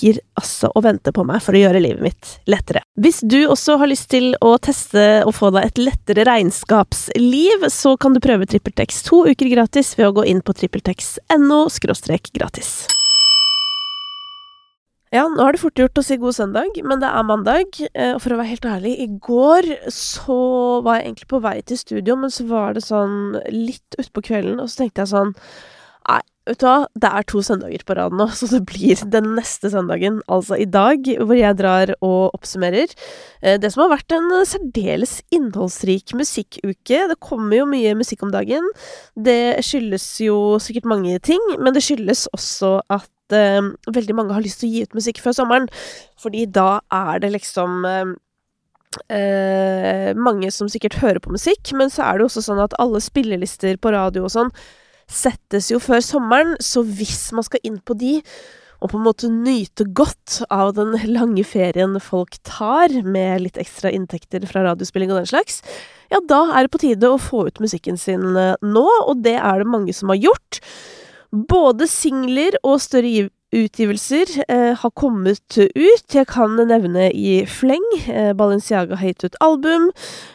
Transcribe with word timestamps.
ligger 0.00 0.20
altså 0.38 0.70
og 0.74 0.84
venter 0.84 1.12
på 1.12 1.24
meg 1.24 1.42
for 1.42 1.54
å 1.54 1.60
gjøre 1.60 1.80
livet 1.82 2.02
mitt 2.02 2.30
lettere. 2.50 2.82
Hvis 3.00 3.20
du 3.22 3.46
også 3.48 3.78
har 3.80 3.90
lyst 3.90 4.10
til 4.10 4.34
å 4.40 4.56
teste 4.58 5.22
og 5.26 5.34
få 5.34 5.50
deg 5.54 5.66
et 5.66 5.78
lettere 5.80 6.24
regnskapsliv, 6.28 7.68
så 7.70 7.96
kan 7.96 8.14
du 8.14 8.20
prøve 8.20 8.46
TrippelTex 8.46 9.02
to 9.08 9.24
uker 9.28 9.50
gratis 9.52 9.96
ved 9.98 10.10
å 10.10 10.16
gå 10.20 10.26
inn 10.30 10.42
på 10.42 10.56
trippeltex.no 10.56 11.66
gratis. 12.32 12.86
Ja, 15.10 15.24
nå 15.26 15.42
er 15.42 15.56
det 15.56 15.58
fort 15.58 15.78
gjort 15.78 15.98
å 15.98 16.04
si 16.06 16.14
god 16.22 16.36
søndag, 16.36 16.76
men 16.86 17.00
det 17.02 17.08
er 17.08 17.24
mandag. 17.26 17.80
Eh, 17.90 18.12
og 18.14 18.20
for 18.22 18.30
å 18.30 18.38
være 18.38 18.52
helt 18.52 18.68
ærlig, 18.70 18.92
i 19.02 19.08
går 19.18 19.66
så 19.90 20.38
var 20.86 21.00
jeg 21.00 21.08
egentlig 21.08 21.30
på 21.32 21.40
vei 21.42 21.56
til 21.66 21.80
studio, 21.80 22.14
men 22.20 22.30
så 22.30 22.46
var 22.46 22.76
det 22.76 22.84
sånn 22.86 23.34
litt 23.50 23.98
utpå 23.98 24.22
kvelden, 24.28 24.60
og 24.62 24.70
så 24.70 24.84
tenkte 24.84 25.02
jeg 25.02 25.10
sånn 25.10 25.34
Nei, 26.08 26.20
vet 26.48 26.60
du 26.62 26.64
hva, 26.66 26.76
det 27.02 27.10
er 27.10 27.26
to 27.28 27.42
søndager 27.44 27.82
på 27.86 27.94
rad 27.98 28.14
nå, 28.16 28.26
så 28.38 28.48
det 28.50 28.60
blir 28.68 29.02
den 29.12 29.34
neste 29.36 29.70
søndagen, 29.72 30.20
altså 30.32 30.56
i 30.58 30.66
dag, 30.68 31.04
hvor 31.20 31.36
jeg 31.36 31.58
drar 31.58 31.92
og 31.98 32.36
oppsummerer 32.38 32.88
eh, 32.88 33.58
det 33.60 33.72
som 33.72 33.84
har 33.84 33.92
vært 33.92 34.16
en 34.16 34.30
særdeles 34.48 35.18
innholdsrik 35.34 36.14
musikkuke. 36.16 37.04
Det 37.12 37.18
kommer 37.22 37.60
jo 37.60 37.68
mye 37.70 37.94
musikk 37.98 38.24
om 38.26 38.32
dagen. 38.34 38.66
Det 39.14 39.60
skyldes 39.66 40.08
jo 40.24 40.40
sikkert 40.62 40.88
mange 40.90 41.20
ting, 41.26 41.44
men 41.60 41.76
det 41.76 41.84
skyldes 41.84 42.26
også 42.36 42.78
at 42.90 43.36
eh, 43.36 43.60
veldig 43.92 44.18
mange 44.18 44.34
har 44.36 44.44
lyst 44.44 44.64
til 44.64 44.70
å 44.70 44.74
gi 44.74 44.88
ut 44.88 44.98
musikk 44.98 45.22
før 45.22 45.36
sommeren, 45.36 45.70
fordi 46.20 46.48
da 46.48 46.80
er 46.88 47.22
det 47.22 47.34
liksom 47.36 47.84
eh 47.86 48.16
mange 50.18 50.48
som 50.50 50.66
sikkert 50.66 50.96
hører 50.98 51.20
på 51.22 51.30
musikk, 51.30 51.70
men 51.78 51.92
så 51.94 52.02
er 52.02 52.16
det 52.18 52.24
jo 52.24 52.30
også 52.32 52.42
sånn 52.42 52.62
at 52.64 52.74
alle 52.82 52.98
spillelister 52.98 53.76
på 53.78 53.92
radio 53.94 54.24
og 54.26 54.32
sånn 54.34 54.50
settes 55.10 55.70
jo 55.72 55.80
før 55.82 56.02
sommeren, 56.04 56.56
så 56.62 56.84
hvis 56.86 57.30
man 57.36 57.46
skal 57.46 57.62
inn 57.66 57.80
på 57.82 57.96
de, 57.98 58.18
og 58.80 58.92
på 58.92 58.96
en 58.96 59.04
måte 59.04 59.28
nyte 59.28 59.84
godt 59.96 60.38
av 60.48 60.72
den 60.78 60.94
lange 61.10 61.44
ferien 61.44 61.98
folk 62.00 62.38
tar, 62.48 62.94
med 63.04 63.44
litt 63.44 63.60
ekstra 63.60 63.92
inntekter 63.92 64.46
fra 64.48 64.64
radiospilling 64.70 65.12
og 65.12 65.20
den 65.20 65.30
slags, 65.32 65.60
ja, 66.10 66.22
da 66.24 66.46
er 66.54 66.66
det 66.66 66.72
på 66.72 66.80
tide 66.82 67.10
å 67.10 67.20
få 67.20 67.44
ut 67.50 67.60
musikken 67.62 68.00
sin 68.00 68.24
eh, 68.38 68.56
nå, 68.64 68.86
og 69.04 69.20
det 69.26 69.36
er 69.38 69.60
det 69.60 69.68
mange 69.70 69.94
som 69.96 70.10
har 70.10 70.18
gjort. 70.22 70.62
Både 71.30 71.86
singler 71.90 72.56
og 72.64 72.80
større 72.82 73.28
utgivelser 73.52 74.30
eh, 74.48 74.74
har 74.78 74.92
kommet 74.94 75.58
ut. 75.58 76.06
Jeg 76.14 76.26
kan 76.30 76.54
nevne 76.56 77.08
i 77.12 77.40
fleng. 77.50 77.86
Eh, 78.06 78.32
Balenciaga 78.36 78.98
har 79.00 79.10
gitt 79.10 79.24
ut 79.26 79.38
album. 79.42 79.90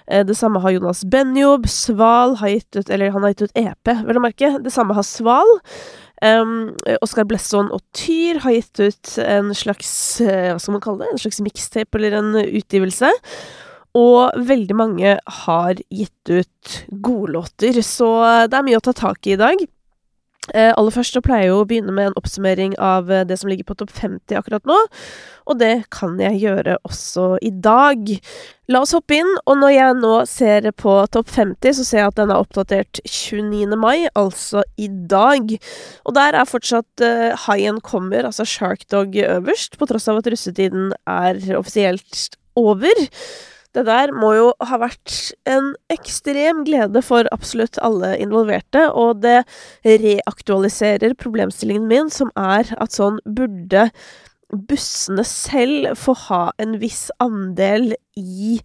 Eh, 0.08 0.26
det 0.28 0.38
samme 0.38 0.60
har 0.64 0.76
Jonas 0.76 1.06
Benjob. 1.08 1.68
Sval 1.72 2.38
har 2.42 2.52
gitt 2.56 2.76
ut 2.76 2.90
Eller 2.90 3.14
han 3.16 3.24
har 3.24 3.34
gitt 3.34 3.48
ut 3.48 3.62
EP, 3.62 3.94
vel 4.08 4.20
å 4.20 4.24
merke. 4.24 4.56
Det 4.64 4.74
samme 4.74 4.98
har 4.98 5.08
Sval. 5.08 5.56
Um, 6.24 6.72
Oskar 7.04 7.26
Blesson 7.28 7.68
og 7.76 7.82
Tyr 7.92 8.40
har 8.46 8.54
gitt 8.56 8.80
ut 8.80 9.10
en 9.20 9.50
slags 9.52 9.90
eh, 10.24 10.54
Hva 10.54 10.62
skal 10.64 10.78
man 10.78 10.84
kalle 10.86 11.04
det? 11.04 11.10
En 11.12 11.20
slags 11.26 11.42
mixtape 11.44 12.00
eller 12.00 12.16
en 12.22 12.34
utgivelse. 12.40 13.12
Og 13.96 14.48
veldig 14.48 14.76
mange 14.76 15.16
har 15.44 15.80
gitt 15.92 16.32
ut 16.32 16.78
godlåter, 16.92 17.80
så 17.80 18.10
det 18.52 18.58
er 18.58 18.66
mye 18.68 18.80
å 18.82 18.84
ta 18.84 18.92
tak 18.96 19.28
i 19.28 19.36
i 19.36 19.40
dag. 19.40 19.62
Eh, 20.54 20.72
aller 20.78 20.94
først 20.94 21.16
så 21.16 21.24
pleier 21.26 21.48
jeg 21.48 21.56
å 21.56 21.64
begynne 21.66 21.94
med 21.96 22.12
en 22.12 22.18
oppsummering 22.20 22.76
av 22.82 23.10
eh, 23.10 23.24
det 23.26 23.40
som 23.42 23.50
ligger 23.50 23.66
på 23.66 23.78
topp 23.80 23.94
50 23.98 24.38
akkurat 24.38 24.68
nå, 24.70 24.78
og 25.50 25.58
det 25.58 25.88
kan 25.94 26.20
jeg 26.22 26.38
gjøre 26.44 26.76
også 26.86 27.26
i 27.46 27.50
dag. 27.50 28.12
La 28.70 28.82
oss 28.86 28.94
hoppe 28.94 29.18
inn, 29.18 29.32
og 29.46 29.58
når 29.62 29.74
jeg 29.74 29.98
nå 30.02 30.14
ser 30.30 30.70
på 30.78 30.94
topp 31.14 31.34
50, 31.34 31.78
så 31.80 31.88
ser 31.88 32.02
jeg 32.02 32.12
at 32.12 32.20
den 32.22 32.34
er 32.34 32.46
oppdatert 32.46 33.02
29. 33.02 33.74
mai, 33.82 34.06
altså 34.14 34.62
i 34.82 34.90
dag. 34.90 35.54
Og 36.06 36.18
der 36.18 36.38
er 36.38 36.50
fortsatt 36.50 37.06
uh, 37.06 37.46
High 37.46 37.78
kommer, 37.86 38.26
altså 38.26 38.46
Shark 38.50 38.88
Dog, 38.90 39.14
øverst, 39.22 39.78
på 39.78 39.90
tross 39.90 40.10
av 40.10 40.22
at 40.22 40.32
russetiden 40.34 40.96
er 41.06 41.42
offisielt 41.60 42.26
over. 42.58 43.06
Det 43.76 43.84
der 43.88 44.14
må 44.16 44.32
jo 44.38 44.50
ha 44.64 44.80
vært 44.80 45.16
en 45.52 45.74
ekstrem 45.92 46.64
glede 46.68 47.02
for 47.04 47.28
absolutt 47.36 47.80
alle 47.84 48.14
involverte, 48.24 48.88
og 48.96 49.24
det 49.26 49.42
reaktualiserer 49.84 51.18
problemstillingen 51.20 51.90
min, 51.92 52.12
som 52.14 52.32
er 52.40 52.72
at 52.80 52.96
sånn 52.96 53.20
burde 53.26 53.90
bussene 54.70 55.26
selv 55.28 55.96
få 56.00 56.16
ha 56.28 56.44
en 56.62 56.78
viss 56.80 57.10
andel 57.24 57.96
i 58.20 58.60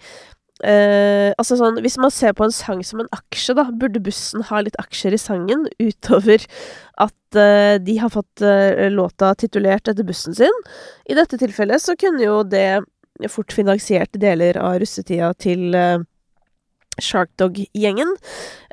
eh, 0.65 1.31
altså 1.41 1.56
sånn, 1.59 1.81
Hvis 1.82 1.98
man 2.00 2.12
ser 2.15 2.34
på 2.37 2.44
en 2.47 2.54
sang 2.54 2.82
som 2.87 3.03
en 3.03 3.10
aksje, 3.16 3.56
da, 3.59 3.66
burde 3.72 4.03
bussen 4.04 4.44
ha 4.50 4.62
litt 4.62 4.78
aksjer 4.81 5.16
i 5.16 5.21
sangen, 5.21 5.66
utover 5.81 6.44
at 7.00 7.38
eh, 7.41 7.77
de 7.82 7.97
har 8.03 8.12
fått 8.12 8.44
eh, 8.44 8.87
låta 8.92 9.32
titulert 9.41 9.88
etter 9.91 10.06
bussen 10.06 10.37
sin. 10.37 10.62
I 11.09 11.16
dette 11.19 11.41
tilfellet 11.41 11.82
så 11.82 11.97
kunne 11.98 12.25
jo 12.27 12.42
det 12.44 12.82
fort 13.28 13.53
finansierte 13.53 14.20
deler 14.22 14.56
av 14.60 14.78
russetida 14.81 15.32
til 15.36 15.75
uh, 15.76 16.00
Sharkdog-gjengen. 17.00 18.14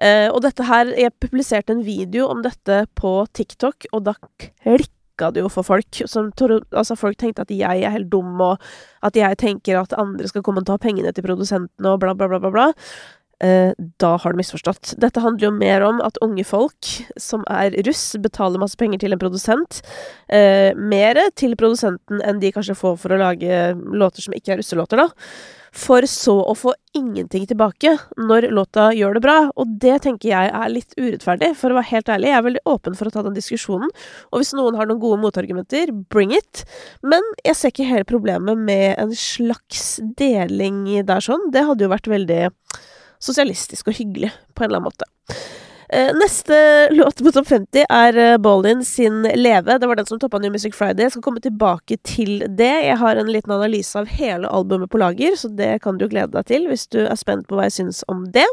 Uh, 0.01 0.27
og 0.31 0.41
dette 0.45 0.67
her 0.67 0.93
Jeg 0.95 1.15
publiserte 1.19 1.75
en 1.75 1.83
video 1.85 2.29
om 2.31 2.43
dette 2.45 2.85
på 2.95 3.19
TikTok, 3.33 3.89
og 3.91 4.05
da 4.07 4.15
klikka 4.39 5.31
det 5.33 5.43
jo 5.43 5.51
for 5.51 5.67
folk. 5.67 6.01
Som, 6.05 6.31
altså 6.71 6.95
folk 6.95 7.17
tenkte 7.17 7.43
at 7.43 7.51
jeg 7.51 7.83
er 7.83 7.95
helt 7.95 8.11
dum, 8.13 8.39
og 8.41 8.61
at 9.03 9.17
jeg 9.17 9.41
tenker 9.41 9.81
at 9.81 9.95
andre 9.97 10.27
skal 10.29 10.45
komme 10.45 10.63
og 10.63 10.69
ta 10.69 10.77
pengene 10.77 11.11
til 11.11 11.25
produsentene, 11.25 11.91
og 11.91 11.99
bla, 12.03 12.13
bla, 12.13 12.29
bla, 12.29 12.39
bla. 12.39 12.53
bla. 12.53 12.71
Eh, 13.43 13.71
da 14.01 14.15
har 14.17 14.33
du 14.33 14.39
misforstått. 14.39 14.95
Dette 14.97 15.21
handler 15.21 15.47
jo 15.47 15.53
mer 15.53 15.85
om 15.85 16.01
at 16.01 16.17
unge 16.25 16.45
folk 16.47 16.89
som 17.21 17.43
er 17.53 17.75
russ, 17.85 18.15
betaler 18.21 18.61
masse 18.61 18.79
penger 18.79 19.03
til 19.03 19.13
en 19.13 19.21
produsent. 19.21 19.83
Eh, 20.29 20.73
mer 20.73 21.19
til 21.37 21.53
produsenten 21.59 22.23
enn 22.25 22.41
de 22.41 22.51
kanskje 22.55 22.77
får 22.77 22.97
for 23.03 23.13
å 23.13 23.21
lage 23.21 23.61
låter 23.93 24.25
som 24.25 24.33
ikke 24.33 24.55
er 24.55 24.61
russelåter, 24.63 25.05
da. 25.05 25.09
For 25.77 26.05
så 26.09 26.33
å 26.49 26.55
få 26.57 26.71
ingenting 26.97 27.45
tilbake 27.45 27.91
når 28.17 28.49
låta 28.55 28.87
gjør 28.97 29.17
det 29.17 29.21
bra. 29.21 29.37
Og 29.59 29.75
det 29.83 29.99
tenker 30.07 30.31
jeg 30.31 30.49
er 30.49 30.71
litt 30.73 30.95
urettferdig, 30.97 31.51
for 31.59 31.69
å 31.69 31.77
være 31.77 31.91
helt 31.91 32.09
ærlig. 32.09 32.31
Jeg 32.31 32.39
er 32.39 32.45
veldig 32.47 32.63
åpen 32.73 32.97
for 32.97 33.09
å 33.09 33.13
ta 33.13 33.23
den 33.27 33.37
diskusjonen. 33.37 33.91
Og 34.31 34.41
hvis 34.41 34.55
noen 34.57 34.79
har 34.79 34.89
noen 34.89 35.01
gode 35.03 35.21
motargumenter, 35.21 35.91
bring 36.09 36.33
it. 36.33 36.63
Men 37.05 37.21
jeg 37.45 37.59
ser 37.59 37.75
ikke 37.75 37.89
hele 37.91 38.09
problemet 38.09 38.57
med 38.57 38.95
en 38.97 39.13
slags 39.13 39.99
deling 40.17 40.85
der 41.05 41.21
sånn. 41.21 41.51
Det 41.53 41.67
hadde 41.67 41.85
jo 41.85 41.93
vært 41.93 42.09
veldig 42.09 42.41
sosialistisk 43.23 43.89
og 43.89 43.97
hyggelig, 43.97 44.33
på 44.53 44.63
en 44.63 44.69
eller 44.69 44.83
annen 44.83 44.91
måte. 44.91 45.09
Eh, 45.89 46.15
neste 46.15 46.89
låt 46.91 47.23
på 47.23 47.31
topp 47.31 47.47
50 47.47 47.85
er 47.89 48.17
eh, 48.17 48.37
Ballin 48.37 48.85
sin 48.85 49.21
Leve. 49.23 49.77
Det 49.77 49.87
var 49.87 49.95
den 49.95 50.05
som 50.05 50.19
toppa 50.19 50.39
New 50.39 50.51
Music 50.51 50.75
Friday. 50.75 51.05
Jeg 51.05 51.15
skal 51.15 51.23
komme 51.23 51.43
tilbake 51.43 51.97
til 52.03 52.43
det. 52.49 52.73
Jeg 52.89 52.97
har 52.99 53.15
en 53.15 53.31
liten 53.31 53.53
analyse 53.55 53.95
av 53.99 54.09
hele 54.11 54.49
albumet 54.51 54.91
på 54.91 54.99
lager, 54.99 55.35
så 55.39 55.47
det 55.47 55.77
kan 55.83 55.97
du 55.97 56.07
glede 56.07 56.35
deg 56.35 56.49
til 56.49 56.67
hvis 56.67 56.87
du 56.91 57.05
er 57.05 57.15
spent 57.19 57.47
på 57.47 57.55
hva 57.55 57.69
jeg 57.69 57.79
syns 57.79 58.03
om 58.11 58.25
det. 58.35 58.47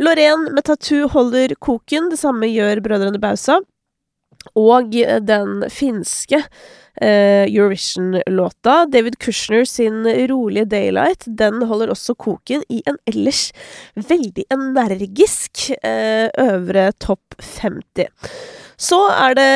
Lorraine 0.00 0.52
med 0.52 0.64
tattoo 0.64 1.08
holder 1.12 1.56
koken. 1.60 2.10
Det 2.12 2.20
samme 2.20 2.48
gjør 2.48 2.80
brødrene 2.84 3.20
Bausa. 3.20 3.60
Og 4.56 4.92
den 5.26 5.64
finske 5.72 6.38
eh, 6.40 6.50
Eurovision-låta, 7.02 8.86
David 8.92 9.18
Kushner 9.22 9.64
sin 9.68 10.04
rolige 10.30 10.64
'Daylight', 10.70 11.26
den 11.26 11.62
holder 11.62 11.92
også 11.92 12.14
koken 12.14 12.62
i 12.72 12.82
en 12.86 12.98
ellers 13.06 13.50
veldig 13.96 14.46
energisk 14.50 15.70
eh, 15.82 16.28
øvre 16.40 16.92
topp 16.98 17.36
50. 17.60 18.08
Så 18.76 18.98
er 19.08 19.36
det 19.36 19.48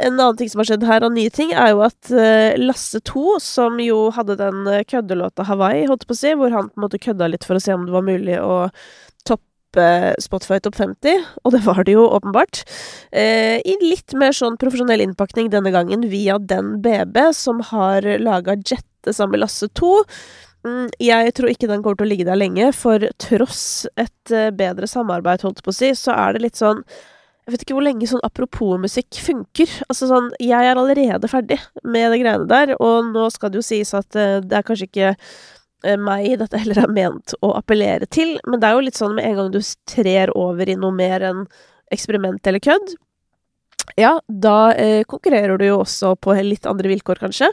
en 0.00 0.16
annen 0.16 0.36
ting 0.36 0.48
som 0.48 0.62
har 0.62 0.70
skjedd 0.70 0.86
her, 0.88 1.04
og 1.04 1.12
nye 1.12 1.32
ting, 1.32 1.52
er 1.52 1.74
jo 1.74 1.82
at 1.84 2.08
uh, 2.08 2.56
Lasse 2.56 3.02
2, 3.04 3.36
som 3.44 3.76
jo 3.84 4.06
hadde 4.16 4.38
den 4.40 4.64
køddelåta 4.88 5.44
'Hawaii', 5.44 5.88
holdt 5.90 6.06
på 6.08 6.16
å 6.16 6.20
si, 6.22 6.32
hvor 6.32 6.54
han 6.56 6.70
på 6.70 6.80
en 6.80 6.86
måte 6.86 7.02
kødda 7.02 7.28
litt 7.28 7.44
for 7.44 7.60
å 7.60 7.62
se 7.62 7.76
om 7.76 7.84
det 7.84 7.92
var 7.92 8.06
mulig 8.06 8.38
å 8.40 8.70
Spotify 10.20 10.60
Topp 10.60 10.76
50, 10.76 11.24
og 11.44 11.54
det 11.54 11.62
var 11.64 11.82
det 11.86 11.96
jo 11.96 12.04
åpenbart. 12.08 12.62
eh, 13.12 13.58
I 13.64 13.76
litt 13.80 14.14
mer 14.14 14.32
sånn 14.36 14.58
profesjonell 14.60 15.00
innpakning 15.00 15.50
denne 15.50 15.72
gangen 15.72 16.08
via 16.08 16.38
Den 16.38 16.80
BB, 16.82 17.32
som 17.32 17.60
har 17.72 18.02
laga 18.18 18.56
Jette 18.56 19.12
sammen 19.12 19.38
med 19.38 19.44
Lasse 19.46 19.68
2. 19.68 19.92
Mm, 20.62 20.90
jeg 21.02 21.32
tror 21.34 21.50
ikke 21.50 21.66
den 21.70 21.82
kommer 21.82 21.98
til 21.98 22.06
å 22.06 22.10
ligge 22.12 22.26
der 22.28 22.38
lenge, 22.38 22.68
for 22.76 23.02
tross 23.22 23.88
et 23.98 24.34
uh, 24.34 24.50
bedre 24.54 24.86
samarbeid, 24.86 25.42
holdt 25.42 25.62
på 25.64 25.72
å 25.72 25.74
si, 25.74 25.90
så 25.98 26.14
er 26.14 26.36
det 26.36 26.46
litt 26.46 26.60
sånn 26.60 26.84
jeg 27.42 27.56
vet 27.56 27.64
ikke 27.64 27.74
hvor 27.74 27.82
lenge 27.82 28.06
sånn 28.06 28.22
apropos-musikk 28.22 29.18
funker. 29.18 29.70
Altså 29.90 30.06
sånn, 30.06 30.28
jeg 30.38 30.62
er 30.62 30.78
allerede 30.78 31.26
ferdig 31.26 31.56
med 31.82 32.12
de 32.14 32.20
greiene 32.20 32.46
der, 32.46 32.76
og 32.78 33.08
nå 33.08 33.24
skal 33.34 33.50
det 33.50 33.58
jo 33.58 33.66
sies 33.66 33.90
at 33.98 34.14
uh, 34.14 34.38
det 34.38 34.60
er 34.60 34.66
kanskje 34.68 34.86
ikke 34.86 35.08
meg 35.98 36.38
dette 36.40 36.60
heller 36.60 36.84
er 36.84 36.92
ment 36.92 37.34
å 37.42 37.54
appellere 37.58 38.06
til, 38.06 38.36
men 38.46 38.60
det 38.60 38.68
er 38.68 38.76
jo 38.76 38.84
litt 38.86 38.98
sånn 38.98 39.16
med 39.16 39.26
en 39.28 39.38
gang 39.40 39.50
du 39.54 39.60
trer 39.90 40.30
over 40.38 40.68
i 40.68 40.76
noe 40.78 40.94
mer 40.94 41.24
enn 41.26 41.42
eksperiment 41.92 42.46
eller 42.46 42.62
kødd, 42.62 42.94
ja, 43.98 44.12
da 44.26 44.72
eh, 44.78 45.02
konkurrerer 45.10 45.58
du 45.58 45.66
jo 45.66 45.80
også 45.82 46.14
på 46.22 46.36
litt 46.46 46.68
andre 46.70 46.92
vilkår, 46.92 47.18
kanskje. 47.24 47.50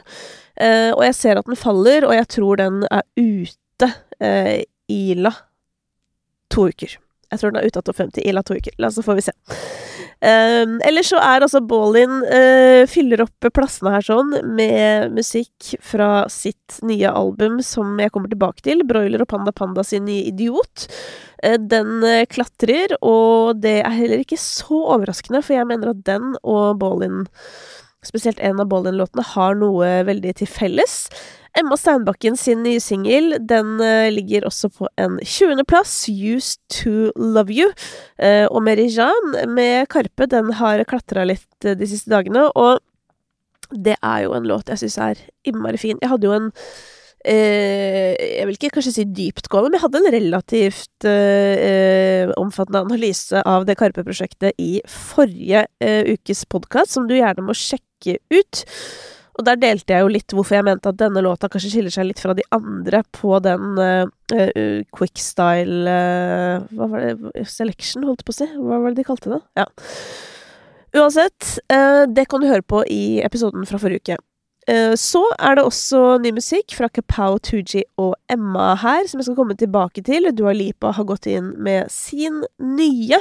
og 0.94 1.02
jeg 1.04 1.16
ser 1.16 1.40
at 1.40 1.48
den 1.48 1.58
faller, 1.58 2.06
og 2.06 2.14
jeg 2.14 2.28
tror 2.36 2.60
den 2.60 2.82
er 2.86 3.02
ute 3.18 3.90
i 4.90 5.02
la 5.18 5.32
to 6.50 6.68
uker. 6.68 6.98
Jeg 7.30 7.40
tror 7.40 7.52
den 7.52 7.62
er 7.62 7.70
ute 7.70 7.80
av 7.80 7.86
topp 7.86 8.00
50 8.02 8.26
i 8.26 8.34
La 8.34 8.42
to 8.42 8.56
uker. 8.58 8.74
la 8.78 8.90
Så 8.90 9.04
får 9.06 9.20
vi 9.20 9.26
se. 9.28 9.34
Um, 10.20 10.74
ellers 10.84 11.08
så 11.08 11.16
er 11.16 11.40
altså 11.40 11.62
Ballin 11.64 12.18
uh, 12.28 12.84
fyller 12.90 13.22
opp 13.24 13.46
plassene 13.56 13.94
her 13.94 14.04
sånn 14.04 14.34
med 14.52 15.14
musikk 15.16 15.70
fra 15.80 16.26
sitt 16.28 16.76
nye 16.84 17.08
album 17.08 17.62
som 17.64 17.96
jeg 18.02 18.12
kommer 18.12 18.28
tilbake 18.32 18.60
til. 18.66 18.84
Broiler 18.84 19.24
og 19.24 19.30
Panda 19.32 19.54
Panda 19.56 19.84
sin 19.86 20.04
nye 20.08 20.28
Idiot. 20.28 20.90
Uh, 21.40 21.56
den 21.56 22.04
uh, 22.04 22.26
klatrer, 22.28 22.98
og 23.00 23.62
det 23.64 23.78
er 23.80 23.96
heller 23.96 24.20
ikke 24.20 24.40
så 24.40 24.82
overraskende, 24.96 25.40
for 25.46 25.56
jeg 25.56 25.70
mener 25.72 25.94
at 25.94 26.04
den 26.04 26.34
og 26.44 26.76
Ballin 26.82 27.24
Spesielt 28.06 28.40
en 28.40 28.60
av 28.62 28.68
Bolin-låtene, 28.70 29.24
har 29.34 29.58
noe 29.60 29.88
veldig 30.08 30.38
til 30.40 30.48
felles. 30.48 31.02
Emma 31.58 31.74
Steinbakken 31.74 32.36
sin 32.38 32.62
nye 32.62 32.80
singel 32.82 33.34
den 33.42 33.74
uh, 33.82 34.06
ligger 34.12 34.46
også 34.46 34.70
på 34.70 34.86
en 35.00 35.18
20.-plass, 35.18 36.06
'Used 36.08 36.60
to 36.70 37.10
Love 37.18 37.50
You'. 37.50 37.72
Uh, 38.22 38.46
og 38.50 38.62
Merijan 38.62 39.34
med 39.50 39.88
Karpe 39.90 40.28
den 40.30 40.52
har 40.60 40.84
klatra 40.86 41.26
litt 41.26 41.66
uh, 41.66 41.74
de 41.74 41.90
siste 41.90 42.12
dagene, 42.12 42.46
og 42.54 42.78
det 43.70 43.98
er 43.98 44.24
jo 44.24 44.32
en 44.34 44.46
låt 44.46 44.70
jeg 44.70 44.84
syns 44.84 44.98
er 44.98 45.20
innmari 45.46 45.78
fin. 45.78 45.98
Jeg 46.02 46.10
hadde 46.10 46.26
jo 46.26 46.38
en 46.38 46.50
Jeg 47.20 48.46
vil 48.48 48.56
ikke 48.56 48.70
kanskje 48.72 48.94
si 48.94 49.02
dyptgående, 49.04 49.68
men 49.68 49.76
jeg 49.76 49.82
hadde 49.82 49.98
en 50.00 50.14
relativt 50.14 51.06
omfattende 52.40 52.80
analyse 52.80 53.42
av 53.44 53.66
det 53.68 53.76
Karpe-prosjektet 53.76 54.56
i 54.56 54.80
forrige 54.88 55.66
ukes 55.84 56.46
podkast, 56.48 56.94
som 56.96 57.04
du 57.10 57.12
gjerne 57.18 57.44
må 57.44 57.52
sjekke 57.52 57.89
ut. 58.08 58.64
Og 59.38 59.46
der 59.46 59.60
delte 59.60 59.94
jeg 59.94 60.04
jo 60.04 60.10
litt 60.12 60.34
hvorfor 60.36 60.58
jeg 60.58 60.66
mente 60.66 60.90
at 60.90 60.98
denne 61.00 61.22
låta 61.24 61.48
kanskje 61.48 61.70
skiller 61.72 61.94
seg 61.94 62.08
litt 62.10 62.20
fra 62.20 62.34
de 62.36 62.44
andre 62.52 63.00
på 63.16 63.38
den 63.44 63.78
uh, 63.80 64.08
uh, 64.34 64.80
quickstyle 64.96 65.94
uh, 65.94 66.66
Hva 66.76 66.88
var 66.92 67.06
det 67.06 67.46
Selection, 67.48 68.04
holdt 68.08 68.20
jeg 68.20 68.28
på 68.28 68.34
å 68.34 68.40
si? 68.40 68.50
Hva 68.58 68.80
var 68.82 68.90
det 68.90 69.00
de 69.00 69.06
kalte 69.08 69.32
det? 69.32 69.40
Ja. 69.62 69.68
Uansett, 70.90 71.52
det 72.10 72.24
kan 72.26 72.42
du 72.42 72.48
høre 72.50 72.66
på 72.66 72.80
i 72.90 73.20
episoden 73.22 73.62
fra 73.62 73.78
forrige 73.78 74.02
uke. 74.02 74.16
Så 74.68 75.22
er 75.40 75.56
det 75.56 75.64
også 75.66 76.18
ny 76.22 76.30
musikk 76.36 76.74
fra 76.76 76.86
Kapow, 76.92 77.38
Tooji 77.42 77.80
og 77.98 78.12
Emma 78.30 78.74
her, 78.78 79.08
som 79.08 79.18
jeg 79.18 79.26
skal 79.26 79.38
komme 79.38 79.56
tilbake 79.58 80.04
til. 80.06 80.28
Dua 80.36 80.52
Lipa 80.54 80.92
har 80.94 81.08
gått 81.08 81.26
inn 81.26 81.54
med 81.64 81.90
sin 81.90 82.42
nye. 82.60 83.18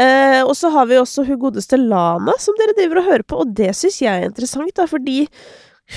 Eh, 0.00 0.40
og 0.40 0.54
så 0.56 0.70
har 0.72 0.86
vi 0.88 0.96
også 0.96 1.26
hun 1.28 1.40
godeste 1.40 1.76
Lana, 1.76 2.32
som 2.40 2.56
dere 2.56 2.76
driver 2.78 3.02
og 3.02 3.10
hører 3.10 3.26
på, 3.28 3.42
og 3.42 3.52
det 3.58 3.74
syns 3.76 4.00
jeg 4.00 4.22
er 4.22 4.30
interessant, 4.30 4.72
da, 4.78 4.86
fordi 4.88 5.26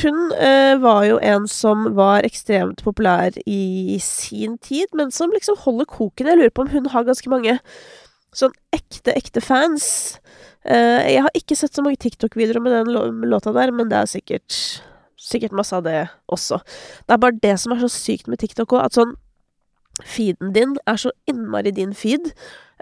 hun 0.02 0.34
eh, 0.36 0.76
var 0.82 1.06
jo 1.08 1.20
en 1.24 1.46
som 1.48 1.86
var 1.96 2.26
ekstremt 2.28 2.84
populær 2.84 3.38
i 3.48 3.96
sin 4.04 4.58
tid, 4.58 4.90
men 4.98 5.14
som 5.16 5.32
liksom 5.32 5.56
holder 5.64 5.88
koken. 5.88 6.28
Jeg 6.28 6.42
lurer 6.42 6.52
på 6.52 6.66
om 6.66 6.74
hun 6.74 6.92
har 6.92 7.08
ganske 7.08 7.32
mange 7.32 7.56
sånn 8.36 8.56
ekte, 8.76 9.16
ekte 9.16 9.40
fans. 9.40 9.86
Eh, 10.66 11.14
jeg 11.14 11.24
har 11.26 11.38
ikke 11.38 11.58
sett 11.60 11.76
så 11.76 11.84
mange 11.86 12.02
TikTok-videoer 12.02 12.64
med 12.64 12.76
den 12.76 13.30
låta 13.30 13.54
der, 13.56 13.74
men 13.76 13.92
det 13.92 14.00
er 14.00 14.10
sikkert, 14.10 14.60
sikkert 15.20 15.56
masse 15.56 15.76
av 15.76 15.86
det 15.86 16.08
også. 16.32 16.62
Det 17.06 17.16
er 17.16 17.22
bare 17.22 17.42
det 17.44 17.56
som 17.62 17.76
er 17.76 17.84
så 17.84 17.92
sykt 17.92 18.32
med 18.32 18.42
TikTok 18.42 18.78
òg, 18.78 18.88
at 18.88 19.00
sånn 19.00 19.16
Feeden 20.04 20.50
din 20.52 20.74
er 20.92 20.98
så 21.00 21.14
innmari 21.30 21.72
din 21.72 21.94
feed, 21.96 22.34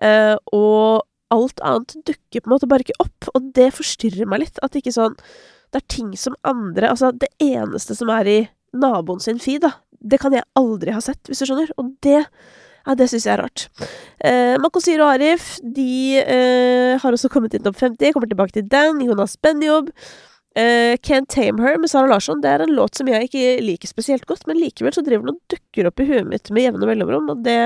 Uh, 0.02 0.38
og 0.50 1.04
alt 1.34 1.62
annet 1.66 1.96
dukker 2.08 2.42
på 2.42 2.50
en 2.50 2.54
måte 2.56 2.70
bare 2.70 2.86
ikke 2.86 3.02
opp, 3.04 3.30
og 3.34 3.52
det 3.58 3.70
forstyrrer 3.78 4.30
meg 4.30 4.46
litt. 4.46 4.60
At 4.66 4.74
det 4.74 4.84
ikke 4.84 4.96
sånn 4.96 5.18
Det 5.74 5.82
er 5.82 5.90
ting 5.90 6.12
som 6.18 6.36
andre 6.46 6.92
Altså, 6.92 7.12
det 7.14 7.32
eneste 7.42 7.96
som 7.98 8.12
er 8.14 8.30
i 8.30 8.40
naboen 8.74 9.22
sin 9.22 9.42
feed, 9.42 9.62
da, 9.66 9.72
det 10.02 10.20
kan 10.22 10.34
jeg 10.34 10.46
aldri 10.58 10.94
ha 10.94 11.02
sett, 11.02 11.22
hvis 11.30 11.42
du 11.42 11.46
skjønner. 11.46 11.70
Og 11.78 11.94
det 12.06 12.24
ja, 12.84 12.96
det 13.00 13.08
syns 13.12 13.26
jeg 13.28 13.34
er 13.36 13.44
rart. 13.46 13.66
Eh, 14.20 14.56
Makosir 14.62 15.02
og 15.04 15.14
Arif 15.14 15.56
de 15.64 16.20
eh, 16.20 16.94
har 17.00 17.16
også 17.16 17.32
kommet 17.32 17.56
inn 17.56 17.64
topp 17.66 17.80
50. 17.80 18.14
Kommer 18.16 18.32
tilbake 18.32 18.58
til 18.58 18.68
den. 18.70 19.02
Jonas 19.08 19.36
Benjob. 19.40 19.92
Eh, 20.56 21.00
Can't 21.02 21.32
Tame 21.34 21.64
Her 21.64 21.80
med 21.82 21.90
Sara 21.90 22.12
Larsson. 22.12 22.42
Det 22.44 22.52
er 22.52 22.66
en 22.66 22.76
låt 22.76 23.00
som 23.00 23.10
jeg 23.10 23.30
ikke 23.30 23.58
liker 23.64 23.90
spesielt 23.90 24.28
godt, 24.30 24.46
men 24.50 24.60
likevel 24.62 24.94
så 24.94 25.06
driver 25.06 25.26
den 25.26 25.38
og 25.38 25.56
dukker 25.56 25.90
opp 25.90 26.04
i 26.04 26.10
huet 26.12 26.28
mitt 26.30 26.52
med 26.54 26.68
jevne 26.68 26.90
mellomrom, 26.92 27.32
og 27.34 27.46
det 27.48 27.60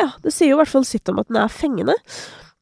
ja, 0.00 0.08
det 0.24 0.32
sier 0.34 0.50
jo 0.50 0.56
i 0.56 0.62
hvert 0.62 0.72
fall 0.72 0.86
sitt 0.88 1.10
om 1.12 1.20
at 1.22 1.28
den 1.30 1.38
er 1.38 1.52
fengende. 1.52 1.94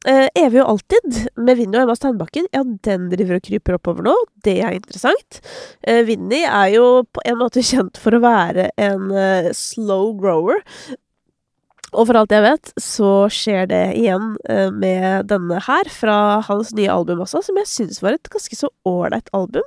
Eh, 0.08 0.26
Evig 0.38 0.62
og 0.62 0.74
alltid, 0.74 1.16
med 1.36 1.58
Vinni 1.58 1.76
og 1.76 1.84
Emma 1.84 1.94
Steinbakken, 1.96 2.46
ja, 2.54 2.62
den 2.86 3.08
driver 3.12 3.36
og 3.36 3.44
kryper 3.44 3.76
oppover 3.76 4.06
nå. 4.06 4.14
Det 4.44 4.56
er 4.64 4.76
interessant. 4.76 5.40
Eh, 5.84 6.00
Vinni 6.08 6.40
er 6.46 6.70
jo 6.74 6.86
på 7.04 7.24
en 7.28 7.38
måte 7.40 7.64
kjent 7.64 8.00
for 8.00 8.16
å 8.16 8.22
være 8.24 8.70
en 8.80 9.10
eh, 9.12 9.50
slow 9.56 10.14
grower. 10.20 10.64
Og 11.90 12.06
for 12.06 12.20
alt 12.20 12.32
jeg 12.34 12.44
vet, 12.44 12.70
så 12.78 13.10
skjer 13.32 13.66
det 13.70 13.82
igjen 13.98 14.36
eh, 14.50 14.70
med 14.70 15.26
denne 15.30 15.58
her, 15.66 15.90
fra 15.90 16.38
hans 16.46 16.72
nye 16.78 16.92
album 16.92 17.24
også, 17.24 17.42
som 17.46 17.58
jeg 17.58 17.70
syns 17.70 18.00
var 18.04 18.14
et 18.14 18.30
ganske 18.30 18.58
så 18.58 18.70
ålreit 18.86 19.30
album. 19.36 19.66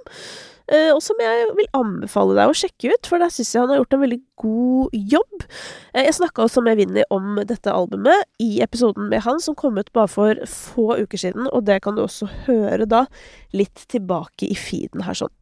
Eh, 0.72 0.94
og 0.94 1.02
som 1.04 1.20
jeg 1.20 1.50
vil 1.58 1.68
anbefale 1.76 2.38
deg 2.38 2.52
å 2.52 2.56
sjekke 2.56 2.94
ut, 2.94 3.10
for 3.10 3.20
der 3.20 3.34
syns 3.34 3.52
jeg 3.52 3.64
han 3.66 3.74
har 3.74 3.82
gjort 3.82 3.98
en 3.98 4.04
veldig 4.06 4.20
god 4.40 4.96
jobb. 5.16 5.46
Eh, 5.92 6.06
jeg 6.08 6.16
snakka 6.22 6.46
også 6.46 6.64
med 6.64 6.80
Vinni 6.80 7.04
om 7.12 7.42
dette 7.50 7.76
albumet 7.76 8.24
i 8.44 8.62
episoden 8.64 9.12
med 9.12 9.26
han, 9.28 9.44
som 9.44 9.60
kom 9.60 9.78
ut 9.80 9.92
bare 9.96 10.12
for 10.12 10.44
få 10.48 10.94
uker 11.04 11.26
siden, 11.26 11.52
og 11.52 11.68
det 11.68 11.82
kan 11.84 12.00
du 12.00 12.06
også 12.06 12.32
høre 12.48 12.88
da 12.88 13.06
litt 13.52 13.84
tilbake 13.92 14.48
i 14.48 14.56
feeden 14.56 15.04
her 15.04 15.20
sånn. 15.26 15.36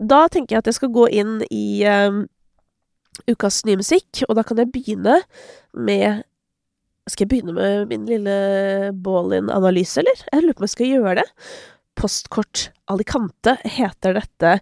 Da 0.00 0.24
tenker 0.32 0.56
jeg 0.56 0.64
at 0.64 0.70
jeg 0.70 0.80
skal 0.80 0.94
gå 0.96 1.10
inn 1.12 1.42
i 1.52 1.84
ukas 3.30 3.62
nye 3.66 3.78
musikk, 3.80 4.22
og 4.28 4.36
da 4.38 4.44
kan 4.46 4.60
jeg 4.60 4.72
begynne 4.74 5.20
med 5.74 6.26
Skal 7.08 7.24
jeg 7.24 7.30
begynne 7.32 7.54
med 7.56 7.88
min 7.90 8.04
lille 8.06 8.34
Ballin-analyse, 9.02 9.98
eller? 10.02 10.20
Jeg 10.30 10.44
lurer 10.44 10.54
på 10.54 10.62
om 10.62 10.66
jeg 10.68 10.74
skal 10.76 10.90
gjøre 10.90 11.14
det. 11.18 11.24
Postkort 11.98 12.68
Alicante 12.92 13.56
heter 13.64 14.14
dette. 14.20 14.52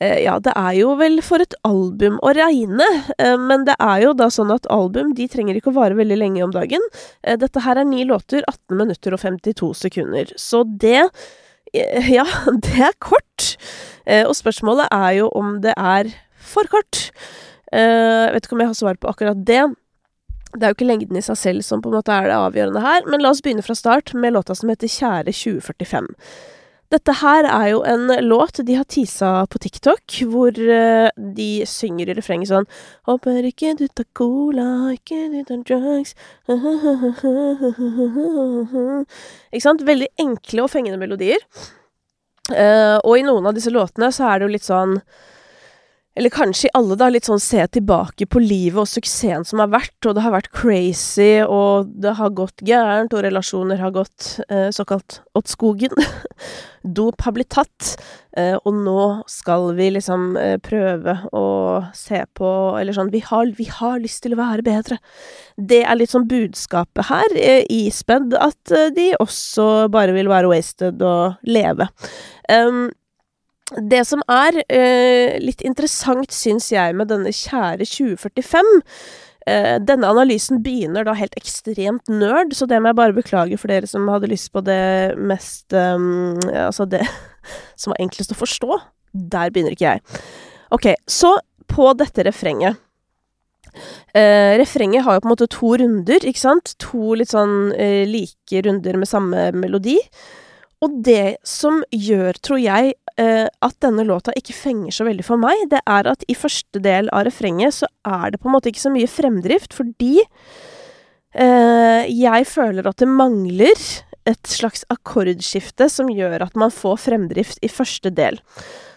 Eh, 0.00 0.22
ja, 0.24 0.38
det 0.40 0.52
er 0.56 0.74
jo 0.78 0.94
vel 0.96 1.18
for 1.24 1.44
et 1.44 1.54
album 1.68 2.16
å 2.24 2.32
regne, 2.36 2.86
eh, 3.20 3.36
men 3.36 3.66
det 3.68 3.76
er 3.84 4.06
jo 4.06 4.14
da 4.16 4.30
sånn 4.32 4.52
at 4.54 4.68
album 4.72 5.12
de 5.16 5.26
trenger 5.28 5.58
ikke 5.58 5.74
å 5.74 5.76
vare 5.76 5.98
veldig 5.98 6.16
lenge 6.16 6.44
om 6.46 6.54
dagen. 6.54 6.80
Eh, 7.22 7.36
dette 7.36 7.60
her 7.66 7.76
er 7.76 7.84
ni 7.84 8.06
låter, 8.08 8.40
18 8.48 8.80
minutter 8.80 9.16
og 9.16 9.20
52 9.20 9.74
sekunder. 9.76 10.32
Så 10.40 10.64
det 10.64 11.10
Ja, 11.70 12.24
det 12.64 12.80
er 12.82 12.96
kort. 12.98 13.54
Og 14.26 14.32
spørsmålet 14.34 14.88
er 14.90 15.12
jo 15.20 15.28
om 15.38 15.60
det 15.62 15.70
er 15.78 16.08
for 16.34 16.66
kort. 16.66 17.12
Jeg 17.70 18.34
vet 18.34 18.46
ikke 18.46 18.56
om 18.56 18.64
jeg 18.64 18.72
har 18.72 18.78
svar 18.78 18.98
på 18.98 19.10
akkurat 19.10 19.42
det. 19.46 19.62
Det 20.50 20.64
er 20.64 20.72
jo 20.72 20.78
ikke 20.78 20.88
lengden 20.88 21.18
i 21.18 21.22
seg 21.22 21.38
selv 21.38 21.62
som 21.62 21.82
på 21.82 21.92
en 21.92 22.00
måte 22.00 22.14
er 22.14 22.26
det 22.26 22.38
avgjørende 22.38 22.82
her, 22.82 23.04
men 23.06 23.22
la 23.22 23.30
oss 23.30 23.42
begynne 23.44 23.62
fra 23.62 23.76
start 23.78 24.14
med 24.18 24.34
låta 24.34 24.56
som 24.58 24.72
heter 24.72 24.90
Kjære 24.90 25.30
2045. 25.30 26.08
Dette 26.90 27.14
her 27.20 27.46
er 27.46 27.68
jo 27.70 27.84
en 27.86 28.10
låt 28.26 28.58
de 28.66 28.74
har 28.74 28.88
teasa 28.90 29.46
på 29.46 29.60
TikTok, 29.62 30.02
hvor 30.26 30.50
uh, 30.50 31.06
de 31.36 31.62
synger 31.70 32.10
i 32.10 32.16
refrenget 32.18 32.50
sånn 32.50 32.66
Håper 33.06 33.46
ikke 33.46 33.76
du 33.78 33.84
tar 33.86 34.08
cola, 34.18 34.90
ikke 34.96 35.28
du 35.30 35.44
tar 35.46 35.62
drugs 35.68 36.16
Ikke 39.54 39.62
sant? 39.62 39.86
Veldig 39.86 40.10
enkle 40.18 40.66
og 40.66 40.72
fengende 40.72 40.98
melodier. 40.98 41.38
Uh, 42.50 42.98
og 43.06 43.20
i 43.20 43.22
noen 43.22 43.46
av 43.46 43.54
disse 43.54 43.70
låtene 43.70 44.10
så 44.10 44.26
er 44.26 44.40
det 44.40 44.48
jo 44.48 44.54
litt 44.56 44.66
sånn 44.66 44.98
eller 46.18 46.32
kanskje 46.34 46.66
i 46.66 46.72
alle, 46.74 46.96
da, 46.98 47.06
litt 47.12 47.28
sånn 47.28 47.40
se 47.42 47.62
tilbake 47.70 48.26
på 48.26 48.42
livet 48.42 48.82
og 48.82 48.88
suksessen 48.90 49.44
som 49.46 49.62
har 49.62 49.70
vært, 49.70 49.98
og 50.08 50.16
det 50.16 50.24
har 50.24 50.34
vært 50.34 50.50
crazy, 50.50 51.38
og 51.44 51.92
det 52.02 52.16
har 52.18 52.34
gått 52.34 52.64
gærent, 52.66 53.14
og 53.14 53.22
relasjoner 53.24 53.78
har 53.78 53.94
gått 53.94 54.32
eh, 54.48 54.68
såkalt 54.74 55.20
åt 55.38 55.52
skogen. 55.52 55.94
Dop 56.98 57.22
har 57.22 57.36
blitt 57.36 57.52
tatt, 57.54 57.94
eh, 58.34 58.56
og 58.58 58.74
nå 58.82 59.06
skal 59.30 59.70
vi 59.78 59.90
liksom 59.94 60.34
eh, 60.40 60.56
prøve 60.64 61.14
å 61.36 61.46
se 61.94 62.24
på 62.34 62.50
Eller 62.80 62.96
sånn 62.96 63.12
vi 63.12 63.20
har, 63.24 63.52
vi 63.54 63.68
har, 63.70 64.00
lyst 64.02 64.24
til 64.24 64.34
å 64.34 64.40
være 64.40 64.66
bedre. 64.66 64.98
Det 65.54 65.84
er 65.84 65.98
litt 66.00 66.10
sånn 66.10 66.26
budskapet 66.30 67.06
her, 67.06 67.36
eh, 67.38 67.62
ispedd 67.70 68.34
at 68.34 68.74
eh, 68.74 68.90
de 68.96 69.12
også 69.22 69.86
bare 69.94 70.16
vil 70.16 70.32
være 70.32 70.50
wasted 70.50 71.04
og 71.06 71.38
leve. 71.46 71.86
Um, 72.50 72.88
det 73.78 74.02
som 74.08 74.22
er 74.30 74.60
eh, 74.66 75.38
litt 75.42 75.62
interessant, 75.66 76.32
syns 76.34 76.70
jeg, 76.72 76.94
med 76.98 77.10
denne 77.12 77.30
kjære 77.34 77.86
2045 77.86 78.70
eh, 79.46 79.76
Denne 79.86 80.10
analysen 80.10 80.62
begynner 80.64 81.06
da 81.06 81.14
helt 81.18 81.36
ekstremt 81.38 82.10
nerd, 82.10 82.54
så 82.56 82.66
det 82.70 82.80
må 82.82 82.90
jeg 82.90 82.98
bare 82.98 83.16
beklage 83.16 83.60
for 83.60 83.70
dere 83.70 83.90
som 83.90 84.10
hadde 84.10 84.32
lyst 84.32 84.50
på 84.54 84.64
det 84.66 85.14
mest 85.18 85.70
um, 85.76 86.38
Altså 86.50 86.88
det 86.90 87.04
som 87.80 87.94
var 87.94 88.02
enklest 88.02 88.34
å 88.34 88.40
forstå. 88.40 88.80
Der 89.12 89.54
begynner 89.54 89.74
ikke 89.74 89.94
jeg. 89.94 90.22
Ok, 90.74 90.92
så 91.10 91.36
på 91.70 91.92
dette 91.98 92.26
refrenget. 92.26 92.78
Eh, 94.14 94.58
refrenget 94.58 95.04
har 95.06 95.16
jo 95.16 95.22
på 95.22 95.28
en 95.28 95.34
måte 95.34 95.50
to 95.50 95.72
runder, 95.78 96.26
ikke 96.26 96.42
sant? 96.42 96.74
To 96.82 97.14
litt 97.18 97.30
sånn 97.32 97.72
eh, 97.78 98.02
like 98.08 98.62
runder 98.66 98.98
med 98.98 99.10
samme 99.10 99.50
melodi. 99.54 99.98
Og 100.80 101.00
det 101.04 101.40
som 101.46 101.82
gjør, 101.92 102.38
tror 102.40 102.60
jeg, 102.62 102.94
at 103.20 103.74
denne 103.84 104.04
låta 104.08 104.32
ikke 104.38 104.54
fenger 104.56 104.94
så 104.96 105.04
veldig 105.04 105.24
for 105.26 105.40
meg, 105.40 105.66
det 105.68 105.82
er 105.84 106.08
at 106.08 106.22
i 106.30 106.36
første 106.38 106.80
del 106.80 107.10
av 107.12 107.26
refrenget 107.28 107.76
så 107.82 107.88
er 108.08 108.32
det 108.32 108.40
på 108.40 108.48
en 108.48 108.54
måte 108.54 108.70
ikke 108.70 108.84
så 108.86 108.92
mye 108.94 109.10
fremdrift, 109.10 109.74
fordi 109.76 110.22
eh, 111.34 112.06
jeg 112.08 112.48
føler 112.48 112.88
at 112.88 113.02
det 113.02 113.10
mangler 113.10 113.84
et 114.28 114.48
slags 114.48 114.84
akkordskifte 114.92 115.88
som 115.92 116.10
gjør 116.12 116.46
at 116.46 116.56
man 116.58 116.72
får 116.72 117.00
fremdrift 117.08 117.60
i 117.64 117.70
første 117.72 118.12
del. 118.14 118.40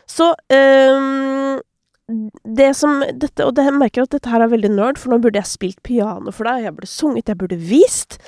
Så 0.09 0.33
eh, 0.51 1.59
det 2.43 2.73
som 2.75 2.99
dette, 3.15 3.45
Og 3.45 3.57
jeg 3.57 3.73
merker 3.75 4.03
at 4.03 4.11
dette 4.11 4.29
her 4.29 4.43
er 4.43 4.51
veldig 4.51 4.73
nerd, 4.75 4.99
for 4.99 5.13
nå 5.13 5.21
burde 5.23 5.39
jeg 5.39 5.53
spilt 5.53 5.79
piano 5.83 6.33
for 6.35 6.49
deg, 6.49 6.65
jeg 6.67 6.75
burde 6.75 6.91
sunget, 6.91 7.31
jeg 7.31 7.39
burde 7.39 7.59
vist. 7.59 8.19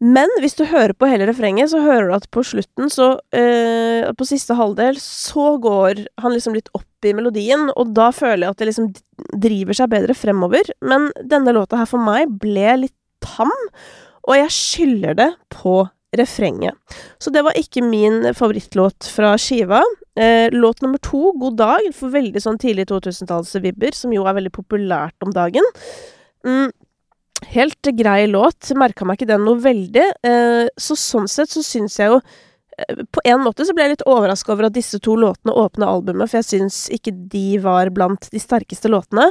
Men 0.00 0.32
hvis 0.40 0.56
du 0.56 0.64
hører 0.64 0.94
på 0.96 1.08
hele 1.10 1.26
refrenget, 1.28 1.68
så 1.72 1.82
hører 1.84 2.08
du 2.08 2.14
at 2.16 2.28
på 2.32 2.42
slutten, 2.46 2.88
så 2.88 3.12
eh, 3.36 4.08
På 4.16 4.24
siste 4.24 4.56
halvdel, 4.56 4.96
så 5.00 5.58
går 5.60 6.06
han 6.22 6.32
liksom 6.32 6.56
litt 6.56 6.70
opp 6.76 7.04
i 7.04 7.12
melodien, 7.16 7.68
og 7.76 7.92
da 7.96 8.08
føler 8.12 8.46
jeg 8.46 8.54
at 8.54 8.60
det 8.60 8.68
liksom 8.70 8.88
driver 9.40 9.76
seg 9.76 9.92
bedre 9.92 10.16
fremover. 10.16 10.72
Men 10.84 11.10
denne 11.20 11.52
låta 11.56 11.80
her 11.80 11.88
for 11.88 12.02
meg 12.04 12.32
ble 12.40 12.78
litt 12.86 12.96
tam, 13.24 13.52
og 14.24 14.36
jeg 14.36 14.52
skylder 14.56 15.16
det 15.20 15.30
på 15.52 15.82
refrenget. 16.16 16.76
Så 17.22 17.32
det 17.32 17.44
var 17.46 17.56
ikke 17.58 17.84
min 17.84 18.32
favorittlåt 18.36 19.08
fra 19.14 19.34
skiva. 19.40 19.82
Eh, 20.18 20.48
låt 20.52 20.80
nummer 20.82 20.98
to, 20.98 21.30
God 21.38 21.60
dag, 21.60 21.86
for 21.96 22.12
veldig 22.12 22.42
sånn 22.42 22.58
tidlig 22.60 22.88
2000-tallsvibber, 22.90 23.94
som 23.96 24.12
jo 24.16 24.26
er 24.26 24.36
veldig 24.40 24.52
populært 24.56 25.16
om 25.24 25.32
dagen. 25.34 25.66
Mm, 26.46 26.72
Helt 27.48 27.82
grei 27.82 28.26
låt. 28.26 28.70
Merka 28.76 29.06
meg 29.06 29.18
ikke 29.18 29.32
den 29.32 29.44
noe 29.46 29.58
veldig. 29.60 30.06
Eh, 30.26 30.68
så 30.76 30.96
sånn 30.98 31.28
sett 31.30 31.52
så 31.52 31.62
syns 31.64 31.96
jeg 31.98 32.12
jo 32.12 32.18
eh, 32.20 33.02
På 33.12 33.22
en 33.24 33.42
måte 33.44 33.64
så 33.66 33.74
ble 33.76 33.86
jeg 33.86 33.94
litt 33.94 34.06
overraska 34.08 34.52
over 34.54 34.68
at 34.68 34.76
disse 34.76 35.00
to 35.02 35.16
låtene 35.18 35.54
åpna 35.56 35.88
albumet, 35.90 36.30
for 36.30 36.40
jeg 36.40 36.48
syns 36.50 36.82
ikke 36.94 37.14
de 37.32 37.58
var 37.64 37.92
blant 37.96 38.28
de 38.32 38.42
sterkeste 38.42 38.90
låtene. 38.92 39.30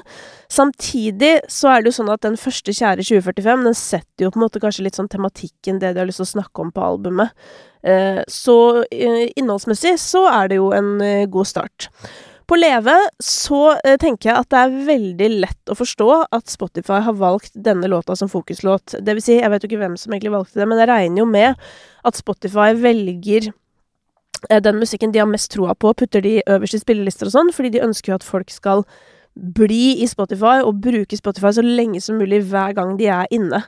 Samtidig 0.51 1.35
så 1.51 1.73
er 1.73 1.83
det 1.83 1.91
jo 1.91 1.99
sånn 2.01 2.13
at 2.13 2.25
den 2.25 2.39
første 2.39 2.75
Kjære 2.75 3.05
2045, 3.05 3.67
den 3.69 3.77
setter 3.77 4.27
jo 4.27 4.33
på 4.33 4.41
en 4.41 4.47
måte 4.47 4.63
kanskje 4.63 4.87
litt 4.87 4.99
sånn 4.99 5.11
tematikken, 5.11 5.81
det 5.81 5.93
de 5.93 6.03
har 6.03 6.09
lyst 6.09 6.23
til 6.23 6.29
å 6.29 6.33
snakke 6.37 6.65
om 6.65 6.73
på 6.75 6.87
albumet. 6.87 7.37
Eh, 7.85 8.23
så 8.27 8.57
innholdsmessig 8.91 9.95
så 10.01 10.25
er 10.33 10.51
det 10.51 10.59
jo 10.59 10.73
en 10.75 10.97
god 11.31 11.47
start. 11.47 11.91
På 12.49 12.57
Leve 12.57 12.95
så 13.21 13.75
eh, 13.85 13.95
tenker 14.01 14.31
jeg 14.31 14.41
at 14.41 14.49
det 14.49 14.59
er 14.59 14.77
veldig 14.87 15.27
lett 15.43 15.69
å 15.69 15.77
forstå 15.77 16.07
at 16.33 16.49
Spotify 16.49 16.97
har 17.05 17.17
valgt 17.19 17.53
denne 17.53 17.85
låta 17.91 18.15
som 18.17 18.31
fokuslåt. 18.31 18.95
Det 19.05 19.13
vil 19.13 19.21
si, 19.21 19.35
jeg 19.37 19.51
vet 19.53 19.61
jo 19.61 19.69
ikke 19.69 19.81
hvem 19.83 19.97
som 20.01 20.15
egentlig 20.15 20.33
valgte 20.33 20.57
det, 20.57 20.65
men 20.71 20.81
jeg 20.81 20.89
regner 20.89 21.21
jo 21.21 21.27
med 21.29 21.67
at 22.09 22.17
Spotify 22.17 22.71
velger 22.73 23.51
eh, 23.51 24.61
den 24.65 24.79
musikken 24.81 25.13
de 25.13 25.21
har 25.21 25.29
mest 25.29 25.51
troa 25.53 25.75
på, 25.77 25.93
putter 25.93 26.25
de 26.25 26.39
øverst 26.49 26.79
i 26.79 26.81
spillelister 26.81 27.29
og 27.29 27.35
sånn, 27.35 27.51
fordi 27.53 27.75
de 27.75 27.83
ønsker 27.85 28.15
jo 28.15 28.17
at 28.17 28.25
folk 28.25 28.49
skal 28.49 28.81
bli 29.37 29.99
i 30.01 30.07
Spotify 30.09 30.63
og 30.65 30.79
bruke 30.81 31.19
Spotify 31.19 31.51
så 31.53 31.63
lenge 31.63 32.01
som 32.01 32.17
mulig 32.17 32.41
hver 32.49 32.73
gang 32.77 32.95
de 32.97 33.11
er 33.13 33.29
inne. 33.35 33.61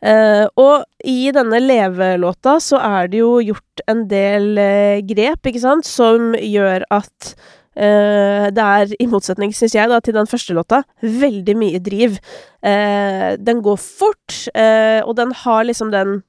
Uh, 0.00 0.46
og 0.56 0.84
i 1.04 1.28
denne 1.34 1.58
Leve-låta 1.60 2.54
så 2.64 2.78
er 2.80 3.10
det 3.12 3.18
jo 3.20 3.34
gjort 3.44 3.82
en 3.90 4.06
del 4.08 4.54
uh, 4.56 5.00
grep, 5.04 5.48
ikke 5.48 5.60
sant, 5.60 5.88
som 5.88 6.32
gjør 6.36 6.86
at 6.88 7.34
det 7.80 8.64
er, 8.64 8.90
i 9.00 9.06
motsetning, 9.08 9.54
syns 9.56 9.76
jeg, 9.76 9.88
da, 9.88 10.00
til 10.04 10.16
den 10.16 10.28
første 10.28 10.56
låta, 10.56 10.82
veldig 11.00 11.54
mye 11.56 11.80
driv. 11.80 12.18
Uh, 12.60 13.36
den 13.40 13.62
går 13.64 13.78
fort, 13.80 14.36
uh, 14.52 15.00
og 15.06 15.14
den 15.16 15.32
har 15.44 15.64
liksom 15.64 15.94
den 15.94 16.20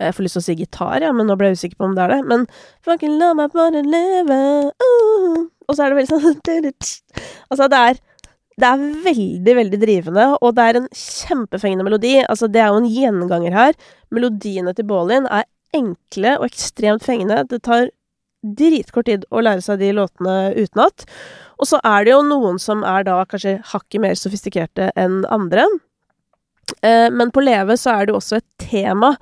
Jeg 0.00 0.14
får 0.16 0.24
lyst 0.24 0.34
til 0.38 0.40
å 0.40 0.44
si 0.46 0.54
gitar, 0.56 1.02
ja, 1.04 1.10
men 1.12 1.28
nå 1.28 1.36
ble 1.38 1.50
jeg 1.50 1.60
usikker 1.60 1.78
på 1.78 1.86
om 1.86 1.94
det 1.94 2.02
er 2.06 2.14
det. 2.14 2.20
Men 2.26 2.46
Fucking 2.86 3.18
la 3.20 3.34
meg 3.36 3.52
bare 3.52 3.82
leve 3.84 4.38
uh, 4.72 5.42
Og 5.68 5.76
så 5.76 5.84
er 5.84 5.92
det 5.92 5.98
veldig 6.00 6.16
sånn 6.16 6.40
Altså, 7.52 7.68
det 7.68 7.82
er 7.90 8.00
det 8.60 8.68
er 8.68 8.82
veldig, 9.04 9.52
veldig 9.56 9.78
drivende, 9.80 10.24
og 10.44 10.56
det 10.56 10.64
er 10.64 10.78
en 10.80 10.88
kjempefengende 10.92 11.86
melodi. 11.86 12.18
Altså, 12.20 12.48
det 12.50 12.60
er 12.60 12.74
jo 12.74 12.82
en 12.82 12.90
gjenganger 12.92 13.54
her. 13.56 13.78
Melodiene 14.12 14.74
til 14.76 14.84
Baalin 14.90 15.28
er 15.30 15.46
enkle 15.76 16.34
og 16.38 16.48
ekstremt 16.50 17.06
fengende. 17.06 17.44
Det 17.48 17.62
tar 17.64 17.88
dritkort 18.42 19.08
tid 19.10 19.26
å 19.30 19.42
lære 19.44 19.64
seg 19.64 19.80
de 19.82 19.92
låtene 19.96 20.52
utenat. 20.56 21.06
Og 21.60 21.68
så 21.68 21.80
er 21.84 22.06
det 22.06 22.14
jo 22.14 22.24
noen 22.24 22.58
som 22.62 22.84
er 22.88 23.04
da 23.08 23.20
kanskje 23.28 23.58
hakket 23.72 24.02
mer 24.04 24.18
sofistikerte 24.18 24.90
enn 24.98 25.22
andre. 25.32 25.66
Eh, 26.82 27.08
men 27.12 27.32
på 27.34 27.44
Leve 27.44 27.76
så 27.80 27.94
er 27.94 28.06
det 28.06 28.14
jo 28.14 28.20
også 28.20 28.40
et 28.40 28.50
tema 28.62 29.14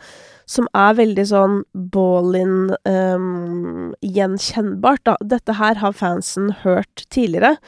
som 0.48 0.68
er 0.76 0.96
veldig 0.96 1.24
sånn 1.28 1.56
ball-in 1.92 2.70
um, 2.88 3.90
gjenkjennbart, 4.00 5.02
da. 5.04 5.16
Dette 5.20 5.58
her 5.58 5.76
har 5.82 5.96
fansen 5.96 6.54
hørt 6.62 7.04
tidligere. 7.12 7.58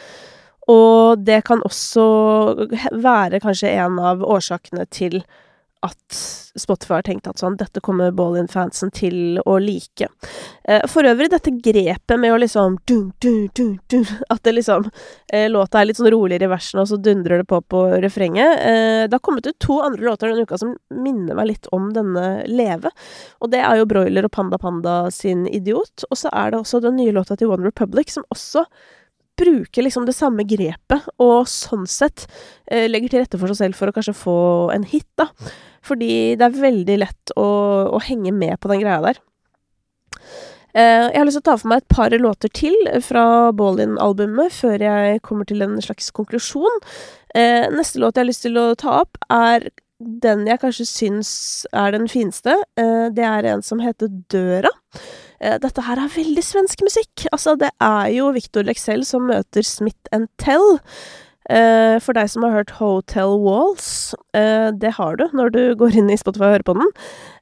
Og 0.71 1.21
det 1.27 1.43
kan 1.49 1.61
også 1.67 2.07
være 3.05 3.43
kanskje 3.45 3.75
en 3.83 3.99
av 4.01 4.25
årsakene 4.25 4.87
til 4.89 5.21
at 5.87 6.17
Spotify 6.61 6.99
har 6.99 7.05
tenkt 7.07 7.29
at 7.31 7.41
sånn, 7.41 7.57
dette 7.61 7.81
kommer 7.85 8.13
Ballin-fansen 8.13 8.91
til 8.93 9.39
å 9.49 9.57
like. 9.63 10.09
Eh, 10.65 10.85
for 10.91 11.07
øvrig, 11.09 11.31
dette 11.33 11.53
grepet 11.63 12.19
med 12.21 12.35
å 12.35 12.41
liksom 12.43 12.77
dun, 12.91 13.13
dun, 13.23 13.49
dun, 13.57 13.79
dun, 13.91 14.05
At 14.29 14.43
det 14.45 14.57
liksom 14.59 14.89
eh, 15.33 15.49
Låta 15.51 15.81
er 15.81 15.89
litt 15.89 16.01
sånn 16.01 16.11
roligere 16.13 16.49
i 16.49 16.53
versene, 16.53 16.85
og 16.85 16.91
så 16.91 17.01
dundrer 17.01 17.43
det 17.43 17.49
på 17.49 17.63
på 17.71 17.85
refrenget. 18.03 18.61
Eh, 18.67 19.07
det 19.07 19.17
har 19.17 19.25
kommet 19.25 19.47
ut 19.47 19.59
to 19.63 19.81
andre 19.85 20.05
låter 20.11 20.31
denne 20.31 20.45
uka 20.45 20.59
som 20.61 20.75
minner 20.91 21.39
meg 21.39 21.53
litt 21.53 21.71
om 21.77 21.91
denne 21.95 22.45
Leve. 22.51 22.93
Og 23.41 23.53
det 23.53 23.63
er 23.65 23.81
jo 23.81 23.89
Broiler 23.89 24.27
og 24.27 24.35
Panda 24.35 24.59
Panda 24.61 24.97
sin 25.15 25.47
Idiot. 25.49 26.07
Og 26.11 26.19
så 26.19 26.33
er 26.33 26.53
det 26.53 26.61
også 26.61 26.83
den 26.85 26.99
nye 27.01 27.15
låta 27.15 27.39
til 27.39 27.53
One 27.53 27.69
Republic, 27.69 28.13
som 28.13 28.27
også 28.35 28.67
bruker 29.41 29.83
liksom 29.83 30.05
det 30.07 30.17
samme 30.17 30.45
grepet, 30.45 31.07
og 31.23 31.49
sånn 31.49 31.87
sett 31.89 32.27
eh, 32.67 32.89
legger 32.91 33.13
til 33.13 33.23
rette 33.23 33.41
for 33.41 33.49
seg 33.49 33.63
selv 33.63 33.79
for 33.79 33.89
å 33.91 33.95
kanskje 33.97 34.17
få 34.17 34.39
en 34.75 34.85
hit, 34.85 35.09
da. 35.17 35.31
Fordi 35.87 36.37
det 36.39 36.47
er 36.47 36.63
veldig 36.63 36.97
lett 37.01 37.35
å, 37.41 37.49
å 37.97 38.01
henge 38.05 38.33
med 38.37 38.61
på 38.61 38.71
den 38.73 38.83
greia 38.85 39.01
der. 39.05 39.21
Eh, 40.75 41.09
jeg 41.11 41.19
har 41.19 41.27
lyst 41.27 41.41
til 41.41 41.43
å 41.43 41.49
ta 41.49 41.57
for 41.59 41.71
meg 41.73 41.83
et 41.83 41.91
par 41.91 42.15
låter 42.23 42.51
til 42.55 42.77
fra 43.03 43.25
Ballin-albumet 43.59 44.55
før 44.55 44.83
jeg 44.85 45.23
kommer 45.27 45.49
til 45.49 45.65
en 45.67 45.79
slags 45.83 46.13
konklusjon. 46.15 46.83
Eh, 47.35 47.67
neste 47.75 48.03
låt 48.03 48.15
jeg 48.15 48.25
har 48.25 48.31
lyst 48.31 48.47
til 48.47 48.61
å 48.61 48.69
ta 48.79 49.01
opp, 49.03 49.19
er 49.35 49.71
den 50.01 50.47
jeg 50.49 50.63
kanskje 50.63 50.87
syns 50.89 51.33
er 51.77 51.93
den 51.97 52.07
fineste. 52.09 52.55
Eh, 52.79 53.09
det 53.17 53.27
er 53.27 53.51
en 53.51 53.65
som 53.67 53.83
heter 53.83 54.13
Døra. 54.33 54.71
Dette 55.41 55.81
her 55.87 55.97
er 55.97 56.13
veldig 56.13 56.43
svensk 56.45 56.83
musikk. 56.85 57.23
Altså, 57.33 57.55
det 57.57 57.71
er 57.81 58.11
jo 58.13 58.27
Victor 58.37 58.67
Lexell 58.69 59.07
som 59.09 59.25
møter 59.25 59.65
Smith 59.65 60.13
Tell. 60.37 60.77
Eh, 61.51 61.97
for 61.99 62.15
deg 62.15 62.31
som 62.31 62.45
har 62.47 62.55
hørt 62.61 62.77
Hotel 62.79 63.35
Walls, 63.43 64.15
eh, 64.39 64.71
det 64.71 64.95
har 65.01 65.19
du 65.19 65.27
når 65.35 65.51
du 65.51 65.63
går 65.81 65.99
inn 65.99 66.13
i 66.13 66.19
Spotify 66.21 66.47
og 66.47 66.55
hører 66.55 66.69
på 66.69 66.77
den. 66.79 66.93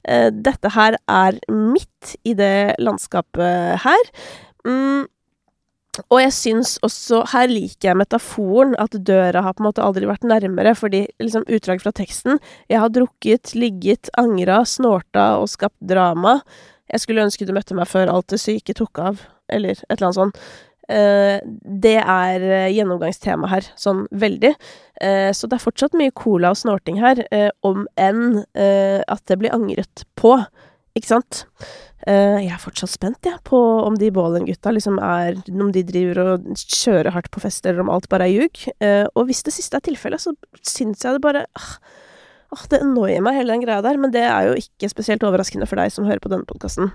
Eh, 0.09 0.29
dette 0.33 0.71
her 0.73 0.97
er 1.05 1.37
midt 1.53 2.15
i 2.25 2.33
det 2.33 2.79
landskapet 2.81 3.83
her. 3.85 4.11
Mm, 4.65 5.05
og 6.07 6.19
jeg 6.21 6.33
syns 6.35 6.77
også 6.85 7.21
Her 7.31 7.47
liker 7.47 7.89
jeg 7.89 7.97
metaforen, 7.97 8.75
at 8.79 8.91
døra 8.91 9.41
har 9.43 9.53
på 9.53 9.63
en 9.63 9.69
måte 9.69 9.83
aldri 9.83 10.07
vært 10.07 10.25
nærmere, 10.27 10.75
fordi 10.75 11.05
liksom 11.19 11.45
utdrag 11.47 11.81
fra 11.81 11.91
teksten 11.91 12.39
Jeg 12.69 12.79
har 12.79 12.89
drukket, 12.89 13.53
ligget, 13.55 14.09
angra, 14.17 14.63
snorta 14.65 15.39
og 15.39 15.49
skapt 15.49 15.79
drama. 15.81 16.39
Jeg 16.89 17.03
skulle 17.03 17.23
ønske 17.23 17.45
du 17.45 17.53
møtte 17.53 17.77
meg 17.77 17.87
før 17.87 18.09
alt 18.09 18.29
det 18.31 18.39
syke 18.41 18.73
tok 18.73 18.99
av, 18.99 19.21
eller 19.49 19.77
et 19.77 19.85
eller 19.89 20.09
annet 20.09 20.21
sånt. 20.21 20.41
Uh, 20.89 21.37
det 21.61 21.99
er 22.01 22.41
uh, 22.41 22.69
gjennomgangstema 22.73 23.49
her, 23.51 23.67
sånn 23.77 24.07
veldig. 24.09 24.55
Uh, 24.97 25.29
så 25.37 25.45
det 25.45 25.59
er 25.59 25.61
fortsatt 25.61 25.97
mye 25.99 26.13
cola 26.17 26.49
og 26.55 26.57
snorting 26.57 26.97
her, 27.01 27.21
om 27.65 27.85
enn 27.99 28.41
at 28.57 29.21
det 29.29 29.37
blir 29.39 29.53
angret 29.53 30.03
på, 30.19 30.33
ikke 30.97 31.11
sant? 31.11 31.43
jeg 32.09 32.47
er 32.47 32.61
fortsatt 32.63 32.89
spent, 32.93 33.17
jeg, 33.27 33.35
ja, 33.35 33.41
på 33.43 33.57
om 33.83 33.97
de 33.99 34.07
Bålen-gutta 34.15 34.71
liksom 34.71 35.01
er 35.03 35.35
Om 35.51 35.73
de 35.75 35.81
driver 35.83 36.21
og 36.23 36.45
kjører 36.55 37.11
hardt 37.11 37.27
på 37.35 37.41
fest, 37.43 37.67
eller 37.67 37.83
om 37.83 37.91
alt 37.91 38.07
bare 38.09 38.29
er 38.29 38.37
ljug. 38.37 38.61
og 39.19 39.27
hvis 39.27 39.43
det 39.43 39.53
siste 39.53 39.77
er 39.77 39.83
tilfellet, 39.83 40.23
så 40.23 40.31
syns 40.63 41.03
jeg 41.03 41.17
det 41.17 41.21
bare 41.21 41.43
ah, 41.59 41.73
ah, 42.55 42.63
Det 42.71 42.79
annoyer 42.79 43.19
meg, 43.25 43.35
hele 43.41 43.51
den 43.51 43.65
greia 43.67 43.83
der, 43.85 43.99
men 43.99 44.15
det 44.15 44.23
er 44.23 44.47
jo 44.47 44.55
ikke 44.63 44.89
spesielt 44.89 45.27
overraskende 45.27 45.67
for 45.69 45.81
deg 45.81 45.91
som 45.93 46.07
hører 46.07 46.23
på 46.23 46.31
denne 46.31 46.47
podkasten. 46.49 46.93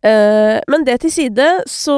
Uh, 0.00 0.56
men 0.72 0.86
det 0.86 0.94
til 1.02 1.12
side, 1.12 1.46
så 1.68 1.94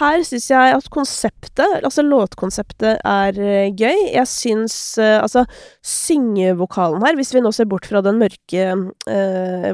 her 0.00 0.22
syns 0.26 0.48
jeg 0.50 0.72
at 0.74 0.86
konseptet, 0.90 1.76
altså 1.86 2.02
låtkonseptet, 2.02 2.98
er 3.06 3.36
uh, 3.38 3.68
gøy. 3.78 4.08
Jeg 4.10 4.26
syns 4.26 4.74
uh, 4.98 5.20
altså 5.22 5.44
syngevokalen 5.86 7.04
her, 7.06 7.14
hvis 7.14 7.30
vi 7.36 7.42
nå 7.44 7.52
ser 7.54 7.68
bort 7.70 7.86
fra 7.86 8.02
den 8.02 8.18
mørke 8.18 8.64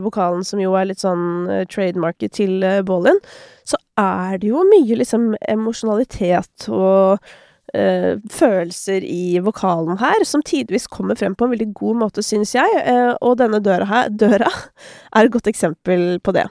vokalen 0.05 0.45
som 0.45 0.61
jo 0.61 0.75
er 0.77 0.91
litt 0.91 1.01
sånn 1.01 1.65
trademarket 1.73 2.37
til 2.37 2.61
uh, 2.61 2.83
Ballin, 2.85 3.23
så 3.65 3.81
er 3.97 4.37
det 4.43 4.51
jo 4.51 4.61
mye 4.69 4.99
liksom 5.01 5.33
emosjonalitet 5.49 6.69
og 6.69 7.33
følelser 7.75 9.03
i 9.03 9.41
vokalen 9.43 9.97
her, 9.99 10.23
som 10.29 10.45
tidvis 10.47 10.85
kommer 10.87 11.19
frem 11.19 11.35
på 11.35 11.49
en 11.49 11.55
veldig 11.57 11.73
god 11.75 11.99
måte, 12.05 12.23
syns 12.23 12.53
jeg, 12.55 12.85
og 13.19 13.41
denne 13.41 13.59
døra 13.65 13.89
her, 13.91 14.13
døra, 14.15 14.53
er 15.17 15.25
et 15.27 15.35
godt 15.35 15.51
eksempel 15.51 16.21
på 16.23 16.37
det. 16.37 16.45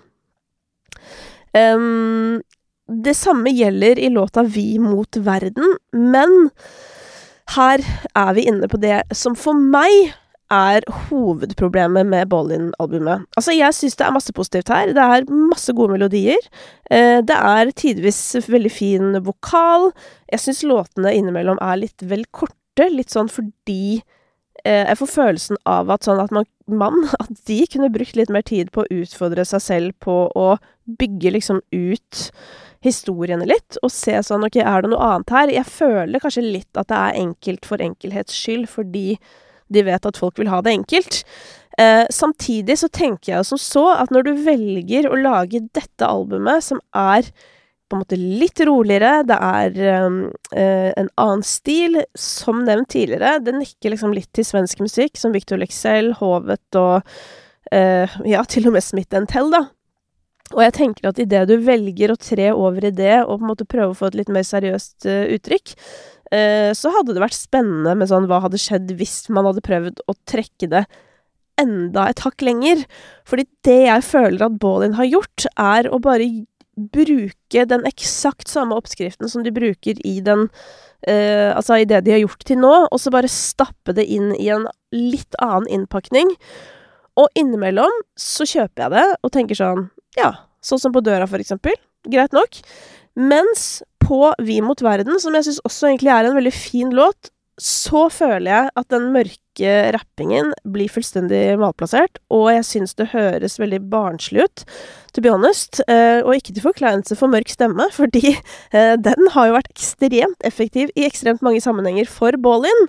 Um, 1.54 2.42
det 3.04 3.14
samme 3.16 3.54
gjelder 3.54 4.00
i 4.00 4.10
låta 4.10 4.44
Vi 4.44 4.80
mot 4.80 5.18
verden, 5.18 5.78
men 5.94 6.50
her 7.56 7.84
er 8.16 8.34
vi 8.36 8.48
inne 8.50 8.68
på 8.72 8.80
det 8.82 9.02
som 9.16 9.36
for 9.40 9.56
meg 9.56 10.14
er 10.54 10.86
hovedproblemet 11.08 12.06
med 12.06 12.30
Ballin-albumet. 12.30 13.26
Altså, 13.38 13.56
jeg 13.56 13.74
syns 13.74 13.96
det 13.98 14.06
er 14.06 14.14
masse 14.14 14.34
positivt 14.36 14.70
her. 14.70 14.92
Det 14.94 15.06
er 15.16 15.30
masse 15.32 15.74
gode 15.74 15.96
melodier. 15.96 16.44
Eh, 16.92 17.22
det 17.26 17.38
er 17.38 17.72
tidvis 17.72 18.20
veldig 18.46 18.72
fin 18.72 19.18
vokal. 19.26 19.90
Jeg 20.32 20.44
syns 20.44 20.64
låtene 20.68 21.16
innimellom 21.16 21.62
er 21.64 21.80
litt 21.86 22.06
vel 22.06 22.26
korte, 22.32 22.90
litt 22.92 23.14
sånn 23.14 23.32
fordi 23.32 24.04
jeg 24.64 24.96
får 25.00 25.10
følelsen 25.12 25.58
av 25.68 25.90
at 25.92 26.06
sånn 26.06 26.22
at 26.24 26.32
man, 26.32 26.46
man, 26.72 27.08
at 27.24 27.32
de 27.50 27.64
kunne 27.72 27.92
brukt 27.94 28.16
litt 28.20 28.32
mer 28.34 28.46
tid 28.48 28.72
på 28.72 28.84
å 28.84 28.92
utfordre 29.02 29.46
seg 29.48 29.64
selv 29.64 29.98
på 30.04 30.18
å 30.30 30.54
bygge 31.00 31.34
liksom 31.36 31.64
ut 31.74 32.28
historiene 32.84 33.48
litt, 33.48 33.78
og 33.80 33.92
se 33.94 34.18
sånn 34.28 34.44
ok, 34.48 34.60
er 34.60 34.84
det 34.84 34.92
noe 34.92 35.08
annet 35.08 35.34
her? 35.34 35.54
Jeg 35.56 35.72
føler 35.72 36.24
kanskje 36.24 36.44
litt 36.44 36.80
at 36.80 36.90
det 36.92 37.00
er 37.00 37.20
enkelt 37.22 37.68
for 37.68 37.84
enkelhets 37.84 38.36
skyld, 38.36 38.68
fordi 38.72 39.18
de 39.74 39.84
vet 39.88 40.06
at 40.06 40.20
folk 40.20 40.40
vil 40.40 40.52
ha 40.52 40.60
det 40.64 40.74
enkelt. 40.76 41.22
Eh, 41.80 42.04
samtidig 42.14 42.76
så 42.84 42.90
tenker 42.94 43.32
jeg 43.32 43.48
som 43.48 43.62
så 43.62 43.86
at 43.96 44.12
når 44.14 44.28
du 44.28 44.34
velger 44.46 45.08
å 45.10 45.18
lage 45.18 45.64
dette 45.74 46.06
albumet, 46.06 46.66
som 46.66 46.82
er 46.92 47.32
på 47.94 47.98
en 48.00 48.02
måte 48.02 48.18
litt 48.18 48.58
roligere, 48.66 49.22
det 49.30 49.36
er 49.38 50.08
um, 50.08 50.16
uh, 50.56 50.90
en 50.98 51.10
annen 51.22 51.44
stil, 51.46 52.00
som 52.18 52.64
nevnt 52.66 52.90
tidligere, 52.96 53.38
det 53.46 53.54
nikker 53.54 53.94
liksom 53.94 54.16
litt 54.18 54.32
til 54.34 54.48
svensk 54.48 54.82
musikk, 54.82 55.20
som 55.22 55.36
Victor 55.36 55.62
Lexell, 55.62 56.10
Hovet 56.18 56.80
og 56.80 57.06
uh, 57.06 58.18
ja, 58.26 58.42
til 58.50 58.72
og 58.72 58.74
med 58.74 58.86
Smith 58.86 59.14
Tell, 59.30 59.54
da. 59.54 59.68
Og 60.54 60.64
jeg 60.66 60.76
tenker 60.80 61.12
at 61.12 61.22
idet 61.22 61.46
du 61.50 61.56
velger 61.66 62.14
å 62.14 62.18
tre 62.18 62.50
over 62.52 62.90
i 62.90 62.94
det, 62.94 63.20
og 63.28 63.38
på 63.38 63.46
en 63.46 63.54
måte 63.54 63.70
prøve 63.70 63.94
å 63.94 64.00
få 64.02 64.10
et 64.10 64.18
litt 64.24 64.34
mer 64.34 64.46
seriøst 64.48 65.06
uh, 65.06 65.24
uttrykk, 65.38 65.78
så 66.34 66.90
hadde 66.90 67.14
det 67.14 67.22
vært 67.22 67.36
spennende 67.38 67.92
med 67.94 68.10
sånn 68.10 68.24
hva 68.26 68.40
hadde 68.42 68.58
skjedd 68.58 68.90
hvis 68.98 69.28
man 69.30 69.46
hadde 69.46 69.62
prøvd 69.62 70.00
å 70.10 70.16
trekke 70.26 70.66
det 70.72 70.82
enda 71.62 72.08
et 72.10 72.24
hakk 72.26 72.42
lenger. 72.42 72.84
Fordi 73.30 73.46
det 73.68 73.80
jeg 73.86 74.06
føler 74.08 74.48
at 74.48 74.58
Baalin 74.62 74.98
har 74.98 75.10
gjort, 75.10 75.46
er 75.54 75.90
å 75.94 76.02
bare 76.04 76.26
bruke 76.76 77.66
den 77.70 77.86
eksakt 77.86 78.50
samme 78.50 78.78
oppskriften 78.80 79.30
som 79.30 79.44
de 79.46 79.54
bruker 79.54 80.00
i 80.08 80.20
den 80.26 80.48
uh, 80.48 81.52
Altså 81.54 81.82
i 81.82 81.88
det 81.90 82.04
de 82.06 82.16
har 82.16 82.24
gjort 82.24 82.46
til 82.48 82.62
nå, 82.62 82.74
og 82.88 83.02
så 83.02 83.12
bare 83.14 83.32
stappe 83.32 83.96
det 83.96 84.08
inn 84.10 84.32
i 84.40 84.50
en 84.54 84.68
litt 84.96 85.38
annen 85.44 85.68
innpakning. 85.68 86.32
Og 87.20 87.30
innimellom 87.38 87.94
så 88.18 88.48
kjøper 88.48 88.86
jeg 88.86 88.96
det 88.96 89.08
og 89.22 89.34
tenker 89.36 89.60
sånn 89.60 89.88
ja, 90.18 90.32
sånn 90.64 90.82
som 90.82 90.94
på 90.94 91.04
døra, 91.06 91.28
for 91.30 91.42
eksempel. 91.42 91.76
Greit 92.10 92.34
nok. 92.36 92.62
Mens 93.20 93.84
på 94.04 94.34
Vi 94.44 94.60
mot 94.62 94.82
verden, 94.84 95.20
som 95.22 95.36
jeg 95.38 95.48
syns 95.48 95.62
også 95.64 95.90
egentlig 95.90 96.12
er 96.12 96.28
en 96.28 96.38
veldig 96.38 96.54
fin 96.54 96.92
låt, 96.96 97.30
så 97.62 98.08
føler 98.10 98.50
jeg 98.50 98.70
at 98.80 98.88
den 98.90 99.12
mørke 99.14 99.72
rappingen 99.94 100.50
blir 100.74 100.90
fullstendig 100.90 101.42
malplassert, 101.62 102.18
og 102.34 102.48
jeg 102.50 102.66
syns 102.66 102.96
det 102.98 103.12
høres 103.12 103.60
veldig 103.62 103.80
barnslig 103.92 104.48
ut, 104.48 104.64
to 105.14 105.22
be 105.22 105.30
honest, 105.30 105.84
eh, 105.86 106.24
og 106.26 106.34
ikke 106.34 106.56
til 106.56 106.66
forkleinelse 106.66 107.18
for 107.20 107.30
mørk 107.30 107.54
stemme, 107.54 107.86
fordi 108.00 108.34
eh, 108.34 108.96
den 108.98 109.30
har 109.36 109.50
jo 109.50 109.58
vært 109.60 109.74
ekstremt 109.76 110.48
effektiv 110.50 110.90
i 110.98 111.06
ekstremt 111.06 111.46
mange 111.46 111.62
sammenhenger 111.64 112.10
for 112.10 112.38
Ballin. 112.42 112.88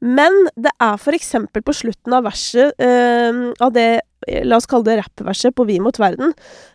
Men 0.00 0.32
det 0.56 0.72
er 0.80 0.96
for 0.98 1.12
eksempel 1.12 1.62
på 1.62 1.74
slutten 1.76 2.14
av 2.16 2.24
verset, 2.26 2.74
eh, 2.82 3.42
av 3.60 3.74
det 3.76 3.90
La 4.44 4.58
oss 4.60 4.66
kalle 4.68 4.84
det 4.84 4.98
rappverset 4.98 5.54
på 5.56 5.64
Vi 5.64 5.78
mot 5.80 5.96
verden, 5.96 6.34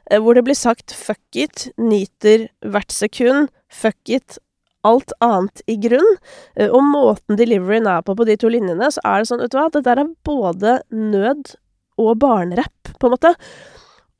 hvor 0.10 0.34
det 0.34 0.41
blir 0.48 0.58
sagt 0.58 0.89
'fuck 0.89 1.38
it', 1.38 1.69
nyter 1.78 2.48
hvert 2.65 2.89
sekund, 2.91 3.52
'fuck 3.69 4.10
it', 4.10 4.39
alt 4.86 5.13
annet 5.26 5.63
i 5.71 5.78
grunn. 5.82 6.12
Eh, 6.56 6.69
og 6.69 6.84
måten 6.88 7.39
deliveryen 7.39 7.89
er 7.91 8.04
på 8.06 8.15
på 8.17 8.28
de 8.28 8.38
to 8.39 8.52
linjene, 8.52 8.91
så 8.93 9.04
er 9.06 9.21
det 9.21 9.30
sånn, 9.32 9.43
vet 9.45 9.54
du 9.54 9.60
hva, 9.60 9.69
det 9.74 9.86
der 9.88 10.04
er 10.04 10.12
både 10.28 10.76
nød 10.93 11.56
og 12.02 12.12
barnerapp, 12.21 12.93
på 13.00 13.08
en 13.08 13.15
måte. 13.15 13.34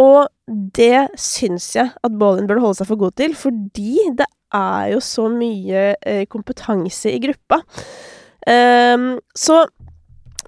Og 0.02 0.28
det 0.76 1.08
syns 1.20 1.70
jeg 1.76 1.92
at 2.04 2.18
Ballin 2.20 2.48
burde 2.50 2.64
holde 2.64 2.80
seg 2.82 2.90
for 2.90 3.00
god 3.00 3.16
til, 3.20 3.36
fordi 3.38 4.10
det 4.20 4.28
er 4.56 4.92
jo 4.94 5.02
så 5.04 5.28
mye 5.32 5.88
eh, 6.00 6.26
kompetanse 6.32 7.12
i 7.12 7.22
gruppa. 7.24 7.62
Um, 8.46 9.16
så 9.34 9.64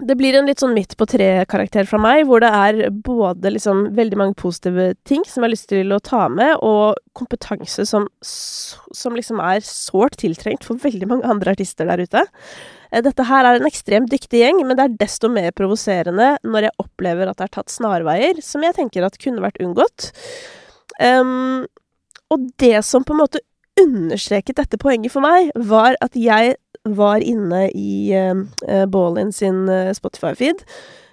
det 0.00 0.14
blir 0.18 0.36
en 0.38 0.46
litt 0.46 0.60
sånn 0.62 0.74
midt 0.76 0.94
på 0.98 1.06
tre-karakter 1.10 1.86
fra 1.88 1.98
meg, 2.02 2.24
hvor 2.28 2.42
det 2.42 2.50
er 2.54 2.90
både 3.04 3.50
liksom 3.54 3.88
veldig 3.96 4.18
mange 4.20 4.36
positive 4.38 4.92
ting 5.08 5.24
som 5.26 5.42
jeg 5.42 5.46
har 5.46 5.52
lyst 5.54 5.68
til 5.72 5.94
å 5.94 6.00
ta 6.04 6.26
med, 6.32 6.60
og 6.62 6.98
kompetanse 7.18 7.86
som, 7.88 8.06
som 8.22 9.16
liksom 9.18 9.42
er 9.42 9.64
sårt 9.66 10.18
tiltrengt 10.22 10.66
for 10.66 10.80
veldig 10.82 11.08
mange 11.10 11.30
andre 11.30 11.56
artister 11.56 11.88
der 11.90 12.04
ute. 12.04 12.22
Eh, 12.92 13.02
dette 13.04 13.26
her 13.28 13.48
er 13.48 13.58
en 13.58 13.68
ekstremt 13.68 14.10
dyktig 14.12 14.44
gjeng, 14.44 14.62
men 14.66 14.78
det 14.78 14.86
er 14.86 14.96
desto 15.02 15.30
mer 15.32 15.50
provoserende 15.56 16.36
når 16.46 16.68
jeg 16.68 16.78
opplever 16.84 17.30
at 17.30 17.40
det 17.40 17.48
er 17.48 17.56
tatt 17.58 17.74
snarveier, 17.74 18.42
som 18.44 18.64
jeg 18.64 18.78
tenker 18.78 19.06
at 19.06 19.18
kunne 19.22 19.44
vært 19.44 19.60
unngått. 19.64 20.12
Um, 20.98 21.66
og 22.34 22.48
det 22.60 22.80
som 22.86 23.04
på 23.06 23.14
en 23.14 23.22
måte 23.22 23.42
understreket 23.78 24.58
dette 24.58 24.78
poenget 24.80 25.14
for 25.14 25.24
meg, 25.24 25.52
var 25.54 25.96
at 26.04 26.16
jeg 26.18 26.56
var 26.84 27.24
inne 27.24 27.68
i 27.74 28.12
uh, 28.14 28.86
Ballin 28.90 29.32
sin 29.32 29.68
uh, 29.68 29.92
Spotify-feed, 29.96 30.64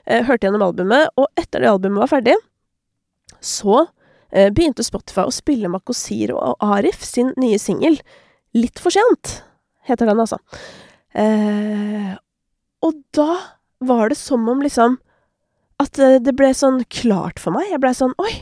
uh, 0.09 0.21
hørte 0.27 0.47
gjennom 0.47 0.65
albumet, 0.65 1.11
og 1.19 1.29
etter 1.39 1.63
det 1.63 1.71
albumet 1.71 2.05
var 2.05 2.13
ferdig, 2.17 2.39
så 3.41 3.85
begynte 4.51 4.83
Spotify 4.83 5.23
å 5.29 5.31
spille 5.31 5.69
Makosir 5.71 6.33
og 6.33 6.57
Arif 6.65 7.05
sin 7.07 7.29
nye 7.39 7.55
singel. 7.61 7.93
Litt 8.57 8.81
for 8.83 8.91
sent, 8.91 9.37
heter 9.87 10.09
den, 10.09 10.19
altså. 10.19 10.41
og 12.83 12.97
da 13.15 13.29
var 13.85 14.11
det 14.11 14.17
som 14.19 14.43
om 14.51 14.65
liksom 14.65 14.97
At 15.79 15.95
det 15.95 16.33
ble 16.35 16.49
sånn 16.57 16.81
klart 16.91 17.39
for 17.39 17.55
meg. 17.55 17.69
Jeg 17.71 17.79
blei 17.85 17.93
sånn 17.95 18.17
Oi! 18.19 18.33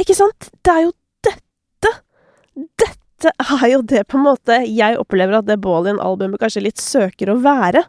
Ikke 0.00 0.16
sant? 0.16 0.48
Det 0.64 0.78
er 0.78 0.86
jo 0.86 0.94
dette! 1.28 1.94
Dette 2.56 3.01
dette 3.22 3.56
er 3.58 3.70
jo 3.74 3.80
det 3.86 4.04
på 4.10 4.18
en 4.18 4.26
måte 4.26 4.60
jeg 4.66 4.98
opplever 5.00 5.38
at 5.38 5.48
det 5.48 5.60
Ballin-albumet 5.64 6.42
kanskje 6.42 6.66
litt 6.66 6.82
søker 6.82 7.32
å 7.32 7.40
være. 7.42 7.86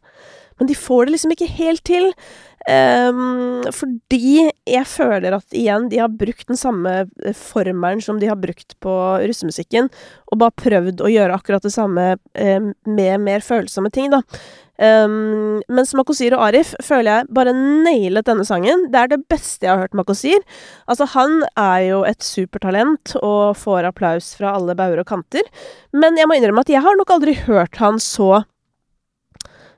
men 0.60 0.68
de 0.70 0.76
får 0.78 1.06
det 1.06 1.12
liksom 1.16 1.32
ikke 1.34 1.54
helt 1.58 1.84
til. 1.84 2.12
Um, 2.64 3.64
fordi 3.76 4.46
jeg 4.70 4.88
føler 4.88 5.36
at 5.36 5.56
igjen, 5.58 5.90
de 5.92 6.00
har 6.00 6.14
brukt 6.14 6.48
den 6.48 6.60
samme 6.60 6.94
eh, 7.26 7.36
formelen 7.36 8.00
som 8.00 8.22
de 8.22 8.30
har 8.30 8.38
brukt 8.40 8.78
på 8.80 8.94
russemusikken, 9.20 9.90
og 10.32 10.40
bare 10.40 10.56
prøvd 10.62 11.04
å 11.04 11.12
gjøre 11.12 11.36
akkurat 11.36 11.66
det 11.66 11.74
samme 11.74 12.14
um, 12.16 12.72
med 12.88 13.26
mer 13.26 13.44
følsomme 13.44 13.92
ting, 13.92 14.14
da. 14.14 14.22
Um, 14.84 15.62
mens 15.72 15.94
Makosir 15.96 16.34
og 16.36 16.42
Arif 16.50 16.74
føler 16.84 17.08
jeg 17.08 17.28
bare 17.36 17.54
nailet 17.56 18.28
denne 18.28 18.44
sangen. 18.48 18.88
Det 18.92 19.00
er 19.00 19.12
det 19.14 19.22
beste 19.32 19.64
jeg 19.64 19.72
har 19.72 19.86
hørt 19.86 19.96
Makosir. 19.96 20.42
Altså, 20.92 21.08
han 21.14 21.44
er 21.56 21.84
jo 21.88 22.00
et 22.08 22.26
supertalent 22.26 23.14
og 23.22 23.54
får 23.60 23.88
applaus 23.88 24.34
fra 24.36 24.56
alle 24.58 24.76
bauger 24.76 25.04
og 25.04 25.08
kanter, 25.08 25.46
men 25.96 26.18
jeg 26.20 26.28
må 26.28 26.36
innrømme 26.36 26.66
at 26.66 26.74
jeg 26.74 26.84
har 26.84 26.98
nok 27.00 27.14
aldri 27.16 27.36
hørt 27.46 27.80
han 27.80 28.02
så 28.02 28.42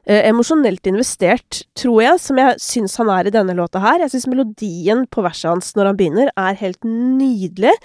eh, 0.07 0.23
emosjonelt 0.31 0.89
investert, 0.89 1.61
tror 1.77 1.99
jeg, 2.01 2.23
som 2.23 2.41
jeg 2.41 2.63
syns 2.63 2.97
han 3.01 3.11
er 3.13 3.29
i 3.29 3.35
denne 3.35 3.57
låta 3.59 3.83
her. 3.83 4.01
Jeg 4.05 4.15
syns 4.15 4.29
melodien 4.31 5.03
på 5.11 5.25
verset 5.27 5.51
hans 5.51 5.75
når 5.77 5.91
han 5.91 5.99
begynner, 5.99 6.33
er 6.33 6.57
helt 6.63 6.81
nydelig. 6.87 7.75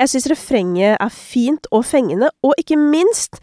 Jeg 0.00 0.14
syns 0.14 0.30
refrenget 0.32 0.96
er 0.96 1.12
fint 1.12 1.68
og 1.74 1.84
fengende, 1.90 2.32
og 2.46 2.56
ikke 2.62 2.80
minst 2.80 3.42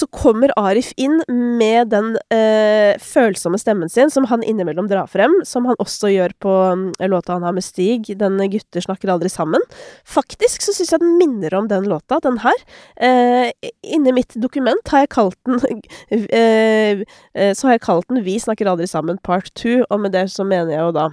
så 0.00 0.08
kommer 0.14 0.52
Arif 0.58 0.92
inn 1.00 1.20
med 1.28 1.90
den 1.92 2.14
eh, 2.32 2.96
følsomme 3.00 3.58
stemmen 3.60 3.90
sin, 3.92 4.10
som 4.12 4.26
han 4.30 4.44
innimellom 4.46 4.88
drar 4.90 5.10
frem, 5.10 5.34
som 5.46 5.68
han 5.68 5.78
også 5.82 6.10
gjør 6.14 6.34
på 6.42 6.54
um, 6.72 6.86
låta 7.12 7.36
han 7.36 7.46
har 7.46 7.56
med 7.56 7.64
Stig, 7.66 8.12
'Den 8.18 8.40
gutter 8.52 8.84
snakker 8.84 9.12
aldri 9.12 9.30
sammen'. 9.32 9.64
Faktisk 10.04 10.64
så 10.64 10.74
syns 10.76 10.94
jeg 10.94 11.04
den 11.04 11.18
minner 11.20 11.54
om 11.58 11.68
den 11.68 11.88
låta, 11.90 12.20
den 12.24 12.40
her. 12.44 12.64
Eh, 12.96 13.52
inni 13.84 14.14
mitt 14.16 14.36
dokument 14.40 14.92
har 14.92 15.04
jeg 15.04 15.14
kalt 15.16 15.38
den 15.46 15.60
eh, 16.10 17.04
eh, 17.34 17.52
Så 17.54 17.68
har 17.68 17.76
jeg 17.76 17.86
kalt 17.86 18.08
den 18.08 18.24
'Vi 18.24 18.38
snakker 18.40 18.70
aldri 18.70 18.88
sammen 18.88 19.18
part 19.22 19.52
2', 19.54 19.84
og 19.90 20.00
med 20.00 20.12
det 20.16 20.30
så 20.30 20.44
mener 20.44 20.72
jeg 20.72 20.80
jo 20.88 20.92
da 20.96 21.10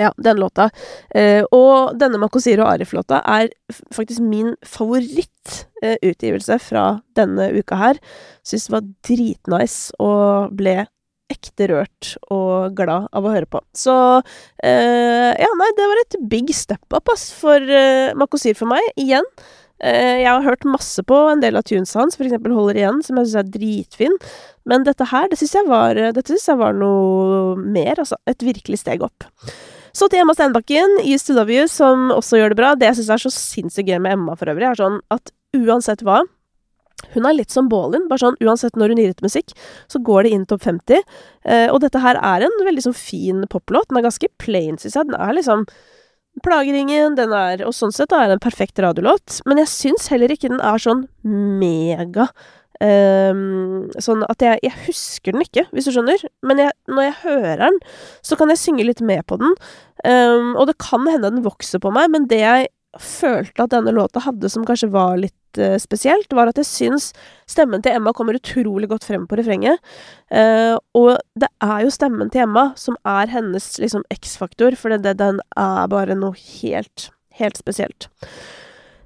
ja, 0.00 0.12
den 0.16 0.40
låta. 0.40 0.70
Eh, 1.14 1.42
og 1.54 1.96
denne 2.00 2.20
Makosiro 2.22 2.64
Arif-låta 2.68 3.20
er 3.28 3.50
faktisk 3.94 4.24
min 4.24 4.54
favorittutgivelse 4.66 6.56
eh, 6.56 6.64
fra 6.64 6.86
denne 7.18 7.50
uka 7.58 7.78
her. 7.80 8.00
Syns 8.46 8.68
det 8.68 8.76
var 8.76 8.88
dritnice 9.06 10.00
og 10.00 10.56
ble 10.56 10.82
ekte 11.30 11.68
rørt 11.70 12.14
og 12.34 12.74
glad 12.78 13.08
av 13.14 13.26
å 13.26 13.32
høre 13.34 13.48
på. 13.50 13.62
Så 13.76 13.94
eh, 14.64 15.30
ja, 15.30 15.50
nei, 15.60 15.70
det 15.78 15.88
var 15.92 16.02
et 16.02 16.20
big 16.32 16.52
step 16.56 16.84
up, 16.90 17.10
ass, 17.12 17.30
for 17.36 17.62
eh, 17.62 18.16
Makosir 18.18 18.58
for 18.58 18.70
meg, 18.70 18.84
igjen. 19.00 19.26
Eh, 19.80 20.20
jeg 20.20 20.28
har 20.28 20.44
hørt 20.44 20.66
masse 20.68 21.02
på 21.06 21.16
en 21.30 21.40
del 21.40 21.56
av 21.56 21.64
tunes 21.68 21.92
hans, 21.96 22.18
for 22.18 22.28
eksempel 22.28 22.52
Holder 22.56 22.82
igjen, 22.82 23.00
som 23.06 23.20
jeg 23.20 23.30
syns 23.30 23.40
er 23.40 23.52
dritfin. 23.56 24.18
Men 24.68 24.84
dette 24.88 25.08
her, 25.12 25.30
det 25.30 25.40
syns 25.40 25.56
jeg, 25.56 25.68
jeg, 25.70 26.58
var 26.60 26.76
noe 26.76 27.54
mer, 27.60 27.94
altså. 27.96 28.20
Et 28.30 28.48
virkelig 28.50 28.82
steg 28.82 29.06
opp. 29.06 29.28
Så 29.96 30.08
til 30.10 30.22
Emma 30.22 30.34
Steinbakken, 30.36 30.98
i 31.02 31.16
You, 31.16 31.68
som 31.68 32.10
også 32.14 32.38
gjør 32.38 32.52
det 32.52 32.60
bra. 32.60 32.74
Det 32.74 32.90
jeg 32.90 33.00
syns 33.00 33.14
er 33.14 33.24
så 33.24 33.32
sinnssykt 33.34 33.88
gøy 33.88 33.98
med 34.00 34.18
Emma 34.18 34.36
for 34.38 34.50
øvrig, 34.52 34.68
er 34.70 34.78
sånn 34.78 35.00
at 35.10 35.32
uansett 35.56 36.04
hva 36.06 36.22
hun 37.14 37.26
er 37.26 37.36
litt 37.36 37.52
som 37.52 37.68
Baalin. 37.70 38.08
Bare 38.10 38.22
sånn, 38.22 38.36
Uansett 38.44 38.76
når 38.78 38.92
hun 38.92 39.00
gir 39.02 39.14
ut 39.14 39.24
musikk, 39.24 39.54
så 39.90 40.00
går 40.04 40.26
det 40.26 40.34
inn 40.36 40.44
topp 40.48 40.66
50. 40.66 41.00
Eh, 41.44 41.68
og 41.72 41.80
dette 41.84 42.02
her 42.02 42.18
er 42.20 42.44
en 42.46 42.60
veldig 42.66 42.84
sånn 42.90 42.96
fin 42.98 43.46
poplåt. 43.50 43.88
Den 43.90 44.00
er 44.00 44.06
ganske 44.08 44.30
plain, 44.42 44.78
syns 44.80 44.98
jeg. 44.98 45.10
Den 45.10 45.18
er 45.20 45.34
liksom 45.38 45.66
Plageringen, 46.44 47.16
den 47.18 47.32
er 47.34 47.64
Og 47.66 47.74
sånn 47.74 47.90
sett 47.90 48.12
er 48.14 48.28
det 48.30 48.36
en 48.36 48.44
perfekt 48.44 48.78
radiolåt. 48.78 49.40
Men 49.50 49.58
jeg 49.58 49.72
syns 49.72 50.06
heller 50.12 50.30
ikke 50.30 50.48
den 50.52 50.62
er 50.62 50.78
sånn 50.78 51.08
mega 51.26 52.28
Um, 52.80 53.90
sånn 54.00 54.22
at 54.24 54.40
jeg, 54.40 54.56
jeg, 54.64 54.72
husker 54.86 55.34
den 55.34 55.44
ikke, 55.44 55.66
hvis 55.74 55.88
du 55.88 55.92
skjønner. 55.92 56.22
Men 56.46 56.62
jeg, 56.62 56.72
når 56.88 57.08
jeg 57.10 57.16
hører 57.26 57.64
den, 57.66 57.80
så 58.24 58.38
kan 58.40 58.52
jeg 58.52 58.62
synge 58.62 58.86
litt 58.88 59.02
med 59.04 59.26
på 59.28 59.36
den. 59.40 59.52
Um, 60.04 60.54
og 60.56 60.70
det 60.70 60.78
kan 60.80 61.04
hende 61.04 61.28
den 61.28 61.44
vokser 61.44 61.82
på 61.82 61.92
meg, 61.92 62.08
men 62.14 62.28
det 62.30 62.40
jeg 62.40 62.70
følte 62.98 63.66
at 63.66 63.74
denne 63.74 63.92
låta 63.94 64.22
hadde 64.24 64.48
som 64.50 64.64
kanskje 64.66 64.88
var 64.90 65.20
litt 65.20 65.60
uh, 65.60 65.76
spesielt, 65.82 66.32
var 66.34 66.50
at 66.50 66.58
jeg 66.58 66.70
syns 66.70 67.10
stemmen 67.50 67.84
til 67.84 67.94
Emma 67.98 68.14
kommer 68.16 68.38
utrolig 68.38 68.88
godt 68.90 69.06
frem 69.10 69.28
på 69.28 69.38
refrenget. 69.38 69.76
Uh, 70.32 70.80
og 70.96 71.20
det 71.38 71.50
er 71.62 71.84
jo 71.84 71.92
stemmen 71.94 72.32
til 72.32 72.46
Emma 72.46 72.70
som 72.80 72.96
er 73.04 73.30
hennes 73.30 73.74
liksom 73.82 74.06
X-faktor, 74.16 74.78
for 74.80 74.96
det, 74.96 75.18
den 75.20 75.44
er 75.52 75.92
bare 75.92 76.16
noe 76.18 76.32
helt, 76.62 77.10
helt 77.36 77.60
spesielt. 77.60 78.08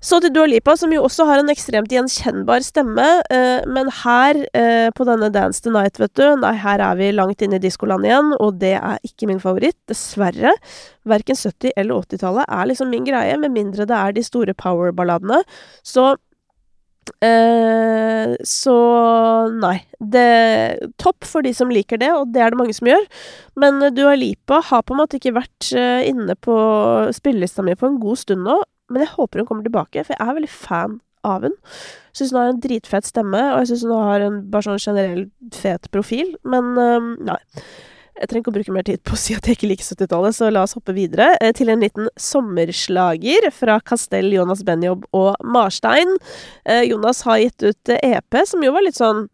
Så 0.05 0.19
til 0.21 0.35
Dua 0.35 0.45
Lipa, 0.51 0.75
som 0.77 0.93
jo 0.93 1.01
også 1.07 1.25
har 1.25 1.41
en 1.41 1.49
ekstremt 1.49 1.93
gjenkjennbar 1.93 2.61
stemme, 2.67 3.07
eh, 3.33 3.65
men 3.65 3.89
her, 4.03 4.37
eh, 4.53 4.91
på 4.93 5.07
denne 5.09 5.31
Dance 5.33 5.63
the 5.65 5.71
Night, 5.73 5.97
vet 5.97 6.13
du, 6.13 6.27
nei, 6.37 6.53
her 6.61 6.83
er 6.85 6.99
vi 6.99 7.09
langt 7.13 7.41
inne 7.41 7.57
i 7.57 7.63
diskoland 7.63 8.05
igjen, 8.05 8.35
og 8.37 8.59
det 8.61 8.75
er 8.77 8.99
ikke 9.03 9.31
min 9.31 9.41
favoritt, 9.41 9.79
dessverre. 9.89 10.53
Verken 11.09 11.41
70- 11.41 11.73
eller 11.75 12.05
80-tallet 12.05 12.45
er 12.45 12.69
liksom 12.69 12.93
min 12.93 13.09
greie, 13.09 13.39
med 13.41 13.57
mindre 13.57 13.89
det 13.89 13.97
er 13.97 14.13
de 14.13 14.23
store 14.23 14.53
power-balladene. 14.53 15.41
Så 15.83 16.19
eh, 17.25 18.37
Så 18.45 18.77
nei. 19.57 19.79
Det 20.01 20.93
Topp 21.01 21.25
for 21.25 21.41
de 21.41 21.55
som 21.55 21.73
liker 21.73 21.97
det, 21.97 22.13
og 22.13 22.29
det 22.35 22.43
er 22.43 22.53
det 22.53 22.61
mange 22.61 22.77
som 22.77 22.93
gjør. 22.93 23.09
Men 23.57 23.81
Dua 23.97 24.15
Lipa 24.21 24.61
har 24.61 24.85
på 24.85 24.93
en 24.93 25.01
måte 25.01 25.17
ikke 25.17 25.39
vært 25.41 25.73
eh, 25.73 26.05
inne 26.13 26.37
på 26.37 26.61
spillelista 27.17 27.65
mi 27.65 27.73
på 27.73 27.89
en 27.89 28.01
god 28.05 28.21
stund 28.21 28.45
nå. 28.45 28.61
Men 28.93 29.05
jeg 29.05 29.15
håper 29.15 29.41
hun 29.41 29.49
kommer 29.49 29.67
tilbake, 29.67 30.05
for 30.05 30.15
jeg 30.17 30.21
er 30.23 30.39
veldig 30.39 30.53
fan 30.53 31.01
av 31.25 31.47
hun. 31.47 31.57
Syns 32.15 32.35
hun 32.35 32.41
har 32.41 32.53
en 32.53 32.61
dritfet 32.63 33.09
stemme, 33.09 33.41
og 33.55 33.63
jeg 33.63 33.73
syns 33.73 33.89
hun 33.89 33.97
har 33.97 34.27
en 34.27 34.39
bare 34.53 34.69
sånn 34.69 34.83
generell 34.83 35.27
fet 35.57 35.91
profil. 35.95 36.37
Men 36.45 36.73
um, 36.77 37.11
nei. 37.25 37.41
Jeg 38.15 38.29
trenger 38.31 38.45
ikke 38.45 38.53
å 38.53 38.55
bruke 38.55 38.73
mer 38.77 38.85
tid 38.87 39.01
på 39.03 39.17
å 39.17 39.19
si 39.19 39.35
at 39.35 39.47
jeg 39.49 39.57
ikke 39.57 39.69
liker 39.73 39.87
70-tallet, 39.89 40.37
så 40.37 40.47
la 40.53 40.63
oss 40.63 40.77
hoppe 40.77 40.95
videre 40.95 41.33
eh, 41.43 41.51
til 41.57 41.73
en 41.73 41.81
liten 41.83 42.07
sommerslager 42.15 43.49
fra 43.51 43.81
Castell, 43.83 44.29
Jonas 44.31 44.63
Benjob 44.67 45.03
og 45.19 45.35
Marstein. 45.43 46.15
Eh, 46.63 46.85
Jonas 46.87 47.25
har 47.27 47.41
gitt 47.43 47.65
ut 47.67 47.91
EP, 47.97 48.39
som 48.47 48.63
jo 48.63 48.71
var 48.77 48.87
litt 48.87 49.01
sånn 49.01 49.25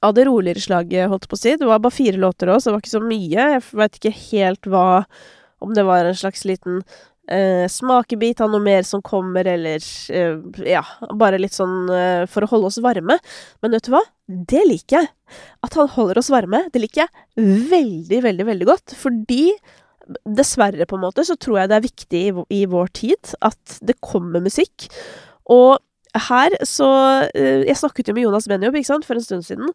av 0.00 0.14
det 0.16 0.24
roligere 0.30 0.64
slaget, 0.64 1.10
holdt 1.12 1.28
på 1.28 1.36
å 1.36 1.42
si. 1.42 1.58
Det 1.60 1.68
var 1.68 1.82
bare 1.84 1.92
fire 1.92 2.20
låter 2.24 2.48
òg, 2.48 2.62
så 2.62 2.70
det 2.70 2.78
var 2.78 2.82
ikke 2.86 2.94
så 2.94 3.04
mye. 3.04 3.50
Jeg 3.52 3.62
veit 3.82 4.00
ikke 4.00 4.16
helt 4.30 4.72
hva 4.72 4.86
Om 5.58 5.72
det 5.74 5.82
var 5.82 6.06
en 6.06 6.14
slags 6.14 6.44
liten 6.46 6.84
eh, 7.32 7.66
smakebit 7.70 8.40
av 8.44 8.52
noe 8.52 8.62
mer 8.64 8.86
som 8.86 9.02
kommer, 9.04 9.46
eller 9.48 9.82
eh, 10.14 10.38
ja, 10.68 10.82
bare 11.18 11.40
litt 11.40 11.56
sånn 11.56 11.88
eh, 11.92 12.24
for 12.30 12.44
å 12.44 12.50
holde 12.52 12.70
oss 12.70 12.80
varme. 12.84 13.18
Men 13.62 13.74
vet 13.74 13.88
du 13.88 13.94
hva? 13.94 14.04
Det 14.26 14.64
liker 14.68 15.00
jeg. 15.00 15.10
At 15.64 15.76
han 15.78 15.90
holder 15.92 16.20
oss 16.20 16.30
varme, 16.32 16.64
det 16.72 16.82
liker 16.82 17.06
jeg 17.06 17.48
veldig, 17.72 18.22
veldig, 18.28 18.48
veldig 18.52 18.68
godt. 18.68 18.96
Fordi 18.98 19.42
dessverre, 20.24 20.88
på 20.88 20.96
en 20.96 21.04
måte, 21.04 21.24
så 21.26 21.36
tror 21.36 21.62
jeg 21.62 21.70
det 21.70 21.78
er 21.78 21.88
viktig 21.88 22.22
i, 22.30 22.32
i 22.60 22.62
vår 22.70 22.94
tid 22.96 23.34
at 23.44 23.78
det 23.84 23.98
kommer 24.04 24.44
musikk. 24.44 24.88
Og 25.52 25.76
her 26.18 26.54
så 26.66 26.88
uh, 27.28 27.60
Jeg 27.68 27.76
snakket 27.78 28.08
jo 28.08 28.14
med 28.16 28.24
Jonas 28.24 28.48
Benjob 28.50 28.76
ikke 28.78 28.90
sant, 28.90 29.06
for 29.06 29.18
en 29.18 29.24
stund 29.24 29.44
siden, 29.46 29.72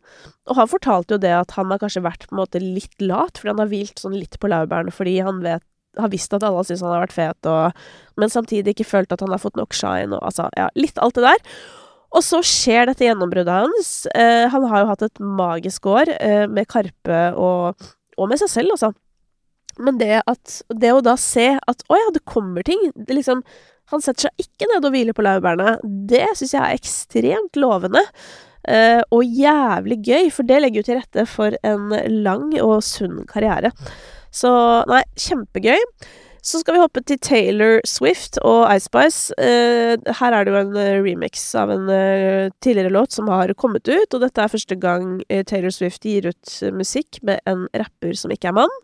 og 0.49 0.57
han 0.57 0.69
fortalte 0.69 1.15
jo 1.15 1.21
det 1.21 1.33
at 1.37 1.53
han 1.57 1.69
har 1.71 1.81
kanskje 1.81 2.03
vært 2.03 2.25
på 2.27 2.35
en 2.35 2.41
måte 2.41 2.61
litt 2.61 3.05
lat, 3.05 3.37
fordi 3.37 3.53
han 3.53 3.61
har 3.61 3.71
hvilt 3.71 4.01
sånn 4.01 4.17
litt 4.17 4.39
på 4.41 4.49
laurbærene 4.51 4.93
fordi 4.93 5.19
han 5.23 5.43
vet 5.45 5.63
har 5.99 6.11
visst 6.13 6.33
at 6.33 6.43
alle 6.43 6.59
har 6.59 6.67
syntes 6.67 6.83
han 6.85 6.95
har 6.95 7.05
vært 7.05 7.15
fet, 7.15 7.49
og, 7.49 7.85
men 8.19 8.31
samtidig 8.31 8.73
ikke 8.73 8.89
følt 8.89 9.13
at 9.13 9.23
han 9.23 9.33
har 9.33 9.41
fått 9.41 9.59
nok 9.59 9.75
shine, 9.77 10.15
og 10.17 10.21
altså, 10.31 10.49
ja, 10.57 10.69
litt 10.79 10.99
alt 11.01 11.17
det 11.19 11.25
der. 11.27 11.55
Og 12.13 12.21
så 12.21 12.43
skjer 12.45 12.87
dette 12.89 13.07
gjennombruddet 13.07 13.65
hans. 13.65 13.91
Eh, 14.13 14.45
han 14.53 14.67
har 14.69 14.83
jo 14.83 14.89
hatt 14.91 15.05
et 15.07 15.23
magisk 15.23 15.87
år 15.89 16.11
eh, 16.19 16.45
med 16.49 16.69
Karpe 16.69 17.23
og, 17.33 17.87
og, 18.17 18.27
med 18.29 18.41
seg 18.41 18.51
selv, 18.53 18.75
altså. 18.75 18.93
Men 19.81 19.97
det 19.97 20.19
at 20.29 20.59
Det 20.69 20.91
å 20.93 21.01
da 21.01 21.15
se 21.17 21.47
at 21.57 21.79
å 21.89 21.97
ja, 21.97 22.11
det 22.13 22.21
kommer 22.29 22.61
ting 22.61 22.77
det 22.93 23.15
liksom, 23.17 23.39
Han 23.89 24.03
setter 24.05 24.27
seg 24.27 24.43
ikke 24.43 24.67
ned 24.69 24.85
og 24.85 24.93
hviler 24.93 25.17
på 25.17 25.25
laurbærene. 25.25 25.79
Det 25.81 26.27
syns 26.37 26.53
jeg 26.53 26.61
er 26.61 26.77
ekstremt 26.77 27.57
lovende. 27.57 28.03
Eh, 28.69 29.01
og 29.11 29.25
jævlig 29.25 29.97
gøy, 30.05 30.29
for 30.31 30.47
det 30.47 30.61
legger 30.61 30.83
jo 30.83 30.87
til 30.91 30.99
rette 31.01 31.25
for 31.27 31.57
en 31.67 31.89
lang 32.23 32.53
og 32.61 32.77
sunn 32.85 33.23
karriere. 33.29 33.73
Så 34.33 34.51
nei, 34.89 35.03
kjempegøy. 35.19 35.79
Så 36.43 36.59
skal 36.59 36.75
vi 36.75 36.81
hoppe 36.81 36.99
til 37.07 37.19
Taylor 37.23 37.77
Swift 37.87 38.35
og 38.43 38.65
Ice 38.73 38.89
Spice. 38.89 39.35
Eh, 39.39 39.95
her 40.19 40.35
er 40.35 40.43
det 40.43 40.51
jo 40.51 40.59
en 40.59 40.73
uh, 40.75 40.97
remix 41.05 41.45
av 41.55 41.71
en 41.71 41.85
eh, 41.87 42.49
tidligere 42.59 42.91
låt 42.91 43.15
som 43.15 43.29
har 43.31 43.53
kommet 43.55 43.87
ut, 43.87 44.09
og 44.11 44.19
dette 44.19 44.43
er 44.43 44.51
første 44.51 44.75
gang 44.75 45.21
Taylor 45.47 45.71
Swift 45.71 46.03
gir 46.03 46.27
ut 46.27 46.57
musikk 46.75 47.21
med 47.23 47.39
en 47.47 47.69
rapper 47.71 48.11
som 48.19 48.33
ikke 48.35 48.51
er 48.51 48.57
mann. 48.59 48.75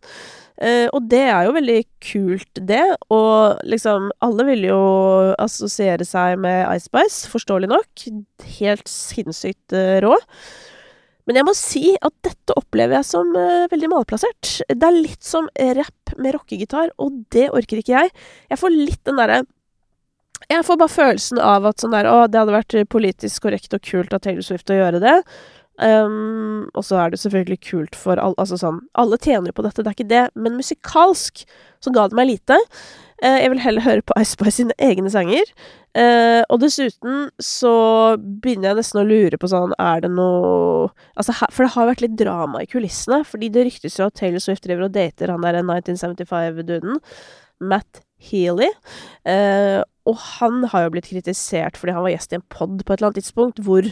og 0.91 1.05
det 1.11 1.21
er 1.31 1.45
jo 1.47 1.53
veldig 1.55 1.81
kult, 2.03 2.59
det. 2.67 2.83
Og 3.09 3.59
liksom 3.63 4.09
Alle 4.21 4.45
vil 4.45 4.65
jo 4.67 4.79
assosiere 5.39 6.07
seg 6.07 6.39
med 6.39 6.63
Ice 6.75 6.87
Spice, 6.87 7.27
forståelig 7.31 7.69
nok. 7.71 8.07
Helt 8.59 8.87
sinnssykt 8.87 9.75
rå. 10.03 10.15
Men 11.29 11.37
jeg 11.37 11.45
må 11.45 11.53
si 11.53 11.83
at 11.93 12.13
dette 12.25 12.55
opplever 12.57 12.97
jeg 12.97 13.05
som 13.05 13.29
uh, 13.37 13.69
veldig 13.69 13.91
malplassert. 13.91 14.55
Det 14.65 14.87
er 14.87 14.97
litt 14.97 15.21
som 15.21 15.45
rapp 15.77 16.15
med 16.17 16.33
rockegitar, 16.33 16.89
og 16.97 17.21
det 17.35 17.51
orker 17.53 17.83
ikke 17.83 17.93
jeg. 17.93 18.11
Jeg 18.49 18.57
får 18.57 18.73
litt 18.73 19.03
den 19.05 19.21
derre 19.21 19.43
Jeg 20.49 20.65
får 20.65 20.79
bare 20.81 20.89
følelsen 20.89 21.37
av 21.43 21.67
at 21.69 21.83
sånn 21.83 21.93
der 21.93 22.09
Å, 22.09 22.25
det 22.25 22.41
hadde 22.41 22.55
vært 22.55 22.75
politisk 22.89 23.45
korrekt 23.45 23.75
og 23.77 23.85
kult 23.85 24.15
av 24.15 24.23
Taylor 24.25 24.45
Swift 24.45 24.73
å 24.73 24.79
gjøre 24.79 25.03
det. 25.03 25.15
Um, 25.79 26.65
og 26.73 26.83
så 26.83 26.97
er 26.99 27.13
det 27.13 27.21
selvfølgelig 27.21 27.61
kult 27.63 27.95
for 27.95 28.19
alle 28.19 28.35
Altså 28.41 28.57
sånn 28.59 28.81
Alle 28.99 29.15
tjener 29.15 29.47
jo 29.47 29.55
på 29.61 29.63
dette, 29.63 29.79
det 29.79 29.87
er 29.87 29.95
ikke 29.95 30.09
det, 30.09 30.23
men 30.35 30.57
musikalsk 30.59 31.45
så 31.79 31.93
ga 31.95 32.09
det 32.11 32.17
meg 32.19 32.27
lite. 32.33 32.57
Uh, 33.19 33.37
jeg 33.41 33.51
vil 33.53 33.61
heller 33.63 33.85
høre 33.85 34.05
på 34.05 34.15
Ice 34.21 34.35
Spice 34.35 34.57
sine 34.59 34.75
egne 34.79 35.11
sanger. 35.11 35.51
Uh, 35.97 36.41
og 36.47 36.59
dessuten 36.61 37.29
så 37.43 37.73
begynner 38.19 38.71
jeg 38.71 38.79
nesten 38.79 39.01
å 39.01 39.07
lure 39.09 39.39
på 39.41 39.47
sånn 39.49 39.71
Er 39.81 40.03
det 40.03 40.11
noe 40.13 40.91
Altså, 41.17 41.33
for 41.49 41.65
det 41.65 41.71
har 41.73 41.89
vært 41.89 42.03
litt 42.05 42.19
drama 42.19 42.61
i 42.61 42.69
kulissene, 42.69 43.23
fordi 43.25 43.49
det 43.55 43.65
ryktes 43.65 43.97
jo 43.97 44.05
at 44.05 44.15
Taylor 44.19 44.43
Swift 44.43 44.67
driver 44.67 44.85
og 44.85 44.93
dater 44.95 45.33
han 45.33 45.43
der 45.43 45.59
1975-duden. 45.63 47.01
Matt 47.59 48.03
Healy. 48.29 48.69
Uh, 49.27 49.81
og 50.09 50.17
han 50.39 50.63
har 50.71 50.85
jo 50.85 50.95
blitt 50.95 51.09
kritisert 51.11 51.77
fordi 51.79 51.95
han 51.95 52.05
var 52.05 52.13
gjest 52.15 52.33
i 52.33 52.39
en 52.39 52.47
pod 52.51 52.81
på 52.81 52.93
et 52.93 52.97
eller 52.99 53.11
annet 53.11 53.21
tidspunkt 53.21 53.61
hvor 53.65 53.87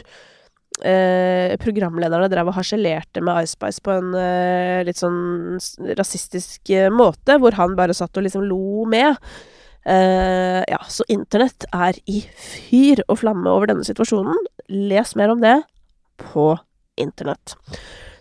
eh, 0.85 1.55
programlederne 1.61 2.29
drev 2.31 2.51
og 2.51 2.57
harselerte 2.57 3.23
med 3.23 3.45
Ice 3.45 3.55
Spice 3.55 3.83
på 3.83 3.93
en 3.95 4.15
eh, 4.17 4.83
litt 4.87 4.99
sånn 4.99 5.57
rasistisk 5.97 6.73
eh, 6.73 6.89
måte, 6.93 7.39
hvor 7.41 7.57
han 7.57 7.77
bare 7.79 7.95
satt 7.97 8.17
og 8.17 8.27
liksom 8.27 8.45
lo 8.49 8.85
med. 8.89 9.17
Eh, 9.87 10.61
ja, 10.67 10.81
så 10.91 11.05
internett 11.11 11.67
er 11.71 11.97
i 12.11 12.19
fyr 12.27 13.05
og 13.07 13.21
flamme 13.23 13.49
over 13.53 13.71
denne 13.71 13.87
situasjonen. 13.87 14.37
Les 14.67 15.15
mer 15.15 15.33
om 15.33 15.41
det 15.43 15.55
på 16.19 16.51
internett. 16.99 17.55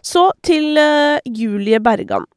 Så 0.07 0.29
til 0.47 0.79
eh, 0.79 1.19
Julie 1.27 1.81
Bergan. 1.83 2.29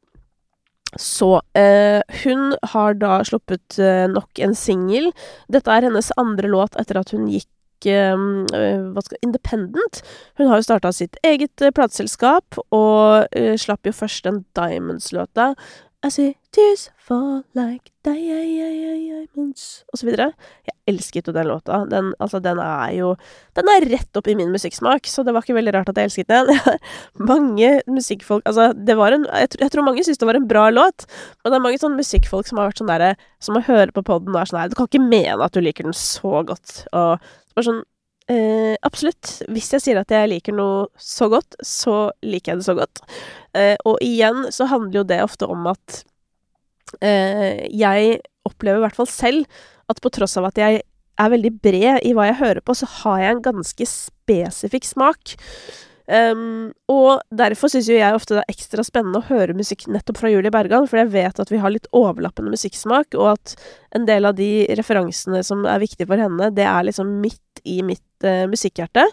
Så 0.98 1.36
eh, 1.54 2.00
hun 2.24 2.56
har 2.72 2.96
da 2.98 3.20
sluppet 3.26 3.78
eh, 3.78 4.08
nok 4.10 4.40
en 4.42 4.56
singel. 4.58 5.12
Dette 5.52 5.70
er 5.70 5.86
hennes 5.86 6.10
andre 6.18 6.50
låt 6.50 6.74
etter 6.80 6.98
at 6.98 7.14
hun 7.14 7.28
gikk 7.30 7.46
hva 7.88 9.04
skal, 9.04 9.20
independent. 9.24 10.02
Hun 10.36 10.50
har 10.50 10.60
jo 10.60 10.66
starta 10.68 10.92
sitt 10.92 11.16
eget 11.24 11.64
uh, 11.64 11.72
plateselskap, 11.72 12.58
og 12.70 13.30
uh, 13.32 13.54
slapp 13.56 13.86
jo 13.88 13.92
først 13.96 14.28
den 14.28 14.44
Diamonds-låta. 14.58 15.54
I 16.00 16.08
see 16.08 16.32
tears 16.48 16.86
fall 16.96 17.42
like 17.52 17.90
diamonds 18.06 19.64
Og 19.92 20.00
så 20.00 20.06
videre. 20.08 20.30
Jeg 20.64 20.76
elsket 20.88 21.28
jo 21.28 21.34
den 21.36 21.50
låta. 21.50 21.82
Den, 21.90 22.14
altså, 22.16 22.40
den 22.40 22.56
er 22.62 22.94
jo 22.96 23.10
Den 23.56 23.68
er 23.68 23.84
rett 23.90 24.16
opp 24.16 24.30
i 24.30 24.34
min 24.38 24.48
musikksmak, 24.48 25.04
så 25.04 25.22
det 25.26 25.34
var 25.36 25.44
ikke 25.44 25.58
veldig 25.58 25.74
rart 25.76 25.92
at 25.92 26.00
jeg 26.00 26.08
elsket 26.08 26.30
den. 26.32 26.48
mange 27.32 27.74
musikkfolk 27.84 28.48
Altså, 28.48 28.70
det 28.72 28.96
var 28.96 29.12
en 29.12 29.28
jeg, 29.28 29.52
jeg 29.60 29.74
tror 29.74 29.84
mange 29.86 30.04
syns 30.06 30.22
det 30.22 30.30
var 30.30 30.40
en 30.40 30.48
bra 30.48 30.70
låt, 30.72 31.04
men 31.42 31.52
det 31.52 31.60
er 31.60 31.66
mange 31.68 31.82
sånne 31.82 32.00
musikkfolk 32.00 32.48
som 32.48 32.62
har 32.62 32.70
vært 32.70 32.80
sånn 32.80 32.92
derre 32.94 33.12
Som 33.44 33.58
må 33.58 33.64
høre 33.68 33.92
på 33.92 34.06
poden 34.06 34.32
og 34.32 34.40
er 34.40 34.48
sånn 34.50 34.62
her 34.62 34.72
Du 34.72 34.78
kan 34.80 34.88
ikke 34.88 35.04
mene 35.04 35.44
at 35.44 35.52
du 35.52 35.60
liker 35.60 35.84
den 35.84 35.96
så 35.96 36.40
godt, 36.48 36.86
og 36.96 37.20
bare 37.60 37.68
sånn 37.68 37.82
eh, 38.32 38.76
Absolutt. 38.86 39.32
Hvis 39.52 39.70
jeg 39.76 39.84
sier 39.84 40.00
at 40.00 40.12
jeg 40.14 40.32
liker 40.32 40.56
noe 40.56 40.88
så 40.98 41.30
godt, 41.32 41.58
så 41.64 42.10
liker 42.26 42.54
jeg 42.54 42.62
det 42.62 42.68
så 42.68 42.76
godt. 42.78 43.02
Eh, 43.56 43.76
og 43.84 44.00
igjen 44.04 44.48
så 44.54 44.68
handler 44.70 45.02
jo 45.02 45.08
det 45.12 45.20
ofte 45.24 45.48
om 45.50 45.68
at 45.70 46.02
eh, 47.04 47.66
jeg 47.68 48.20
opplever 48.48 48.80
i 48.80 48.86
hvert 48.86 48.98
fall 48.98 49.10
selv 49.10 49.60
at 49.90 50.00
på 50.02 50.12
tross 50.14 50.38
av 50.40 50.48
at 50.48 50.58
jeg 50.60 50.80
er 51.20 51.32
veldig 51.34 51.52
bred 51.60 52.06
i 52.06 52.14
hva 52.16 52.30
jeg 52.30 52.40
hører 52.40 52.64
på, 52.64 52.74
så 52.76 52.88
har 53.02 53.20
jeg 53.20 53.36
en 53.36 53.46
ganske 53.50 53.88
spesifikk 53.90 54.88
smak. 54.88 55.36
Um, 56.10 56.72
og 56.90 57.20
derfor 57.30 57.70
syns 57.70 57.86
jo 57.86 57.94
jeg 57.94 58.16
ofte 58.16 58.34
det 58.34 58.40
er 58.42 58.54
ekstra 58.54 58.82
spennende 58.82 59.20
å 59.20 59.28
høre 59.28 59.54
musikk 59.54 59.84
nettopp 59.86 60.18
fra 60.18 60.30
Julie 60.32 60.50
Bergan, 60.50 60.88
for 60.90 60.98
jeg 60.98 61.12
vet 61.12 61.38
at 61.38 61.52
vi 61.52 61.60
har 61.62 61.70
litt 61.70 61.86
overlappende 61.94 62.50
musikksmak, 62.50 63.14
og 63.14 63.36
at 63.36 63.54
en 63.94 64.08
del 64.08 64.26
av 64.26 64.34
de 64.38 64.66
referansene 64.80 65.44
som 65.46 65.62
er 65.70 65.82
viktige 65.82 66.08
for 66.10 66.18
henne, 66.18 66.50
det 66.56 66.66
er 66.66 66.88
liksom 66.88 67.12
i 67.64 67.80
mitt 67.86 68.26
uh, 68.26 68.46
musikkhjerte. 68.50 69.06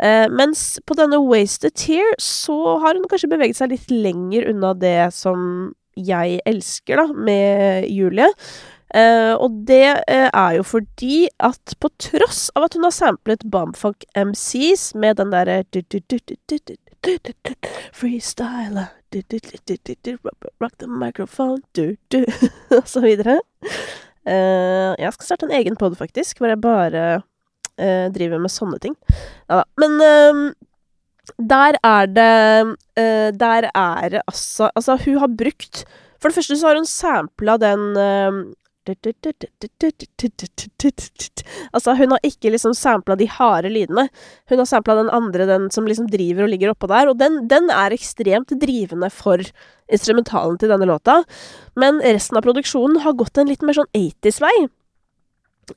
Uh, 0.00 0.26
mens 0.32 0.80
på 0.86 0.96
denne 0.98 1.20
Wasted 1.22 1.76
Tear 1.78 2.14
så 2.22 2.78
har 2.84 2.98
hun 2.98 3.08
kanskje 3.10 3.32
beveget 3.32 3.60
seg 3.60 3.74
litt 3.74 3.90
lenger 3.92 4.50
unna 4.52 4.74
det 4.78 4.98
som 5.16 5.72
jeg 5.94 6.40
elsker, 6.46 6.98
da, 6.98 7.12
med 7.14 7.90
Julie. 7.92 8.30
Uh, 8.94 9.34
og 9.42 9.50
det 9.66 9.88
uh, 10.06 10.28
er 10.30 10.58
jo 10.58 10.62
fordi 10.62 11.24
at 11.42 11.74
på 11.82 11.90
tross 11.98 12.46
av 12.54 12.68
at 12.68 12.76
hun 12.76 12.86
har 12.86 12.94
samplet 12.94 13.42
Bamfunk 13.50 14.04
MCs 14.14 14.92
med 14.94 15.18
den 15.18 15.32
derre 15.34 15.64
Freestyler 17.92 18.92
Rock 20.62 20.78
the 20.78 20.86
microphone 20.86 21.62
Og 22.78 22.88
så 22.88 23.00
videre. 23.00 23.40
Uh, 24.26 24.94
jeg 24.98 25.12
skal 25.12 25.26
starte 25.26 25.46
en 25.46 25.58
egen 25.58 25.76
pod, 25.76 25.96
faktisk, 25.96 26.38
hvor 26.38 26.48
jeg 26.48 26.60
bare 26.60 27.22
driver 27.76 28.38
med 28.42 28.52
sånne 28.52 28.78
ting. 28.82 28.94
Ja 29.50 29.62
da. 29.62 29.64
Men 29.82 30.54
der 31.40 31.78
er 31.80 32.06
det 32.06 32.76
Der 33.40 33.70
er 33.74 34.08
det 34.12 34.20
altså 34.28 34.68
Altså, 34.76 34.98
hun 35.06 35.18
har 35.18 35.28
brukt 35.32 35.84
For 36.20 36.28
det 36.28 36.36
første 36.36 36.56
så 36.60 36.68
har 36.68 36.76
hun 36.76 36.86
sampla 36.86 37.56
den 37.56 37.96
Altså, 41.72 41.94
hun 41.96 42.10
har 42.12 42.20
ikke 42.28 42.50
liksom 42.52 42.74
sampla 42.76 43.16
de 43.16 43.28
harde 43.32 43.70
lydene. 43.72 44.08
Hun 44.50 44.60
har 44.60 44.68
sampla 44.68 44.94
den 44.98 45.08
andre, 45.08 45.46
den 45.48 45.70
som 45.72 45.88
liksom 45.88 46.10
driver 46.12 46.44
og 46.44 46.52
ligger 46.52 46.74
oppå 46.74 46.86
der, 46.92 47.08
og 47.08 47.16
den, 47.18 47.48
den 47.48 47.70
er 47.72 47.96
ekstremt 47.96 48.52
drivende 48.60 49.08
for 49.08 49.40
instrumentalen 49.88 50.58
til 50.60 50.68
denne 50.68 50.88
låta. 50.90 51.22
Men 51.80 52.02
resten 52.04 52.36
av 52.36 52.44
produksjonen 52.44 53.00
har 53.06 53.16
gått 53.16 53.40
en 53.40 53.48
litt 53.48 53.64
mer 53.64 53.76
sånn 53.80 53.92
80s-vei. 53.96 54.68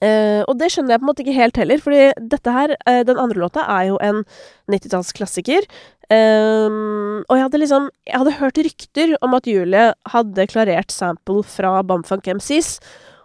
Uh, 0.02 0.44
og 0.48 0.58
det 0.60 0.70
skjønner 0.74 0.96
jeg 0.96 1.02
på 1.02 1.06
en 1.06 1.10
måte 1.10 1.24
ikke 1.24 1.38
helt 1.38 1.60
heller, 1.62 1.82
fordi 1.84 2.02
dette 2.34 2.54
her, 2.54 2.74
uh, 2.88 3.02
den 3.08 3.20
andre 3.22 3.42
låta, 3.44 3.66
er 3.72 3.90
jo 3.92 4.00
en 4.04 4.24
90-tallsklassiker. 4.72 5.68
Um, 6.08 7.26
og 7.28 7.34
jeg 7.36 7.44
hadde 7.44 7.60
liksom 7.60 7.90
Jeg 8.08 8.16
hadde 8.16 8.36
hørt 8.38 8.60
rykter 8.64 9.10
om 9.20 9.34
at 9.36 9.48
Julie 9.52 9.90
hadde 10.14 10.46
klarert 10.48 10.94
sample 10.96 11.44
fra 11.44 11.82
Bamfunk 11.84 12.30
MCs, 12.38 12.78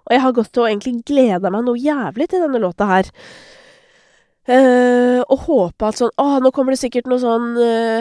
og 0.02 0.16
jeg 0.16 0.22
har 0.24 0.34
gått 0.34 0.58
og 0.58 0.66
egentlig 0.66 1.04
gleda 1.06 1.52
meg 1.54 1.62
noe 1.62 1.78
jævlig 1.78 2.26
til 2.32 2.42
denne 2.42 2.62
låta 2.62 2.88
her. 2.90 3.10
Uh, 4.50 5.22
og 5.30 5.44
håpa 5.46 5.92
at 5.92 6.00
sånn 6.00 6.10
Å, 6.18 6.40
nå 6.42 6.50
kommer 6.50 6.74
det 6.74 6.80
sikkert 6.80 7.06
noe 7.06 7.22
sånn 7.22 7.52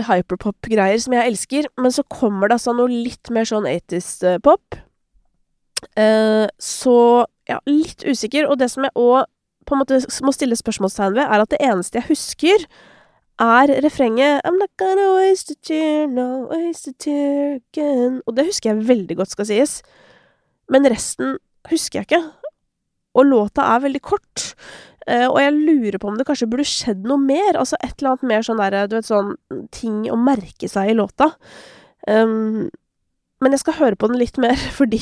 hyperpop-greier 0.08 0.98
som 1.04 1.14
jeg 1.14 1.30
elsker. 1.30 1.70
Men 1.78 1.94
så 1.94 2.06
kommer 2.10 2.50
det 2.50 2.58
altså 2.58 2.74
noe 2.74 2.90
litt 2.90 3.30
mer 3.34 3.46
sånn 3.46 3.70
80s-pop. 3.70 4.82
Uh, 5.98 6.48
så 6.62 7.26
ja, 7.52 7.60
litt 7.70 8.06
usikker. 8.08 8.50
Og 8.50 8.60
det 8.62 8.72
som 8.74 8.88
jeg 8.88 8.96
òg 9.00 9.28
på 9.68 9.76
en 9.76 9.84
måte 9.84 10.00
må 10.26 10.34
stille 10.36 10.58
spørsmålstegn 10.58 11.16
ved, 11.18 11.28
er 11.28 11.44
at 11.44 11.54
det 11.54 11.62
eneste 11.64 12.02
jeg 12.02 12.10
husker, 12.10 12.66
er 13.42 13.72
refrenget 13.82 14.44
I'm 14.46 14.60
not 14.60 14.70
gonna 14.78 15.08
waste 15.16 15.56
a 15.56 15.58
tear, 15.66 16.08
no 16.08 16.48
waste 16.52 16.92
a 16.92 16.94
tear 17.00 17.58
again. 17.58 18.22
Og 18.28 18.38
det 18.38 18.48
husker 18.52 18.72
jeg 18.72 18.88
veldig 18.90 19.18
godt, 19.18 19.34
skal 19.34 19.50
sies. 19.50 19.80
Men 20.72 20.88
resten 20.90 21.38
husker 21.72 22.02
jeg 22.02 22.10
ikke. 22.10 22.24
Og 23.18 23.28
låta 23.28 23.66
er 23.74 23.86
veldig 23.88 24.02
kort. 24.06 24.52
Uh, 25.10 25.28
og 25.32 25.40
jeg 25.42 25.56
lurer 25.56 25.98
på 25.98 26.12
om 26.12 26.18
det 26.20 26.28
kanskje 26.28 26.48
burde 26.52 26.68
skjedd 26.70 27.08
noe 27.10 27.20
mer. 27.22 27.58
Altså 27.58 27.80
et 27.82 27.96
eller 27.98 28.14
annet 28.14 28.30
mer 28.30 28.46
sånn 28.46 28.62
derre 28.62 28.86
du 28.90 28.96
vet, 29.00 29.10
sånn 29.10 29.34
ting 29.74 30.06
å 30.14 30.20
merke 30.20 30.70
seg 30.70 30.92
i 30.92 30.98
låta. 30.98 31.32
Um, 32.08 32.70
men 33.42 33.56
jeg 33.56 33.64
skal 33.64 33.80
høre 33.80 33.98
på 33.98 34.12
den 34.12 34.22
litt 34.22 34.38
mer, 34.42 34.60
fordi 34.80 35.02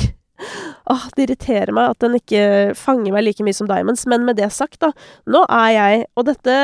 Åh, 0.89 1.05
det 1.15 1.25
irriterer 1.25 1.71
meg 1.75 1.91
at 1.91 2.03
den 2.03 2.15
ikke 2.17 2.41
fanger 2.77 3.13
meg 3.13 3.25
like 3.25 3.43
mye 3.45 3.55
som 3.55 3.67
Diamonds. 3.69 4.05
Men 4.09 4.25
med 4.27 4.39
det 4.39 4.49
sagt, 4.55 4.79
da. 4.81 4.91
Nå 5.29 5.43
er 5.45 5.69
jeg 5.75 6.05
Og 6.17 6.25
dette, 6.29 6.55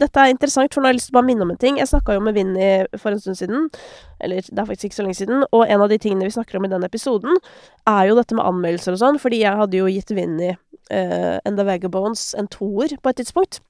dette 0.00 0.22
er 0.22 0.32
interessant, 0.32 0.72
for 0.72 0.80
nå 0.80 0.88
har 0.88 0.94
jeg 0.94 1.00
lyst 1.00 1.10
til 1.10 1.16
å 1.16 1.20
bare 1.20 1.28
minne 1.28 1.46
om 1.46 1.52
en 1.52 1.60
ting. 1.60 1.78
Jeg 1.80 1.90
snakka 1.92 2.16
jo 2.16 2.24
med 2.24 2.36
Vinni 2.38 2.70
for 2.96 3.12
en 3.12 3.22
stund 3.22 3.38
siden. 3.38 3.68
Eller 4.20 4.42
det 4.46 4.56
er 4.58 4.68
faktisk 4.68 4.90
ikke 4.90 5.00
så 5.00 5.06
lenge 5.06 5.20
siden. 5.20 5.44
Og 5.52 5.64
en 5.66 5.84
av 5.84 5.92
de 5.92 6.00
tingene 6.00 6.28
vi 6.28 6.34
snakker 6.34 6.58
om 6.58 6.66
i 6.66 6.72
den 6.72 6.86
episoden, 6.86 7.38
er 7.88 8.08
jo 8.08 8.18
dette 8.18 8.36
med 8.38 8.48
anmeldelser 8.48 8.96
og 8.96 9.02
sånn. 9.04 9.20
Fordi 9.22 9.42
jeg 9.44 9.60
hadde 9.60 9.80
jo 9.80 9.90
gitt 9.92 10.14
Vinni 10.16 10.52
uh, 10.54 11.36
and 11.44 11.60
The 11.60 11.66
Vagabones 11.68 12.30
en 12.40 12.50
toer 12.50 12.96
på 13.00 13.12
et 13.12 13.22
tidspunkt. 13.22 13.62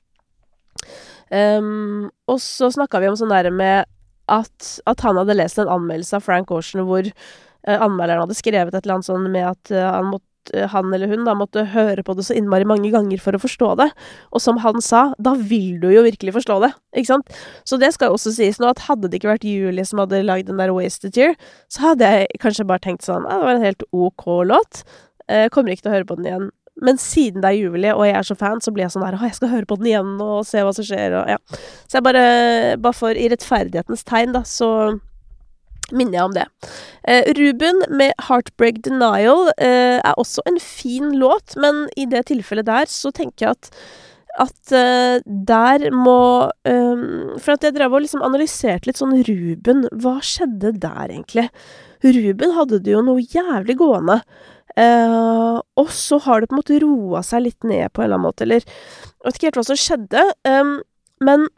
Um, 1.30 2.08
og 2.30 2.40
så 2.42 2.70
snakka 2.72 3.02
vi 3.02 3.10
om 3.10 3.18
sånn 3.18 3.30
der 3.30 3.50
med 3.54 3.86
at, 4.30 4.72
at 4.86 5.02
han 5.02 5.18
hadde 5.18 5.36
lest 5.36 5.58
en 5.58 5.70
anmeldelse 5.70 6.18
av 6.18 6.24
Frank 6.26 6.50
Ocean 6.54 6.86
hvor 6.86 7.06
Eh, 7.06 7.49
anmelderen 7.68 8.24
hadde 8.24 8.38
skrevet 8.38 8.74
et 8.74 8.84
eller 8.84 8.98
annet 8.98 9.08
sånn 9.08 9.30
med 9.32 9.46
at 9.50 9.72
eh, 9.74 9.84
han, 9.84 10.10
måtte, 10.14 10.54
eh, 10.56 10.68
han 10.72 10.92
eller 10.94 11.10
hun 11.10 11.26
da 11.28 11.34
måtte 11.36 11.66
høre 11.74 12.04
på 12.06 12.14
det 12.16 12.24
så 12.28 12.36
innmari 12.38 12.68
mange 12.68 12.92
ganger 12.94 13.20
for 13.22 13.36
å 13.36 13.42
forstå 13.42 13.72
det. 13.82 13.90
Og 14.32 14.44
som 14.44 14.60
han 14.64 14.80
sa, 14.84 15.10
da 15.18 15.34
vil 15.36 15.80
du 15.82 15.90
jo 15.92 16.04
virkelig 16.06 16.36
forstå 16.38 16.60
det, 16.64 16.72
ikke 16.96 17.12
sant? 17.12 17.42
Så 17.68 17.80
det 17.80 17.92
skal 17.96 18.16
også 18.16 18.32
sies 18.36 18.60
nå, 18.62 18.70
at 18.72 18.86
hadde 18.88 19.10
det 19.10 19.20
ikke 19.20 19.34
vært 19.34 19.48
Julie 19.48 19.86
som 19.88 20.02
hadde 20.02 20.22
lagd 20.26 20.48
den 20.50 20.62
der 20.62 20.72
Wasted 20.76 21.18
Year, 21.18 21.36
så 21.72 21.90
hadde 21.90 22.08
jeg 22.14 22.40
kanskje 22.42 22.68
bare 22.68 22.84
tenkt 22.86 23.06
sånn 23.06 23.28
Ja, 23.28 23.40
det 23.40 23.50
var 23.50 23.58
en 23.58 23.68
helt 23.68 23.86
ok 23.92 24.26
låt. 24.48 24.82
Jeg 25.30 25.52
kommer 25.54 25.70
ikke 25.70 25.86
til 25.86 25.92
å 25.92 25.98
høre 25.98 26.08
på 26.08 26.16
den 26.18 26.26
igjen. 26.26 26.48
Men 26.80 26.96
siden 27.00 27.42
det 27.42 27.50
er 27.50 27.58
Julie, 27.58 27.92
og 27.92 28.06
jeg 28.06 28.16
er 28.16 28.24
så 28.24 28.36
fan, 28.38 28.62
så 28.64 28.72
blir 28.72 28.86
jeg 28.86 28.94
sånn 28.94 29.04
her 29.04 29.18
jeg 29.20 29.36
skal 29.36 29.52
høre 29.52 29.68
på 29.68 29.76
den 29.80 29.90
igjen 29.90 30.14
og 30.24 30.46
se 30.48 30.62
hva 30.64 30.72
som 30.72 30.86
skjer, 30.86 31.18
og 31.18 31.28
ja. 31.28 31.36
Så 31.84 31.98
jeg 31.98 32.06
bare 32.06 32.24
Bare 32.80 32.96
for 32.96 33.16
i 33.16 33.28
rettferdighetens 33.28 34.06
tegn, 34.08 34.32
da, 34.36 34.42
så 34.48 34.70
minner 35.96 36.18
jeg 36.18 36.28
om 36.28 36.36
det. 36.36 36.46
Eh, 37.08 37.32
Ruben 37.38 37.82
med 37.88 38.14
'Heartbreak 38.26 38.82
Denial' 38.86 39.50
eh, 39.58 39.98
er 39.98 40.14
også 40.16 40.44
en 40.46 40.60
fin 40.60 41.12
låt, 41.18 41.56
men 41.56 41.88
i 41.96 42.06
det 42.06 42.26
tilfellet 42.30 42.66
der 42.66 42.86
så 42.86 43.12
tenker 43.12 43.46
jeg 43.46 43.56
at 43.56 43.74
at 44.38 44.72
uh, 44.72 45.18
der 45.26 45.90
må 45.90 46.46
um, 46.68 47.34
For 47.42 47.56
at 47.56 47.64
jeg 47.66 47.74
drev 47.74 47.96
og 47.96 48.04
liksom 48.04 48.22
analyserte 48.22 48.86
litt 48.86 49.00
sånn 49.00 49.16
Ruben 49.26 49.88
Hva 49.90 50.20
skjedde 50.22 50.70
der, 50.78 51.10
egentlig? 51.10 51.48
Ruben 52.04 52.54
hadde 52.56 52.78
det 52.80 52.94
jo 52.94 53.02
noe 53.04 53.20
jævlig 53.20 53.76
gående. 53.80 54.20
Uh, 54.78 55.58
og 55.76 55.90
så 55.92 56.20
har 56.24 56.40
det 56.40 56.48
på 56.48 56.54
en 56.54 56.60
måte 56.62 56.78
roa 56.80 57.24
seg 57.26 57.44
litt 57.48 57.66
ned 57.66 57.90
på 57.92 58.00
en 58.00 58.06
eller 58.06 58.20
annen 58.20 58.28
måte, 58.30 58.46
eller 58.46 58.62
Jeg 58.62 59.26
vet 59.26 59.36
ikke 59.36 59.50
helt 59.50 59.58
hva 59.60 59.66
som 59.66 59.80
skjedde, 59.82 60.22
um, 60.48 60.76
men 61.26 61.48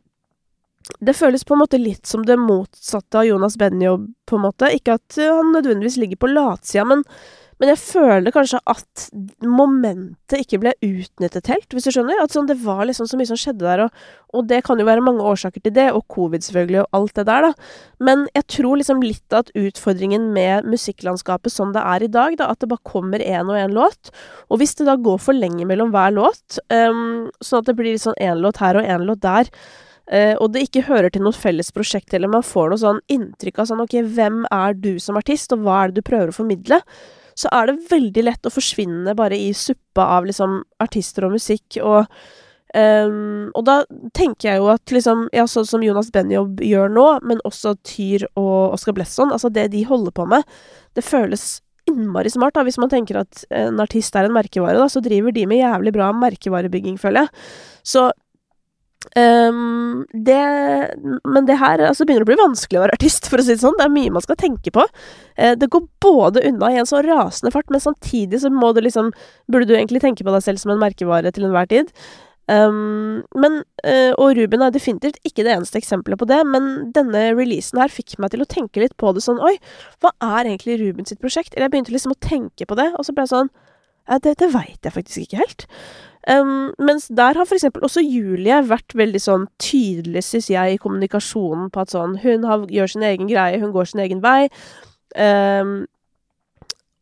det 1.01 1.15
føles 1.19 1.45
på 1.47 1.57
en 1.57 1.63
måte 1.63 1.81
litt 1.81 2.09
som 2.09 2.25
det 2.27 2.39
motsatte 2.41 3.21
av 3.21 3.29
Jonas 3.29 3.59
Benjob, 3.61 4.09
på 4.29 4.39
en 4.39 4.47
måte. 4.49 4.73
Ikke 4.75 4.99
at 4.99 5.21
han 5.21 5.53
nødvendigvis 5.55 6.01
ligger 6.01 6.21
på 6.23 6.33
latsida, 6.33 6.87
men 6.89 7.07
men 7.63 7.71
jeg 7.71 7.79
føler 7.79 8.35
kanskje 8.35 8.59
at 8.67 9.03
momentet 9.47 10.41
ikke 10.43 10.59
ble 10.65 10.73
utnyttet 10.83 11.47
helt, 11.47 11.69
hvis 11.71 11.85
du 11.87 11.93
skjønner? 11.95 12.19
At 12.19 12.33
sånn, 12.35 12.49
det 12.49 12.57
var 12.65 12.81
liksom 12.89 13.07
så 13.07 13.19
mye 13.21 13.29
som 13.31 13.39
skjedde 13.39 13.63
der, 13.63 13.85
og, 13.85 14.01
og, 14.35 14.49
det 14.51 14.65
kan 14.67 14.83
jo 14.83 14.87
være 14.89 15.05
mange 15.07 15.23
årsaker 15.31 15.63
til 15.63 15.75
det, 15.77 15.85
og 15.95 16.03
covid 16.11 16.43
selvfølgelig, 16.43 16.81
og 16.83 16.99
alt 16.99 17.21
det 17.21 17.27
der, 17.29 17.47
da. 17.47 17.69
Men 18.03 18.25
jeg 18.35 18.49
tror 18.57 18.81
liksom 18.81 19.05
litt 19.07 19.37
at 19.39 19.55
utfordringen 19.55 20.33
med 20.35 20.67
musikklandskapet 20.73 21.55
som 21.55 21.71
det 21.77 21.87
er 21.87 22.03
i 22.03 22.11
dag, 22.11 22.35
da, 22.41 22.51
at 22.51 22.65
det 22.65 22.73
bare 22.73 22.83
kommer 22.89 23.23
én 23.23 23.47
og 23.47 23.61
én 23.61 23.79
låt, 23.79 24.11
og 24.51 24.59
hvis 24.59 24.75
det 24.81 24.89
da 24.91 24.99
går 24.99 25.23
for 25.23 25.39
lenge 25.39 25.69
mellom 25.71 25.95
hver 25.95 26.19
låt, 26.19 26.59
um, 26.67 27.31
sånn 27.39 27.63
at 27.63 27.71
det 27.71 27.79
blir 27.79 28.03
sånn 28.03 28.19
én 28.19 28.43
låt 28.43 28.59
her 28.65 28.83
og 28.83 28.91
én 28.91 29.07
låt 29.07 29.23
der, 29.23 29.55
Uh, 30.11 30.35
og 30.43 30.53
det 30.55 30.67
ikke 30.67 30.87
hører 30.89 31.13
til 31.13 31.23
noe 31.25 31.37
felles 31.37 31.71
prosjekt, 31.75 32.15
eller 32.15 32.31
man 32.33 32.47
får 32.47 32.73
noe 32.73 32.83
sånn 32.83 33.03
inntrykk 33.13 33.63
av 33.63 33.71
sånn 33.71 33.83
ok, 33.85 34.01
hvem 34.17 34.45
er 34.51 34.79
du 34.79 34.95
som 35.03 35.19
artist, 35.21 35.55
og 35.55 35.67
hva 35.67 35.83
er 35.83 35.93
det 35.93 36.03
du 36.03 36.09
prøver 36.11 36.33
å 36.33 36.41
formidle? 36.43 36.81
så 37.39 37.51
er 37.53 37.69
det 37.69 37.91
veldig 37.91 38.25
lett 38.27 38.47
å 38.47 38.53
forsvinne 38.53 39.17
bare 39.19 39.39
i 39.39 39.53
suppa 39.57 40.09
av 40.19 40.29
liksom 40.29 40.61
artister 40.83 41.27
og 41.27 41.37
musikk, 41.37 41.79
og 41.81 42.05
um, 42.75 43.51
Og 43.55 43.65
da 43.69 43.83
tenker 44.17 44.51
jeg 44.51 44.61
jo 44.61 44.71
at 44.73 44.95
liksom 44.95 45.27
Ja, 45.35 45.47
sånn 45.49 45.69
som 45.69 45.85
Jonas 45.85 46.13
Benjob 46.13 46.63
gjør 46.65 46.93
nå, 46.93 47.09
men 47.29 47.43
også 47.49 47.77
Tyr 47.85 48.27
og 48.33 48.77
Oscar 48.77 48.97
Blesson, 48.97 49.33
altså 49.33 49.53
det 49.53 49.71
de 49.73 49.85
holder 49.89 50.15
på 50.15 50.27
med, 50.29 50.47
det 50.97 51.05
føles 51.05 51.61
innmari 51.91 52.31
smart, 52.31 52.55
da, 52.55 52.63
hvis 52.63 52.79
man 52.79 52.93
tenker 52.93 53.19
at 53.19 53.43
en 53.51 53.81
artist 53.83 54.15
er 54.15 54.29
en 54.29 54.37
merkevare, 54.37 54.79
da, 54.79 54.87
så 54.89 55.03
driver 55.03 55.35
de 55.35 55.49
med 55.51 55.59
jævlig 55.59 55.93
bra 55.97 56.13
merkevarebygging, 56.15 56.95
føler 57.01 57.25
jeg. 57.25 57.47
Så 57.83 58.05
Um, 59.17 60.07
det, 60.15 60.41
men 61.29 61.47
det 61.49 61.59
her 61.61 61.83
altså, 61.85 62.07
begynner 62.09 62.25
å 62.25 62.31
bli 62.31 62.39
vanskelig 62.41 62.79
å 62.81 62.85
være 62.85 62.97
artist, 62.97 63.29
for 63.29 63.43
å 63.43 63.45
si 63.45 63.55
det 63.55 63.63
sånn. 63.65 63.77
Det 63.79 63.87
er 63.87 63.95
mye 63.95 64.15
man 64.15 64.25
skal 64.25 64.39
tenke 64.41 64.73
på. 64.75 64.87
Uh, 65.37 65.53
det 65.59 65.69
går 65.73 65.85
både 66.05 66.45
unna 66.49 66.73
i 66.73 66.81
en 66.81 66.89
så 66.89 67.03
rasende 67.05 67.53
fart, 67.55 67.71
men 67.73 67.83
samtidig 67.83 68.43
så 68.45 68.53
må 68.53 68.73
du 68.73 68.83
liksom 68.85 69.13
Burde 69.53 69.69
du 69.69 69.75
egentlig 69.77 70.01
tenke 70.01 70.25
på 70.25 70.33
deg 70.33 70.45
selv 70.45 70.63
som 70.63 70.71
en 70.73 70.81
merkevare 70.81 71.33
til 71.35 71.45
enhver 71.45 71.69
tid. 71.69 71.91
Um, 72.51 73.23
men, 73.39 73.61
uh, 73.87 74.13
og 74.19 74.35
Ruben 74.39 74.65
er 74.65 74.73
definitivt 74.75 75.21
ikke 75.27 75.45
det 75.47 75.53
eneste 75.55 75.79
eksempelet 75.79 76.19
på 76.19 76.27
det, 76.27 76.41
men 76.49 76.91
denne 76.95 77.29
releasen 77.37 77.79
her 77.79 77.93
fikk 77.93 78.17
meg 78.23 78.33
til 78.33 78.43
å 78.43 78.49
tenke 78.51 78.83
litt 78.83 78.97
på 78.99 79.13
det 79.15 79.23
sånn 79.23 79.39
Oi, 79.45 79.55
hva 80.03 80.11
er 80.19 80.49
egentlig 80.51 80.81
Ruben 80.81 81.07
sitt 81.07 81.23
prosjekt? 81.23 81.55
Eller 81.55 81.69
jeg 81.69 81.75
begynte 81.77 81.95
liksom 81.95 82.17
å 82.17 82.23
tenke 82.23 82.67
på 82.67 82.79
det, 82.79 82.89
og 82.99 83.07
så 83.07 83.15
ble 83.15 83.27
jeg 83.27 83.35
sånn 83.35 83.53
ja, 83.53 84.19
Det, 84.19 84.35
det 84.43 84.51
veit 84.51 84.83
jeg 84.83 84.97
faktisk 84.97 85.23
ikke 85.23 85.43
helt. 85.45 85.69
Um, 86.31 86.71
mens 86.79 87.09
der 87.11 87.35
har 87.35 87.49
for 87.49 87.57
eksempel 87.57 87.83
også 87.83 88.05
Julie 88.05 88.61
vært 88.69 88.95
veldig 88.95 89.21
sånn 89.23 89.49
tydelig, 89.63 90.23
syns 90.29 90.53
jeg, 90.53 90.77
i 90.77 90.83
kommunikasjonen 90.83 91.67
på 91.75 91.83
at 91.83 91.91
sånn 91.97 92.21
Hun 92.23 92.45
har, 92.47 92.69
gjør 92.71 92.93
sin 92.93 93.07
egen 93.09 93.27
greie, 93.31 93.59
hun 93.59 93.73
går 93.75 93.91
sin 93.91 94.05
egen 94.05 94.23
vei. 94.23 94.47
Um, 95.19 95.81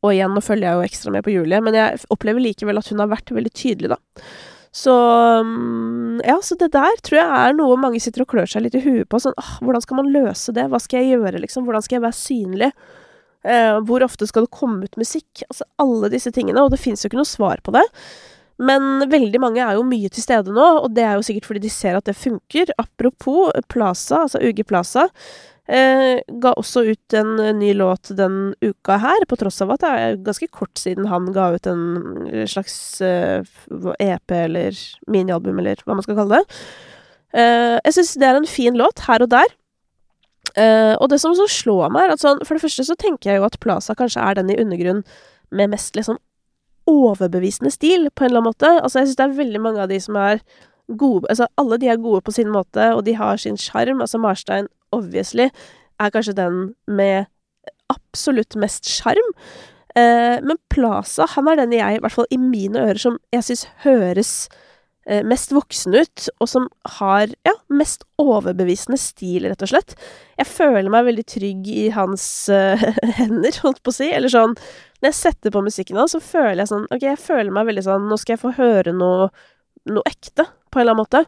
og 0.01 0.15
igjen, 0.15 0.33
nå 0.33 0.41
følger 0.41 0.71
jeg 0.71 0.79
jo 0.79 0.87
ekstra 0.89 1.13
med 1.13 1.27
på 1.27 1.35
Julie, 1.35 1.61
men 1.61 1.77
jeg 1.77 2.01
opplever 2.15 2.41
likevel 2.41 2.81
at 2.81 2.89
hun 2.89 3.03
har 3.03 3.11
vært 3.11 3.35
veldig 3.37 3.53
tydelig, 3.53 3.93
da. 3.93 4.25
Så 4.73 4.95
Ja, 6.25 6.39
så 6.43 6.55
det 6.57 6.71
der 6.73 7.01
tror 7.03 7.19
jeg 7.19 7.27
er 7.27 7.55
noe 7.59 7.77
mange 7.81 8.01
sitter 8.01 8.23
og 8.23 8.31
klør 8.33 8.49
seg 8.49 8.65
litt 8.65 8.77
i 8.79 8.83
huet 8.85 9.09
på. 9.11 9.21
Sånn 9.21 9.37
ah, 9.41 9.57
hvordan 9.65 9.83
skal 9.85 9.99
man 9.99 10.11
løse 10.15 10.55
det? 10.57 10.69
Hva 10.71 10.79
skal 10.81 11.03
jeg 11.03 11.19
gjøre, 11.19 11.41
liksom? 11.43 11.67
Hvordan 11.67 11.85
skal 11.85 11.99
jeg 11.99 12.05
være 12.07 12.19
synlig? 12.19 12.73
Uh, 13.41 13.81
hvor 13.89 14.05
ofte 14.05 14.29
skal 14.29 14.47
det 14.47 14.55
komme 14.55 14.87
ut 14.87 15.01
musikk? 15.01 15.43
Altså 15.49 15.67
alle 15.81 16.13
disse 16.13 16.33
tingene. 16.33 16.63
Og 16.63 16.73
det 16.73 16.81
fins 16.81 17.03
jo 17.03 17.11
ikke 17.11 17.21
noe 17.21 17.29
svar 17.29 17.65
på 17.67 17.75
det. 17.75 17.85
Men 18.61 19.07
veldig 19.11 19.41
mange 19.41 19.63
er 19.65 19.79
jo 19.79 19.87
mye 19.89 20.11
til 20.13 20.25
stede 20.25 20.53
nå, 20.53 20.67
og 20.85 20.91
det 20.97 21.07
er 21.07 21.17
jo 21.17 21.25
sikkert 21.25 21.49
fordi 21.49 21.63
de 21.65 21.73
ser 21.73 21.97
at 21.97 22.09
det 22.09 22.19
funker. 22.19 22.73
Apropos 22.81 23.55
Plaza, 23.73 24.27
altså 24.27 24.43
UG 24.45 24.67
Plaza, 24.69 25.07
eh, 25.65 26.21
ga 26.43 26.53
også 26.61 26.85
ut 26.91 27.17
en 27.17 27.39
ny 27.57 27.73
låt 27.79 28.13
den 28.19 28.53
uka 28.61 28.99
her, 29.01 29.25
på 29.29 29.39
tross 29.41 29.63
av 29.65 29.73
at 29.77 29.85
det 29.85 29.93
er 29.97 30.21
ganske 30.29 30.51
kort 30.53 30.81
siden 30.81 31.09
han 31.09 31.31
ga 31.37 31.55
ut 31.57 31.71
en 31.71 32.45
slags 32.51 32.77
eh, 33.01 33.41
EP 33.97 34.37
eller 34.37 34.77
minialbum, 35.09 35.63
eller 35.63 35.81
hva 35.87 35.97
man 35.97 36.05
skal 36.05 36.21
kalle 36.21 36.43
det. 36.43 36.61
Eh, 37.33 37.79
jeg 37.79 37.97
syns 37.97 38.15
det 38.21 38.29
er 38.29 38.43
en 38.43 38.53
fin 38.59 38.77
låt, 38.77 39.07
her 39.09 39.25
og 39.25 39.33
der. 39.33 39.57
Uh, 40.59 40.97
og 40.99 41.13
det 41.13 41.21
som 41.23 41.35
så 41.37 41.45
slår 41.47 41.93
meg, 41.95 42.09
er 42.09 42.17
at 42.17 42.23
sånn 42.25 42.41
For 42.43 42.57
det 42.57 42.65
første 42.65 42.83
så 42.89 42.97
tenker 42.99 43.31
jeg 43.31 43.39
jo 43.39 43.45
at 43.47 43.59
Plaza 43.63 43.95
kanskje 43.95 44.25
er 44.25 44.35
den 44.35 44.49
i 44.51 44.57
undergrunn 44.59 45.05
med 45.55 45.71
mest 45.71 45.95
liksom 45.95 46.19
overbevisende 46.91 47.73
stil, 47.75 48.09
på 48.11 48.25
en 48.25 48.31
eller 48.31 48.43
annen 48.43 48.51
måte. 48.53 48.71
Altså, 48.83 49.01
jeg 49.01 49.11
syns 49.11 49.21
det 49.21 49.27
er 49.27 49.39
veldig 49.41 49.63
mange 49.63 49.83
av 49.85 49.91
de 49.93 50.01
som 50.03 50.19
er 50.21 50.43
gode 50.99 51.29
Altså, 51.31 51.47
alle 51.61 51.79
de 51.79 51.89
er 51.89 52.03
gode 52.03 52.21
på 52.27 52.35
sin 52.35 52.51
måte, 52.51 52.93
og 52.95 53.05
de 53.07 53.15
har 53.15 53.37
sin 53.39 53.59
sjarm. 53.61 54.01
Altså, 54.03 54.19
Marstein, 54.19 54.69
obviously, 54.93 55.51
er 56.01 56.11
kanskje 56.11 56.35
den 56.37 56.75
med 56.87 57.31
absolutt 57.91 58.57
mest 58.57 58.89
sjarm. 58.89 59.35
Eh, 59.99 60.39
men 60.43 60.59
Plaza, 60.71 61.27
han 61.35 61.49
er 61.49 61.63
den 61.63 61.73
jeg, 61.75 61.97
i 61.97 62.03
hvert 62.03 62.15
fall 62.15 62.31
i 62.31 62.39
mine 62.41 62.79
ører, 62.79 62.99
som 62.99 63.19
jeg 63.35 63.47
syns 63.47 63.67
høres 63.85 64.35
mest 65.27 65.51
voksen 65.55 65.97
ut, 65.97 66.27
og 66.39 66.49
som 66.51 66.67
har, 66.99 67.33
ja, 67.47 67.55
mest 67.73 68.05
overbevisende 68.21 68.99
stil, 69.01 69.49
rett 69.49 69.65
og 69.65 69.71
slett. 69.73 69.95
Jeg 70.39 70.47
føler 70.51 70.93
meg 70.93 71.09
veldig 71.09 71.25
trygg 71.27 71.71
i 71.73 71.89
hans 71.95 72.25
uh, 72.53 72.85
hender, 73.19 73.57
holdt 73.65 73.81
på 73.83 73.95
å 73.95 73.97
si, 73.97 74.11
eller 74.13 74.31
sånn 74.33 74.55
når 75.01 75.09
jeg 75.09 75.17
setter 75.17 75.53
på 75.55 75.63
musikken 75.65 75.99
hans, 76.01 76.13
så 76.13 76.21
føler 76.21 76.63
jeg 76.63 76.71
sånn 76.71 76.87
Ok, 76.93 77.05
jeg 77.07 77.21
føler 77.21 77.55
meg 77.55 77.71
veldig 77.71 77.85
sånn 77.87 78.09
Nå 78.11 78.19
skal 78.21 78.35
jeg 78.35 78.43
få 78.43 78.51
høre 78.59 78.93
noe, 78.93 79.31
noe 79.89 80.05
ekte, 80.09 80.45
på 80.69 80.79
en 80.79 80.85
eller 80.85 80.93
annen 80.93 81.01
måte. 81.01 81.23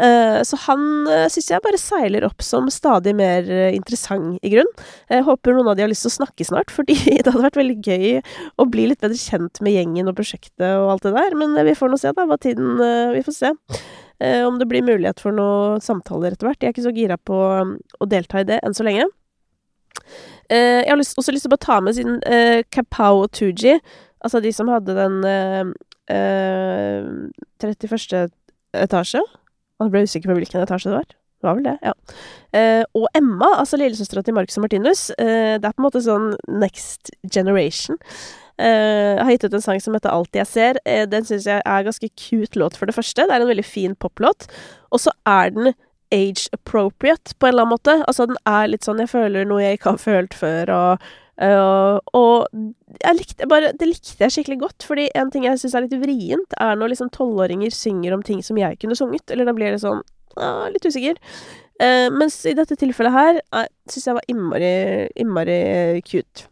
Uh, 0.00 0.40
så 0.46 0.56
han 0.64 0.82
uh, 1.06 1.28
syns 1.30 1.50
jeg 1.52 1.62
bare 1.64 1.78
seiler 1.80 2.24
opp 2.26 2.42
som 2.44 2.68
stadig 2.72 3.12
mer 3.16 3.46
uh, 3.46 3.70
interessant, 3.74 4.38
i 4.42 4.52
grunn. 4.54 4.70
Jeg 5.12 5.26
håper 5.26 5.56
noen 5.56 5.72
av 5.72 5.76
de 5.78 5.84
har 5.84 5.90
lyst 5.92 6.06
til 6.06 6.12
å 6.12 6.18
snakke 6.20 6.46
snart, 6.48 6.72
fordi 6.76 6.96
det 6.96 7.28
hadde 7.28 7.44
vært 7.44 7.60
veldig 7.60 7.78
gøy 7.84 8.06
å 8.62 8.68
bli 8.72 8.88
litt 8.90 9.02
bedre 9.04 9.18
kjent 9.20 9.62
med 9.64 9.76
gjengen 9.76 10.10
og 10.10 10.16
prosjektet 10.18 10.68
og 10.80 10.94
alt 10.94 11.08
det 11.08 11.14
der. 11.16 11.36
Men 11.38 11.56
vi 11.68 11.76
får 11.78 11.92
nå 11.92 12.00
se, 12.00 12.14
da, 12.16 12.26
hva 12.28 12.38
tiden 12.40 12.80
Vi 13.12 13.22
får 13.26 13.34
se. 13.36 13.50
om 14.46 14.58
det 14.58 14.66
blir 14.70 14.84
mulighet 14.86 15.20
for 15.20 15.34
noen 15.34 15.82
samtaler 15.82 16.32
etter 16.32 16.48
hvert. 16.48 16.62
Jeg 16.62 16.70
er 16.70 16.74
ikke 16.74 16.86
så 16.86 16.94
gira 16.94 17.18
på 17.18 17.36
å 17.36 18.08
delta 18.08 18.40
i 18.40 18.48
det 18.48 18.60
enn 18.62 18.76
så 18.76 18.86
lenge. 18.86 19.08
Jeg 20.52 20.88
har 20.88 20.98
også 21.00 21.32
lyst 21.34 21.46
til 21.46 21.50
å 21.50 21.54
bare 21.54 21.66
ta 21.66 21.78
med 21.84 21.96
siden 21.96 22.18
Kapow 22.74 23.24
og 23.24 23.32
Tooji, 23.36 23.78
altså 24.24 24.40
de 24.42 24.52
som 24.54 24.70
hadde 24.72 24.96
den 24.96 25.20
uh, 25.26 25.68
31. 27.62 28.32
etasje 28.82 29.22
Jeg 29.86 29.94
ble 29.94 30.04
usikker 30.06 30.32
på 30.32 30.38
hvilken 30.38 30.62
etasje 30.62 30.90
det 30.90 31.00
var. 31.00 31.10
Det 31.12 31.48
var 31.48 31.58
vel 31.58 31.66
det, 31.66 31.74
ja. 31.82 31.92
Eh, 32.54 32.84
og 32.94 33.08
Emma, 33.18 33.48
altså 33.58 33.80
lillesøstera 33.80 34.22
til 34.22 34.36
Marcus 34.36 34.60
og 34.60 34.62
Martinus, 34.62 35.08
det 35.18 35.58
er 35.58 35.74
på 35.74 35.82
en 35.82 35.86
måte 35.88 36.02
sånn 36.04 36.28
next 36.46 37.10
generation. 37.26 37.98
jeg 38.62 39.18
har 39.24 39.32
gitt 39.32 39.48
ut 39.48 39.56
en 39.58 39.64
sang 39.64 39.80
som 39.82 39.96
heter 39.96 40.12
Alt 40.12 40.38
jeg 40.38 40.46
ser. 40.46 40.78
den 41.10 41.24
syns 41.26 41.48
jeg 41.50 41.64
er 41.66 41.86
ganske 41.88 42.08
cute 42.14 42.60
låt, 42.60 42.76
for 42.78 42.86
det 42.86 42.94
første. 42.94 43.26
Det 43.26 43.34
er 43.34 43.42
en 43.42 43.50
veldig 43.50 43.66
fin 43.66 43.96
poplåt. 43.96 44.46
Og 44.92 45.02
så 45.02 45.10
er 45.26 45.50
den 45.50 45.72
age 46.12 46.48
appropriate, 46.52 47.34
på 47.38 47.46
en 47.46 47.54
eller 47.54 47.66
annen 47.66 47.74
måte. 47.74 47.96
Altså, 48.06 48.28
den 48.28 48.38
er 48.46 48.70
litt 48.70 48.86
sånn 48.86 49.00
Jeg 49.02 49.10
føler 49.12 49.48
noe 49.48 49.64
jeg 49.64 49.80
ikke 49.80 49.96
har 49.96 50.02
følt 50.02 50.36
før, 50.36 50.72
og 50.76 51.10
og 51.40 52.44
jeg 53.00 53.16
likte 53.16 53.48
bare, 53.48 53.72
det 53.78 53.88
likte 53.88 54.20
jeg 54.20 54.34
skikkelig 54.34 54.58
godt, 54.60 54.84
fordi 54.86 55.08
en 55.18 55.30
ting 55.32 55.46
jeg 55.46 55.58
syns 55.62 55.74
er 55.78 55.86
litt 55.86 55.96
vrient, 56.02 56.56
er 56.60 56.76
når 56.76 56.92
liksom 56.92 57.10
tolvåringer 57.14 57.72
synger 57.72 58.14
om 58.14 58.22
ting 58.26 58.42
som 58.44 58.60
jeg 58.60 58.78
kunne 58.82 58.98
sunget, 58.98 59.24
eller 59.32 59.48
da 59.48 59.54
blir 59.56 59.72
det 59.72 59.80
sånn 59.82 60.02
uh, 60.36 60.68
litt 60.70 60.84
usikker. 60.84 61.16
Uh, 61.80 62.12
mens 62.14 62.36
i 62.46 62.54
dette 62.54 62.76
tilfellet 62.78 63.16
her 63.16 63.40
uh, 63.56 63.66
syns 63.90 64.10
jeg 64.10 64.18
var 64.18 64.28
innmari, 64.30 64.74
innmari 65.18 65.58
cute. 66.06 66.46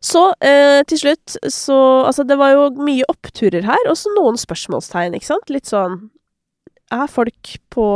Så 0.00 0.30
uh, 0.32 0.80
til 0.88 1.02
slutt 1.02 1.36
så 1.52 1.76
Altså, 2.06 2.24
det 2.24 2.38
var 2.40 2.54
jo 2.54 2.70
mye 2.80 3.04
oppturer 3.12 3.66
her, 3.66 3.90
og 3.90 3.98
så 3.98 4.12
noen 4.14 4.38
spørsmålstegn, 4.40 5.18
ikke 5.18 5.32
sant? 5.34 5.52
Litt 5.52 5.68
sånn 5.68 5.98
er 6.90 7.10
folk 7.10 7.54
på, 7.70 7.86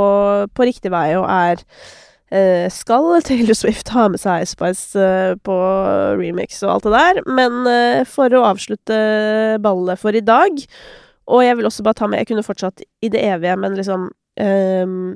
på 0.54 0.66
riktig 0.68 0.92
vei 0.94 1.16
og 1.18 1.26
er 1.26 1.58
eh, 1.58 1.64
Skal 2.72 3.08
Taylor 3.28 3.56
Swift 3.58 3.92
ha 3.94 4.08
med 4.10 4.22
seg 4.22 4.44
Ice 4.44 4.56
Spice 4.56 5.08
på 5.46 5.56
remix 6.18 6.62
og 6.64 6.76
alt 6.76 6.88
det 6.88 6.94
der? 6.94 7.20
Men 7.30 7.60
eh, 7.70 8.02
for 8.08 8.32
å 8.34 8.46
avslutte 8.48 8.96
ballet 9.64 10.00
for 10.00 10.16
i 10.16 10.24
dag 10.24 10.64
Og 11.30 11.44
jeg 11.44 11.58
vil 11.58 11.68
også 11.68 11.84
bare 11.86 12.00
ta 12.00 12.08
med 12.10 12.22
Jeg 12.22 12.32
kunne 12.32 12.46
fortsatt 12.46 12.82
i 12.82 13.12
det 13.12 13.22
evige, 13.22 13.54
men 13.60 13.76
liksom 13.78 14.08
ehm, 14.40 15.14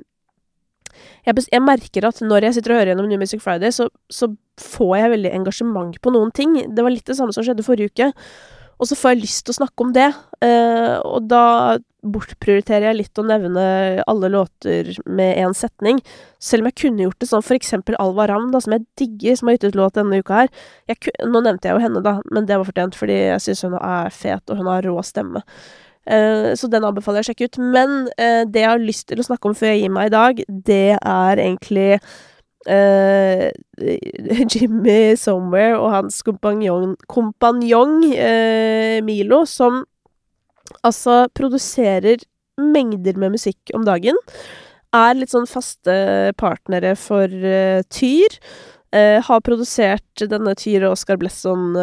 jeg, 1.26 1.44
jeg, 1.52 1.62
merker 1.62 2.06
at 2.08 2.20
når 2.24 2.48
jeg 2.48 2.58
sitter 2.58 2.74
og 2.74 2.80
hører 2.80 2.92
gjennom 2.92 3.08
New 3.10 3.20
Music 3.20 3.42
Friday, 3.44 3.72
så, 3.74 3.88
så, 4.10 4.30
får 4.58 4.94
jeg 4.98 5.10
veldig 5.12 5.30
engasjement 5.36 5.98
på 6.02 6.10
noen 6.10 6.32
ting. 6.34 6.56
Det 6.74 6.82
var 6.82 6.90
litt 6.90 7.06
det 7.06 7.14
samme 7.14 7.30
som 7.34 7.44
skjedde 7.46 7.62
forrige 7.62 7.92
uke. 7.92 8.08
Og 8.78 8.88
så 8.88 8.98
får 8.98 9.14
jeg 9.14 9.22
lyst 9.24 9.44
til 9.46 9.54
å 9.54 9.58
snakke 9.58 9.84
om 9.84 9.92
det, 9.94 10.08
eh, 10.44 10.96
og 11.02 11.26
da 11.26 11.78
bortprioriterer 12.06 12.86
jeg 12.88 12.98
litt 13.00 13.18
å 13.18 13.24
nevne 13.26 13.64
alle 14.06 14.30
låter 14.30 14.92
med 15.04 15.40
én 15.42 15.54
setning. 15.56 15.98
Selv 16.38 16.62
om 16.62 16.70
jeg 16.70 16.78
kunne 16.84 17.02
gjort 17.02 17.18
det 17.18 17.28
sånn 17.32 17.42
for 17.42 17.58
eksempel 17.58 17.98
Alva 17.98 18.28
Ram, 18.30 18.52
da, 18.54 18.60
som 18.62 18.76
jeg 18.76 18.86
digger, 19.00 19.36
som 19.36 19.50
har 19.50 19.58
gitt 19.58 19.66
ut 19.72 19.80
låt 19.80 19.98
denne 19.98 20.22
uka 20.22 20.44
her. 20.44 20.54
Jeg, 20.90 21.10
nå 21.26 21.42
nevnte 21.42 21.68
jeg 21.68 21.74
jo 21.74 21.82
henne, 21.82 22.04
da, 22.06 22.14
men 22.30 22.46
det 22.46 22.60
var 22.60 22.70
fortjent, 22.70 22.96
fordi 22.98 23.18
jeg 23.32 23.44
syns 23.48 23.66
hun 23.66 23.76
er 23.80 24.14
fet, 24.14 24.46
og 24.46 24.62
hun 24.62 24.70
har 24.70 24.86
rå 24.86 24.96
stemme. 25.06 25.42
Uh, 26.08 26.54
så 26.56 26.70
den 26.72 26.86
anbefaler 26.88 27.20
jeg 27.20 27.26
å 27.26 27.30
sjekke 27.32 27.50
ut. 27.50 27.60
Men 27.74 27.98
uh, 28.14 28.44
det 28.48 28.62
jeg 28.62 28.70
har 28.70 28.80
lyst 28.80 29.08
til 29.10 29.20
å 29.20 29.26
snakke 29.26 29.50
om 29.50 29.58
før 29.58 29.74
jeg 29.74 29.82
gir 29.82 29.92
meg 29.92 30.08
i 30.08 30.14
dag, 30.14 30.42
det 30.70 30.96
er 30.96 31.42
egentlig 31.42 31.90
uh, 32.68 33.48
Jimmy 34.52 35.16
Somewhere 35.18 35.78
og 35.80 35.92
hans 35.94 36.22
kompanjong, 36.26 36.94
kompanjong 37.10 38.00
Milo, 39.06 39.42
som 39.48 39.84
altså 40.86 41.24
produserer 41.38 42.22
mengder 42.60 43.18
med 43.18 43.36
musikk 43.36 43.72
om 43.76 43.86
dagen. 43.86 44.18
Er 44.96 45.16
litt 45.16 45.32
sånn 45.32 45.48
faste 45.48 45.94
partnere 46.40 46.94
for 46.98 47.28
Tyr. 47.92 48.38
har 49.28 49.40
produsert 49.44 50.24
denne 50.32 50.54
Tyr 50.58 50.88
og 50.88 50.96
Oscar 50.96 51.20
Blesson 51.20 51.76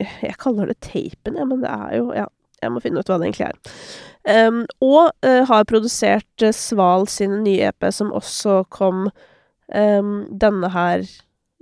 jeg 0.00 0.36
kaller 0.40 0.70
det 0.70 0.80
Tapen, 0.84 1.36
ja, 1.36 1.46
men 1.46 1.64
det 1.64 1.72
er 1.72 1.96
jo 1.98 2.12
Ja, 2.16 2.26
jeg 2.60 2.72
må 2.72 2.82
finne 2.84 3.00
ut 3.00 3.10
hva 3.10 3.18
det 3.20 3.30
egentlig 3.30 3.48
er. 3.50 3.76
Um, 4.28 4.66
og 4.84 5.14
uh, 5.24 5.42
har 5.48 5.64
produsert 5.68 6.44
uh, 6.44 6.52
Sval 6.52 7.06
sin 7.08 7.40
nye 7.44 7.70
EP, 7.70 7.86
som 7.94 8.12
også 8.12 8.64
kom 8.72 9.06
um, 9.08 10.12
denne 10.28 10.70
her 10.74 11.06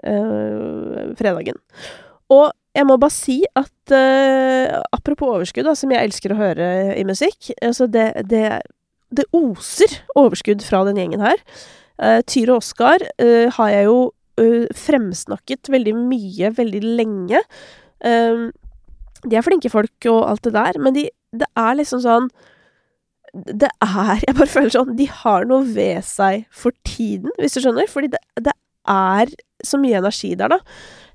uh, 0.02 1.14
fredagen. 1.18 1.60
Og 2.34 2.50
jeg 2.74 2.86
må 2.86 2.98
bare 3.00 3.14
si 3.14 3.40
at 3.56 3.92
apropos 4.92 5.32
overskudd, 5.32 5.66
da, 5.66 5.72
som 5.74 5.90
jeg 5.90 6.04
elsker 6.04 6.30
å 6.30 6.36
høre 6.38 6.66
i 6.94 7.02
musikk 7.08 7.48
altså 7.64 7.88
det, 7.90 8.04
det, 8.28 8.60
det 9.10 9.24
oser 9.34 9.96
overskudd 10.12 10.62
fra 10.62 10.84
den 10.86 11.00
gjengen 11.00 11.24
her. 11.24 11.40
Tyre 12.28 12.52
og 12.52 12.60
Oskar 12.60 13.02
har 13.56 13.72
jeg 13.72 13.88
jo 13.88 13.96
fremsnakket 14.84 15.72
veldig 15.72 15.96
mye, 15.96 16.52
veldig 16.60 16.82
lenge. 17.00 17.40
Um, 18.04 18.52
de 19.26 19.40
er 19.40 19.42
flinke 19.42 19.72
folk 19.72 20.06
og 20.12 20.20
alt 20.28 20.44
det 20.46 20.54
der, 20.54 20.78
men 20.78 20.94
de, 20.94 21.08
det 21.32 21.48
er 21.58 21.74
liksom 21.76 22.00
sånn 22.04 22.30
Det 23.34 23.68
er 23.84 24.22
Jeg 24.24 24.36
bare 24.38 24.48
føler 24.48 24.72
sånn 24.72 24.94
De 24.96 25.08
har 25.22 25.48
noe 25.48 25.66
ved 25.74 26.04
seg 26.06 26.46
for 26.50 26.72
tiden, 26.88 27.32
hvis 27.38 27.58
du 27.58 27.62
skjønner. 27.62 27.90
Fordi 27.90 28.12
det, 28.14 28.22
det 28.40 28.54
er 28.88 29.34
så 29.64 29.80
mye 29.80 29.98
energi 29.98 30.32
der, 30.38 30.54
da. 30.54 30.60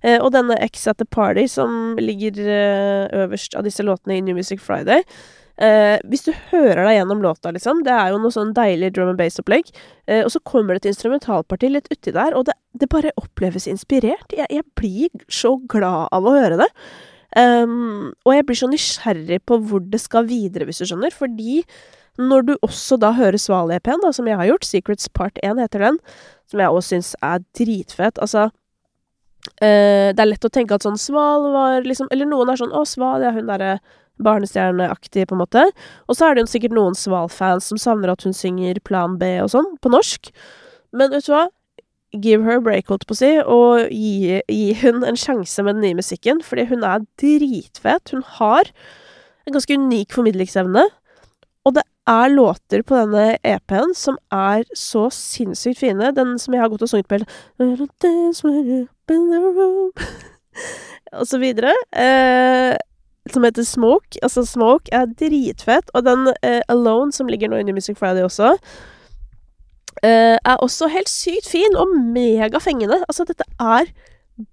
Eh, 0.04 0.20
og 0.20 0.34
denne 0.36 0.58
X 0.68 0.88
at 0.92 1.00
the 1.00 1.08
Party, 1.08 1.48
som 1.50 1.96
ligger 1.98 2.38
eh, 2.44 3.06
øverst 3.24 3.56
av 3.56 3.66
disse 3.66 3.86
låtene 3.86 4.20
i 4.20 4.26
New 4.26 4.36
Music 4.36 4.60
Friday 4.62 5.02
eh, 5.58 5.96
Hvis 6.10 6.26
du 6.28 6.34
hører 6.52 6.84
deg 6.84 6.98
gjennom 6.98 7.24
låta, 7.24 7.54
liksom 7.56 7.84
Det 7.88 7.94
er 7.96 8.12
jo 8.12 8.20
noe 8.22 8.36
sånn 8.36 8.52
deilig 8.58 8.92
drum 8.96 9.14
and 9.14 9.22
bass-opplegg. 9.22 9.72
Eh, 10.08 10.24
og 10.26 10.34
så 10.34 10.44
kommer 10.44 10.76
det 10.76 10.84
et 10.84 10.92
instrumentalparti 10.94 11.72
litt 11.72 11.90
uti 11.92 12.14
der, 12.14 12.36
og 12.38 12.50
det, 12.50 12.58
det 12.78 12.92
bare 12.92 13.16
oppleves 13.20 13.70
inspirert. 13.72 14.28
Jeg, 14.36 14.50
jeg, 14.52 14.68
blir 14.78 15.26
så 15.32 15.56
glad 15.72 16.12
av 16.14 16.28
å 16.28 16.36
høre 16.36 16.60
det. 16.66 16.70
Um, 17.34 18.14
og 18.28 18.36
jeg 18.36 18.46
blir 18.46 18.58
så 18.60 18.70
nysgjerrig 18.70 19.40
på 19.50 19.58
hvor 19.66 19.82
det 19.82 20.02
skal 20.04 20.28
videre, 20.30 20.68
hvis 20.70 20.84
du 20.84 20.86
skjønner, 20.86 21.14
fordi 21.16 21.64
når 22.22 22.46
du 22.46 22.52
også 22.62 23.00
da 23.02 23.10
hører 23.18 23.42
Sval-EP-en, 23.42 24.06
som 24.14 24.28
jeg 24.30 24.38
har 24.38 24.52
gjort, 24.52 24.68
Secrets 24.68 25.10
Part 25.10 25.40
1 25.42 25.62
heter 25.64 25.82
den, 25.88 25.98
som 26.50 26.62
jeg 26.62 26.70
også 26.70 26.94
syns 26.94 27.16
er 27.26 27.42
dritfett 27.58 28.20
altså 28.22 28.52
uh, 28.52 30.10
Det 30.14 30.22
er 30.22 30.30
lett 30.30 30.46
å 30.46 30.52
tenke 30.54 30.78
at 30.78 30.86
sånn 30.86 31.00
Sval 31.00 31.48
var 31.56 31.88
liksom 31.88 32.12
Eller 32.14 32.30
noen 32.30 32.52
er 32.52 32.60
sånn 32.60 32.76
'Å, 32.76 32.84
Sval, 32.86 33.26
ja, 33.26 33.32
hun 33.34 33.50
derre 33.50 33.80
barnestjerneaktig, 34.22 35.26
på 35.26 35.34
en 35.34 35.42
måte'. 35.42 35.64
Og 36.06 36.16
så 36.16 36.28
er 36.28 36.36
det 36.36 36.44
jo 36.44 36.52
sikkert 36.52 36.76
noen 36.78 36.94
Sval-fans 36.94 37.66
som 37.66 37.82
savner 37.82 38.14
at 38.14 38.22
hun 38.22 38.36
synger 38.38 38.78
Plan 38.86 39.18
B 39.18 39.40
og 39.42 39.50
sånn, 39.50 39.74
på 39.82 39.90
norsk. 39.90 40.30
Men 40.94 41.10
vet 41.10 41.26
du 41.26 41.34
hva? 41.34 41.48
Give 42.22 42.44
her 42.44 42.58
a 42.58 42.62
break, 42.62 42.88
holdt 42.92 43.08
på 43.10 43.16
å 43.16 43.18
si, 43.18 43.32
og 43.42 43.94
gi, 43.94 44.42
gi, 44.48 44.74
hun 44.84 45.04
en 45.08 45.18
sjanse 45.20 45.64
med 45.66 45.74
den 45.78 45.84
nye 45.88 46.00
musikken, 46.02 46.38
fordi 46.46 46.64
hun 46.70 46.82
er 46.88 47.00
dritfet. 47.22 48.04
Hun 48.14 48.24
har 48.38 48.64
en 49.48 49.54
ganske 49.56 49.78
unik 49.80 50.10
formidlingsevne, 50.16 50.84
og 51.64 51.72
det 51.78 51.84
er 52.10 52.34
låter 52.34 52.82
på 52.84 52.94
denne 53.00 53.38
EP-en 53.48 53.94
som 53.96 54.18
er 54.36 54.64
så 54.76 55.08
sinnssykt 55.14 55.80
fine. 55.80 56.12
Den 56.16 56.40
som 56.40 56.54
jeg 56.54 56.62
har 56.64 56.70
gått 56.72 56.84
og 56.84 56.90
sunget 56.92 57.08
på 57.08 57.24
Og 61.20 61.26
så 61.30 61.38
videre. 61.40 61.72
Eh, 61.96 62.76
som 63.32 63.44
heter 63.44 63.64
Smoke. 63.64 64.20
Altså, 64.24 64.46
Smoke 64.46 64.92
er 64.92 65.06
dritfett, 65.20 65.92
og 65.94 66.06
den 66.06 66.28
eh, 66.44 66.62
Alone, 66.68 67.14
som 67.14 67.30
ligger 67.32 67.50
nå 67.50 67.62
under 67.62 67.74
Music 67.74 67.98
Friday 67.98 68.24
også, 68.24 68.58
er 70.02 70.58
også 70.64 70.90
helt 70.90 71.12
sykt 71.12 71.48
fin 71.52 71.76
og 71.78 71.92
megafengende. 72.14 73.04
Altså, 73.08 73.26
dette 73.28 73.46
er 73.62 73.92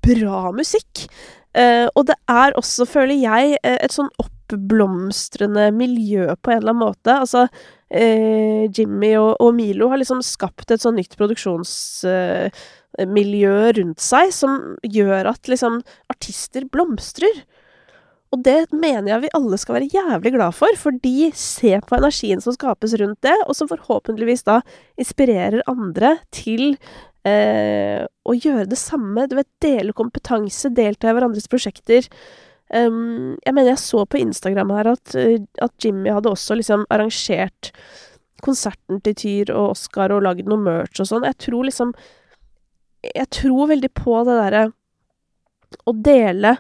bra 0.05 0.51
musikk. 0.53 1.07
Uh, 1.51 1.89
og 1.99 2.07
det 2.07 2.15
er 2.31 2.53
også, 2.59 2.85
føler 2.87 3.17
jeg, 3.19 3.57
eh, 3.67 3.79
et 3.83 3.91
sånn 3.91 4.11
oppblomstrende 4.23 5.71
miljø 5.75 6.29
på 6.39 6.51
en 6.53 6.59
eller 6.61 6.71
annen 6.75 6.87
måte. 6.87 7.11
Altså, 7.17 7.49
Jimmy 7.91 9.17
og, 9.19 9.55
Milo 9.57 9.89
har 9.91 9.99
liksom 9.99 10.23
skapt 10.23 10.71
et 10.71 10.79
sånn 10.79 10.95
nytt 10.95 11.17
produksjonsmiljø 11.19 12.53
rundt 13.81 13.99
seg 13.99 14.31
som 14.31 14.79
gjør 14.87 15.27
at 15.33 15.51
liksom 15.51 15.83
artister 16.15 16.71
blomstrer. 16.71 17.35
Og 18.31 18.43
det 18.47 18.69
mener 18.71 19.09
jeg 19.11 19.23
vi 19.25 19.33
alle 19.35 19.59
skal 19.59 19.77
være 19.81 19.91
jævlig 19.91 20.33
glad 20.37 20.55
for, 20.55 20.77
fordi 20.79 21.31
se 21.35 21.73
på 21.83 21.97
energien 21.97 22.43
som 22.43 22.55
skapes 22.55 22.95
rundt 23.01 23.19
det, 23.27 23.35
og 23.49 23.57
som 23.59 23.71
forhåpentligvis 23.71 24.47
da 24.47 24.61
inspirerer 25.01 25.65
andre 25.71 26.17
til 26.35 26.77
eh, 27.27 28.07
å 28.07 28.37
gjøre 28.37 28.69
det 28.71 28.79
samme. 28.79 29.27
Du 29.27 29.35
vet, 29.41 29.51
dele 29.63 29.97
kompetanse, 29.97 30.71
delta 30.77 31.11
i 31.11 31.17
hverandres 31.17 31.51
prosjekter. 31.51 32.07
Um, 32.71 33.35
jeg 33.43 33.55
mener 33.57 33.73
jeg 33.73 33.83
så 33.83 34.05
på 34.07 34.21
Instagram 34.21 34.71
her 34.77 34.93
at, 34.93 35.15
eh, 35.19 35.43
at 35.59 35.75
Jimmy 35.83 36.13
hadde 36.15 36.31
også 36.31 36.55
liksom 36.55 36.87
arrangert 36.95 37.73
konserten 38.47 39.01
til 39.03 39.17
Tyr 39.19 39.51
og 39.57 39.73
Oscar 39.75 40.15
og 40.15 40.23
lagd 40.23 40.47
noe 40.47 40.63
merch 40.63 41.03
og 41.03 41.11
sånn. 41.11 41.27
Jeg 41.27 41.39
tror 41.43 41.67
liksom 41.67 41.95
Jeg 43.01 43.27
tror 43.33 43.71
veldig 43.71 43.89
på 43.97 44.19
det 44.29 44.37
derre 44.37 44.65
å 45.89 45.93
dele 45.97 46.59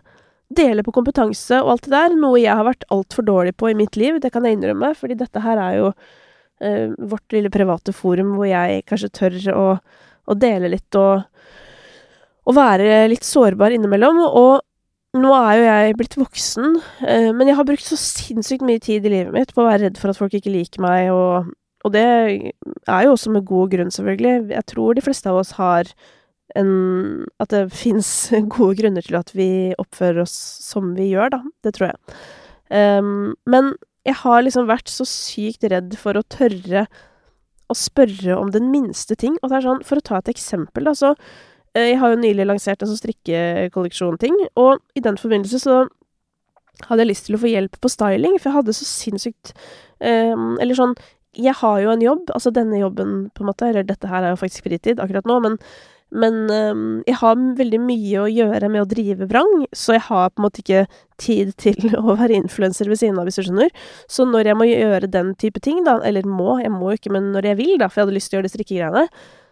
dele 0.51 0.83
på 0.83 0.95
kompetanse 0.95 1.61
og 1.63 1.75
alt 1.75 1.87
det 1.87 1.95
der, 1.95 2.17
noe 2.19 2.41
jeg 2.41 2.57
har 2.59 2.67
vært 2.67 2.87
altfor 2.91 3.27
dårlig 3.27 3.55
på 3.59 3.71
i 3.71 3.77
mitt 3.79 3.97
liv, 4.01 4.19
det 4.23 4.33
kan 4.35 4.47
jeg 4.47 4.59
innrømme, 4.59 4.93
fordi 4.99 5.17
dette 5.21 5.43
her 5.45 5.61
er 5.63 5.77
jo 5.79 5.91
eh, 5.93 6.91
vårt 6.99 7.37
lille 7.37 7.53
private 7.55 7.95
forum 7.95 8.35
hvor 8.37 8.49
jeg 8.51 8.83
kanskje 8.91 9.13
tør 9.15 9.39
å, 9.55 9.67
å 10.27 10.39
dele 10.39 10.73
litt 10.75 10.99
og, 10.99 11.23
og 12.51 12.59
være 12.59 13.05
litt 13.13 13.27
sårbar 13.27 13.77
innimellom, 13.77 14.19
og 14.27 15.21
nå 15.21 15.31
er 15.35 15.55
jo 15.59 15.65
jeg 15.67 15.97
blitt 15.99 16.19
voksen, 16.19 16.77
eh, 17.07 17.31
men 17.35 17.51
jeg 17.51 17.59
har 17.59 17.67
brukt 17.67 17.87
så 17.87 17.99
sinnssykt 17.99 18.67
mye 18.67 18.83
tid 18.83 19.07
i 19.07 19.15
livet 19.15 19.35
mitt 19.35 19.55
på 19.55 19.63
å 19.63 19.71
være 19.71 19.89
redd 19.89 20.03
for 20.03 20.13
at 20.13 20.19
folk 20.19 20.35
ikke 20.39 20.53
liker 20.55 20.83
meg, 20.83 21.11
og, 21.15 21.51
og 21.87 21.95
det 21.95 22.07
er 22.07 23.07
jo 23.07 23.15
også 23.15 23.35
med 23.35 23.47
god 23.47 23.71
grunn, 23.75 23.91
selvfølgelig. 23.95 24.51
Jeg 24.55 24.67
tror 24.71 24.99
de 24.99 25.07
fleste 25.07 25.31
av 25.31 25.41
oss 25.45 25.55
har 25.59 25.91
en 26.59 26.73
At 27.43 27.53
det 27.55 27.69
fins 27.75 28.31
gode 28.57 28.79
grunner 28.81 29.05
til 29.07 29.19
at 29.21 29.35
vi 29.37 29.75
oppfører 29.81 30.25
oss 30.25 30.35
som 30.65 30.95
vi 30.97 31.13
gjør, 31.13 31.37
da. 31.37 31.45
Det 31.65 31.75
tror 31.77 31.93
jeg. 31.93 32.19
Um, 32.71 33.33
men 33.51 33.75
jeg 34.07 34.17
har 34.23 34.43
liksom 34.43 34.69
vært 34.71 34.89
så 34.89 35.05
sykt 35.09 35.67
redd 35.69 35.95
for 36.01 36.17
å 36.17 36.27
tørre 36.33 36.87
å 37.71 37.77
spørre 37.77 38.35
om 38.39 38.51
den 38.55 38.71
minste 38.73 39.17
ting. 39.19 39.37
Og 39.41 39.51
det 39.51 39.61
er 39.61 39.69
sånn, 39.69 39.85
for 39.87 40.01
å 40.01 40.07
ta 40.07 40.19
et 40.21 40.33
eksempel, 40.33 40.89
da, 40.89 40.95
så 40.97 41.13
eh, 41.77 41.93
Jeg 41.93 42.01
har 42.03 42.13
jo 42.13 42.23
nylig 42.23 42.49
lansert 42.49 42.83
en 42.83 42.91
sånn 42.91 43.01
strikkekolleksjon-ting, 43.01 44.37
og 44.61 44.81
i 44.99 45.05
den 45.05 45.21
forbindelse 45.21 45.63
så 45.63 45.85
hadde 46.89 47.05
jeg 47.05 47.11
lyst 47.11 47.27
til 47.29 47.37
å 47.37 47.43
få 47.43 47.53
hjelp 47.53 47.77
på 47.77 47.93
styling, 47.93 48.39
for 48.39 48.51
jeg 48.51 48.57
hadde 48.57 48.75
så 48.77 48.87
sinnssykt 48.89 49.51
um, 50.01 50.55
Eller 50.63 50.79
sånn 50.79 50.95
Jeg 51.37 51.53
har 51.61 51.81
jo 51.83 51.91
en 51.93 52.05
jobb, 52.05 52.31
altså 52.33 52.51
denne 52.57 52.81
jobben, 52.81 53.29
på 53.37 53.45
en 53.45 53.51
måte, 53.51 53.69
eller 53.69 53.85
dette 53.87 54.09
her 54.09 54.25
er 54.25 54.33
jo 54.33 54.41
faktisk 54.41 54.65
fritid 54.67 55.03
akkurat 55.03 55.29
nå, 55.29 55.37
men 55.45 55.59
men 56.11 56.39
um, 56.51 56.87
jeg 57.07 57.19
har 57.21 57.43
veldig 57.59 57.81
mye 57.85 58.23
å 58.23 58.31
gjøre 58.31 58.71
med 58.73 58.83
å 58.83 58.89
drive 58.91 59.29
vrang, 59.31 59.65
så 59.77 59.95
jeg 59.95 60.05
har 60.09 60.33
på 60.33 60.41
en 60.41 60.47
måte 60.49 60.63
ikke 60.65 60.85
tid 61.23 61.53
til 61.61 61.93
å 62.01 62.17
være 62.19 62.39
influenser 62.39 62.91
ved 62.91 63.01
siden 63.01 63.21
av, 63.21 63.29
hvis 63.29 63.39
du 63.39 63.47
skjønner. 63.47 63.71
Så 64.11 64.27
når 64.27 64.51
jeg 64.51 64.59
må 64.59 64.67
gjøre 64.67 65.11
den 65.11 65.35
type 65.41 65.63
ting, 65.63 65.85
da, 65.87 66.01
eller 66.07 66.27
må, 66.27 66.59
jeg 66.63 66.73
må 66.75 66.97
ikke, 66.97 67.13
men 67.15 67.31
når 67.35 67.53
jeg 67.53 67.61
vil, 67.63 67.77
da, 67.79 67.91
for 67.91 68.01
jeg 68.01 68.09
hadde 68.09 68.19
lyst 68.19 68.33
til 68.33 68.39
å 68.39 68.41
gjøre 68.41 68.49
de 68.49 68.55
strikkegreiene, 68.57 69.07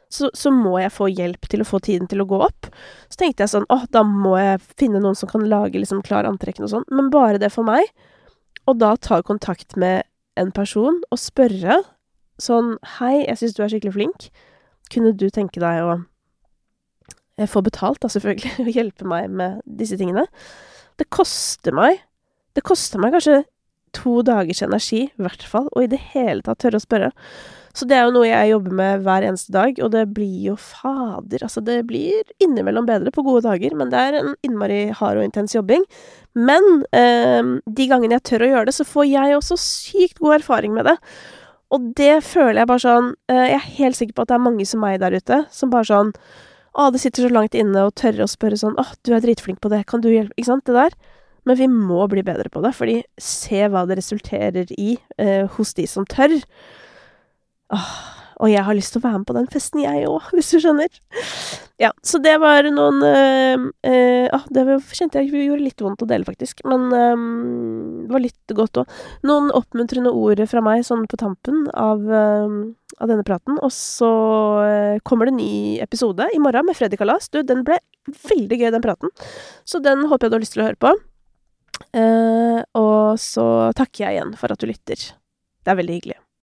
så, 0.08 0.30
så 0.34 0.50
må 0.54 0.78
jeg 0.80 0.94
få 0.94 1.10
hjelp 1.12 1.48
til 1.52 1.62
å 1.62 1.68
få 1.68 1.82
tiden 1.84 2.08
til 2.08 2.24
å 2.24 2.28
gå 2.28 2.40
opp. 2.48 2.70
Så 3.12 3.20
tenkte 3.20 3.44
jeg 3.44 3.52
sånn, 3.52 3.68
åh, 3.72 3.84
da 3.92 4.02
må 4.08 4.34
jeg 4.40 4.62
finne 4.80 5.02
noen 5.04 5.18
som 5.18 5.30
kan 5.30 5.44
lage 5.50 5.80
liksom 5.80 6.00
klar 6.06 6.28
antrekkene 6.28 6.66
og 6.66 6.72
sånn, 6.72 6.86
men 6.90 7.10
bare 7.12 7.40
det 7.42 7.52
for 7.54 7.68
meg. 7.68 7.90
Og 8.68 8.80
da 8.80 8.94
ta 8.96 9.20
kontakt 9.24 9.76
med 9.80 10.08
en 10.40 10.52
person 10.54 11.02
og 11.12 11.20
spørre 11.20 11.82
sånn, 12.40 12.76
hei, 12.98 13.26
jeg 13.26 13.40
syns 13.40 13.56
du 13.56 13.64
er 13.64 13.72
skikkelig 13.72 13.96
flink, 13.96 14.28
kunne 14.92 15.12
du 15.12 15.28
tenke 15.34 15.60
deg 15.60 15.84
å 15.84 15.98
får 17.46 17.68
betalt, 17.68 18.00
da, 18.02 18.10
selvfølgelig, 18.10 18.54
å 18.66 18.74
hjelpe 18.74 19.06
meg 19.08 19.30
med 19.30 19.60
disse 19.64 19.98
tingene. 20.00 20.26
Det 20.98 21.06
koster 21.14 21.76
meg 21.76 22.00
Det 22.56 22.64
koster 22.66 22.98
meg 22.98 23.12
kanskje 23.14 23.44
to 23.94 24.18
dagers 24.26 24.64
energi, 24.64 25.04
i 25.06 25.22
hvert 25.22 25.44
fall, 25.46 25.68
og 25.70 25.84
i 25.84 25.90
det 25.92 26.00
hele 26.10 26.42
tatt 26.44 26.58
tørre 26.64 26.80
å 26.80 26.82
spørre. 26.82 27.10
Så 27.78 27.86
det 27.86 27.94
er 27.94 28.08
jo 28.08 28.14
noe 28.16 28.26
jeg 28.26 28.50
jobber 28.50 28.74
med 28.74 29.04
hver 29.06 29.24
eneste 29.28 29.52
dag, 29.54 29.78
og 29.84 29.92
det 29.94 30.04
blir 30.16 30.48
jo 30.48 30.56
fader 30.58 31.44
Altså, 31.46 31.62
det 31.62 31.84
blir 31.86 32.26
innimellom 32.42 32.88
bedre 32.88 33.12
på 33.14 33.22
gode 33.22 33.44
dager, 33.46 33.76
men 33.78 33.92
det 33.92 34.00
er 34.00 34.18
en 34.18 34.34
innmari 34.46 34.88
hard 34.98 35.20
og 35.20 35.28
intens 35.28 35.54
jobbing. 35.54 35.84
Men 36.34 36.82
eh, 36.96 37.54
de 37.64 37.88
gangene 37.90 38.18
jeg 38.18 38.26
tør 38.32 38.46
å 38.46 38.50
gjøre 38.52 38.70
det, 38.70 38.76
så 38.80 38.88
får 38.88 39.06
jeg 39.12 39.36
også 39.36 39.60
sykt 39.62 40.18
god 40.22 40.40
erfaring 40.40 40.74
med 40.74 40.88
det. 40.90 40.96
Og 41.74 41.90
det 42.00 42.16
føler 42.24 42.62
jeg 42.62 42.70
bare 42.70 42.80
sånn 42.80 43.10
eh, 43.28 43.46
Jeg 43.50 43.56
er 43.58 43.72
helt 43.76 43.98
sikker 43.98 44.16
på 44.16 44.24
at 44.24 44.30
det 44.30 44.38
er 44.38 44.46
mange 44.46 44.66
som 44.66 44.80
meg 44.82 44.98
der 45.02 45.14
ute, 45.20 45.42
som 45.52 45.70
bare 45.72 45.86
sånn 45.86 46.14
Å, 46.76 46.90
det 46.92 47.00
sitter 47.02 47.26
så 47.26 47.32
langt 47.32 47.56
inne 47.58 47.86
å 47.86 47.94
tørre 47.94 48.26
å 48.26 48.30
spørre 48.30 48.58
sånn 48.60 48.76
Å, 48.80 48.84
du 49.06 49.14
er 49.14 49.24
dritflink 49.24 49.62
på 49.64 49.70
det, 49.72 49.84
kan 49.88 50.02
du 50.04 50.10
hjelpe 50.12 50.36
Ikke 50.36 50.50
sant, 50.50 50.66
det 50.68 50.76
der. 50.76 50.98
Men 51.48 51.56
vi 51.56 51.68
må 51.72 52.02
bli 52.12 52.22
bedre 52.26 52.50
på 52.52 52.60
det, 52.60 52.74
fordi 52.76 52.98
se 53.22 53.62
hva 53.72 53.86
det 53.88 53.96
resulterer 54.00 54.68
i 54.76 54.98
eh, 55.16 55.46
hos 55.56 55.72
de 55.78 55.86
som 55.88 56.04
tør. 56.08 56.34
Åh, 57.72 57.94
og 58.38 58.50
jeg 58.52 58.62
har 58.62 58.76
lyst 58.76 58.94
til 58.94 59.00
å 59.00 59.06
være 59.06 59.20
med 59.20 59.28
på 59.28 59.34
den 59.36 59.48
festen, 59.50 59.82
jeg 59.82 60.06
òg, 60.08 60.28
hvis 60.36 60.52
du 60.54 60.60
skjønner. 60.62 61.00
Ja, 61.78 61.92
så 62.06 62.18
det 62.22 62.34
var 62.42 62.66
noen 62.74 63.02
øh, 63.06 63.68
øh, 63.86 64.26
ah, 64.34 64.46
Det 64.50 64.64
kjente 64.98 65.20
jeg 65.22 65.30
gjorde 65.30 65.62
litt 65.62 65.82
vondt 65.82 66.02
å 66.02 66.08
dele, 66.10 66.26
faktisk. 66.26 66.62
Men 66.66 66.88
øh, 66.90 67.24
det 68.06 68.14
var 68.14 68.24
litt 68.24 68.54
godt 68.58 68.82
òg. 68.82 68.96
Noen 69.28 69.52
oppmuntrende 69.54 70.12
ord 70.14 70.42
fra 70.50 70.62
meg 70.64 70.82
sånn 70.86 71.06
på 71.10 71.18
tampen 71.20 71.66
av, 71.78 72.02
av 72.02 73.10
denne 73.10 73.26
praten. 73.26 73.58
Og 73.62 73.70
så 73.74 74.10
kommer 75.06 75.28
det 75.28 75.34
en 75.34 75.42
ny 75.42 75.52
episode 75.84 76.30
i 76.34 76.42
morgen 76.42 76.66
med 76.66 76.78
Freddy 76.78 76.98
Kalas. 76.98 77.30
Du, 77.30 77.42
den 77.46 77.64
ble 77.66 77.78
veldig 78.30 78.58
gøy, 78.58 78.70
den 78.74 78.84
praten. 78.84 79.12
Så 79.68 79.82
den 79.84 80.06
håper 80.08 80.26
jeg 80.26 80.34
du 80.34 80.38
har 80.38 80.46
lyst 80.46 80.56
til 80.56 80.64
å 80.64 80.70
høre 80.70 80.82
på. 80.82 80.94
og 82.78 83.20
så 83.22 83.44
takker 83.78 84.06
jeg 84.06 84.18
igjen 84.18 84.34
for 84.40 84.54
at 84.54 84.62
du 84.62 84.66
lytter. 84.70 85.10
Det 85.62 85.74
er 85.74 85.78
veldig 85.78 86.00
hyggelig. 86.00 86.18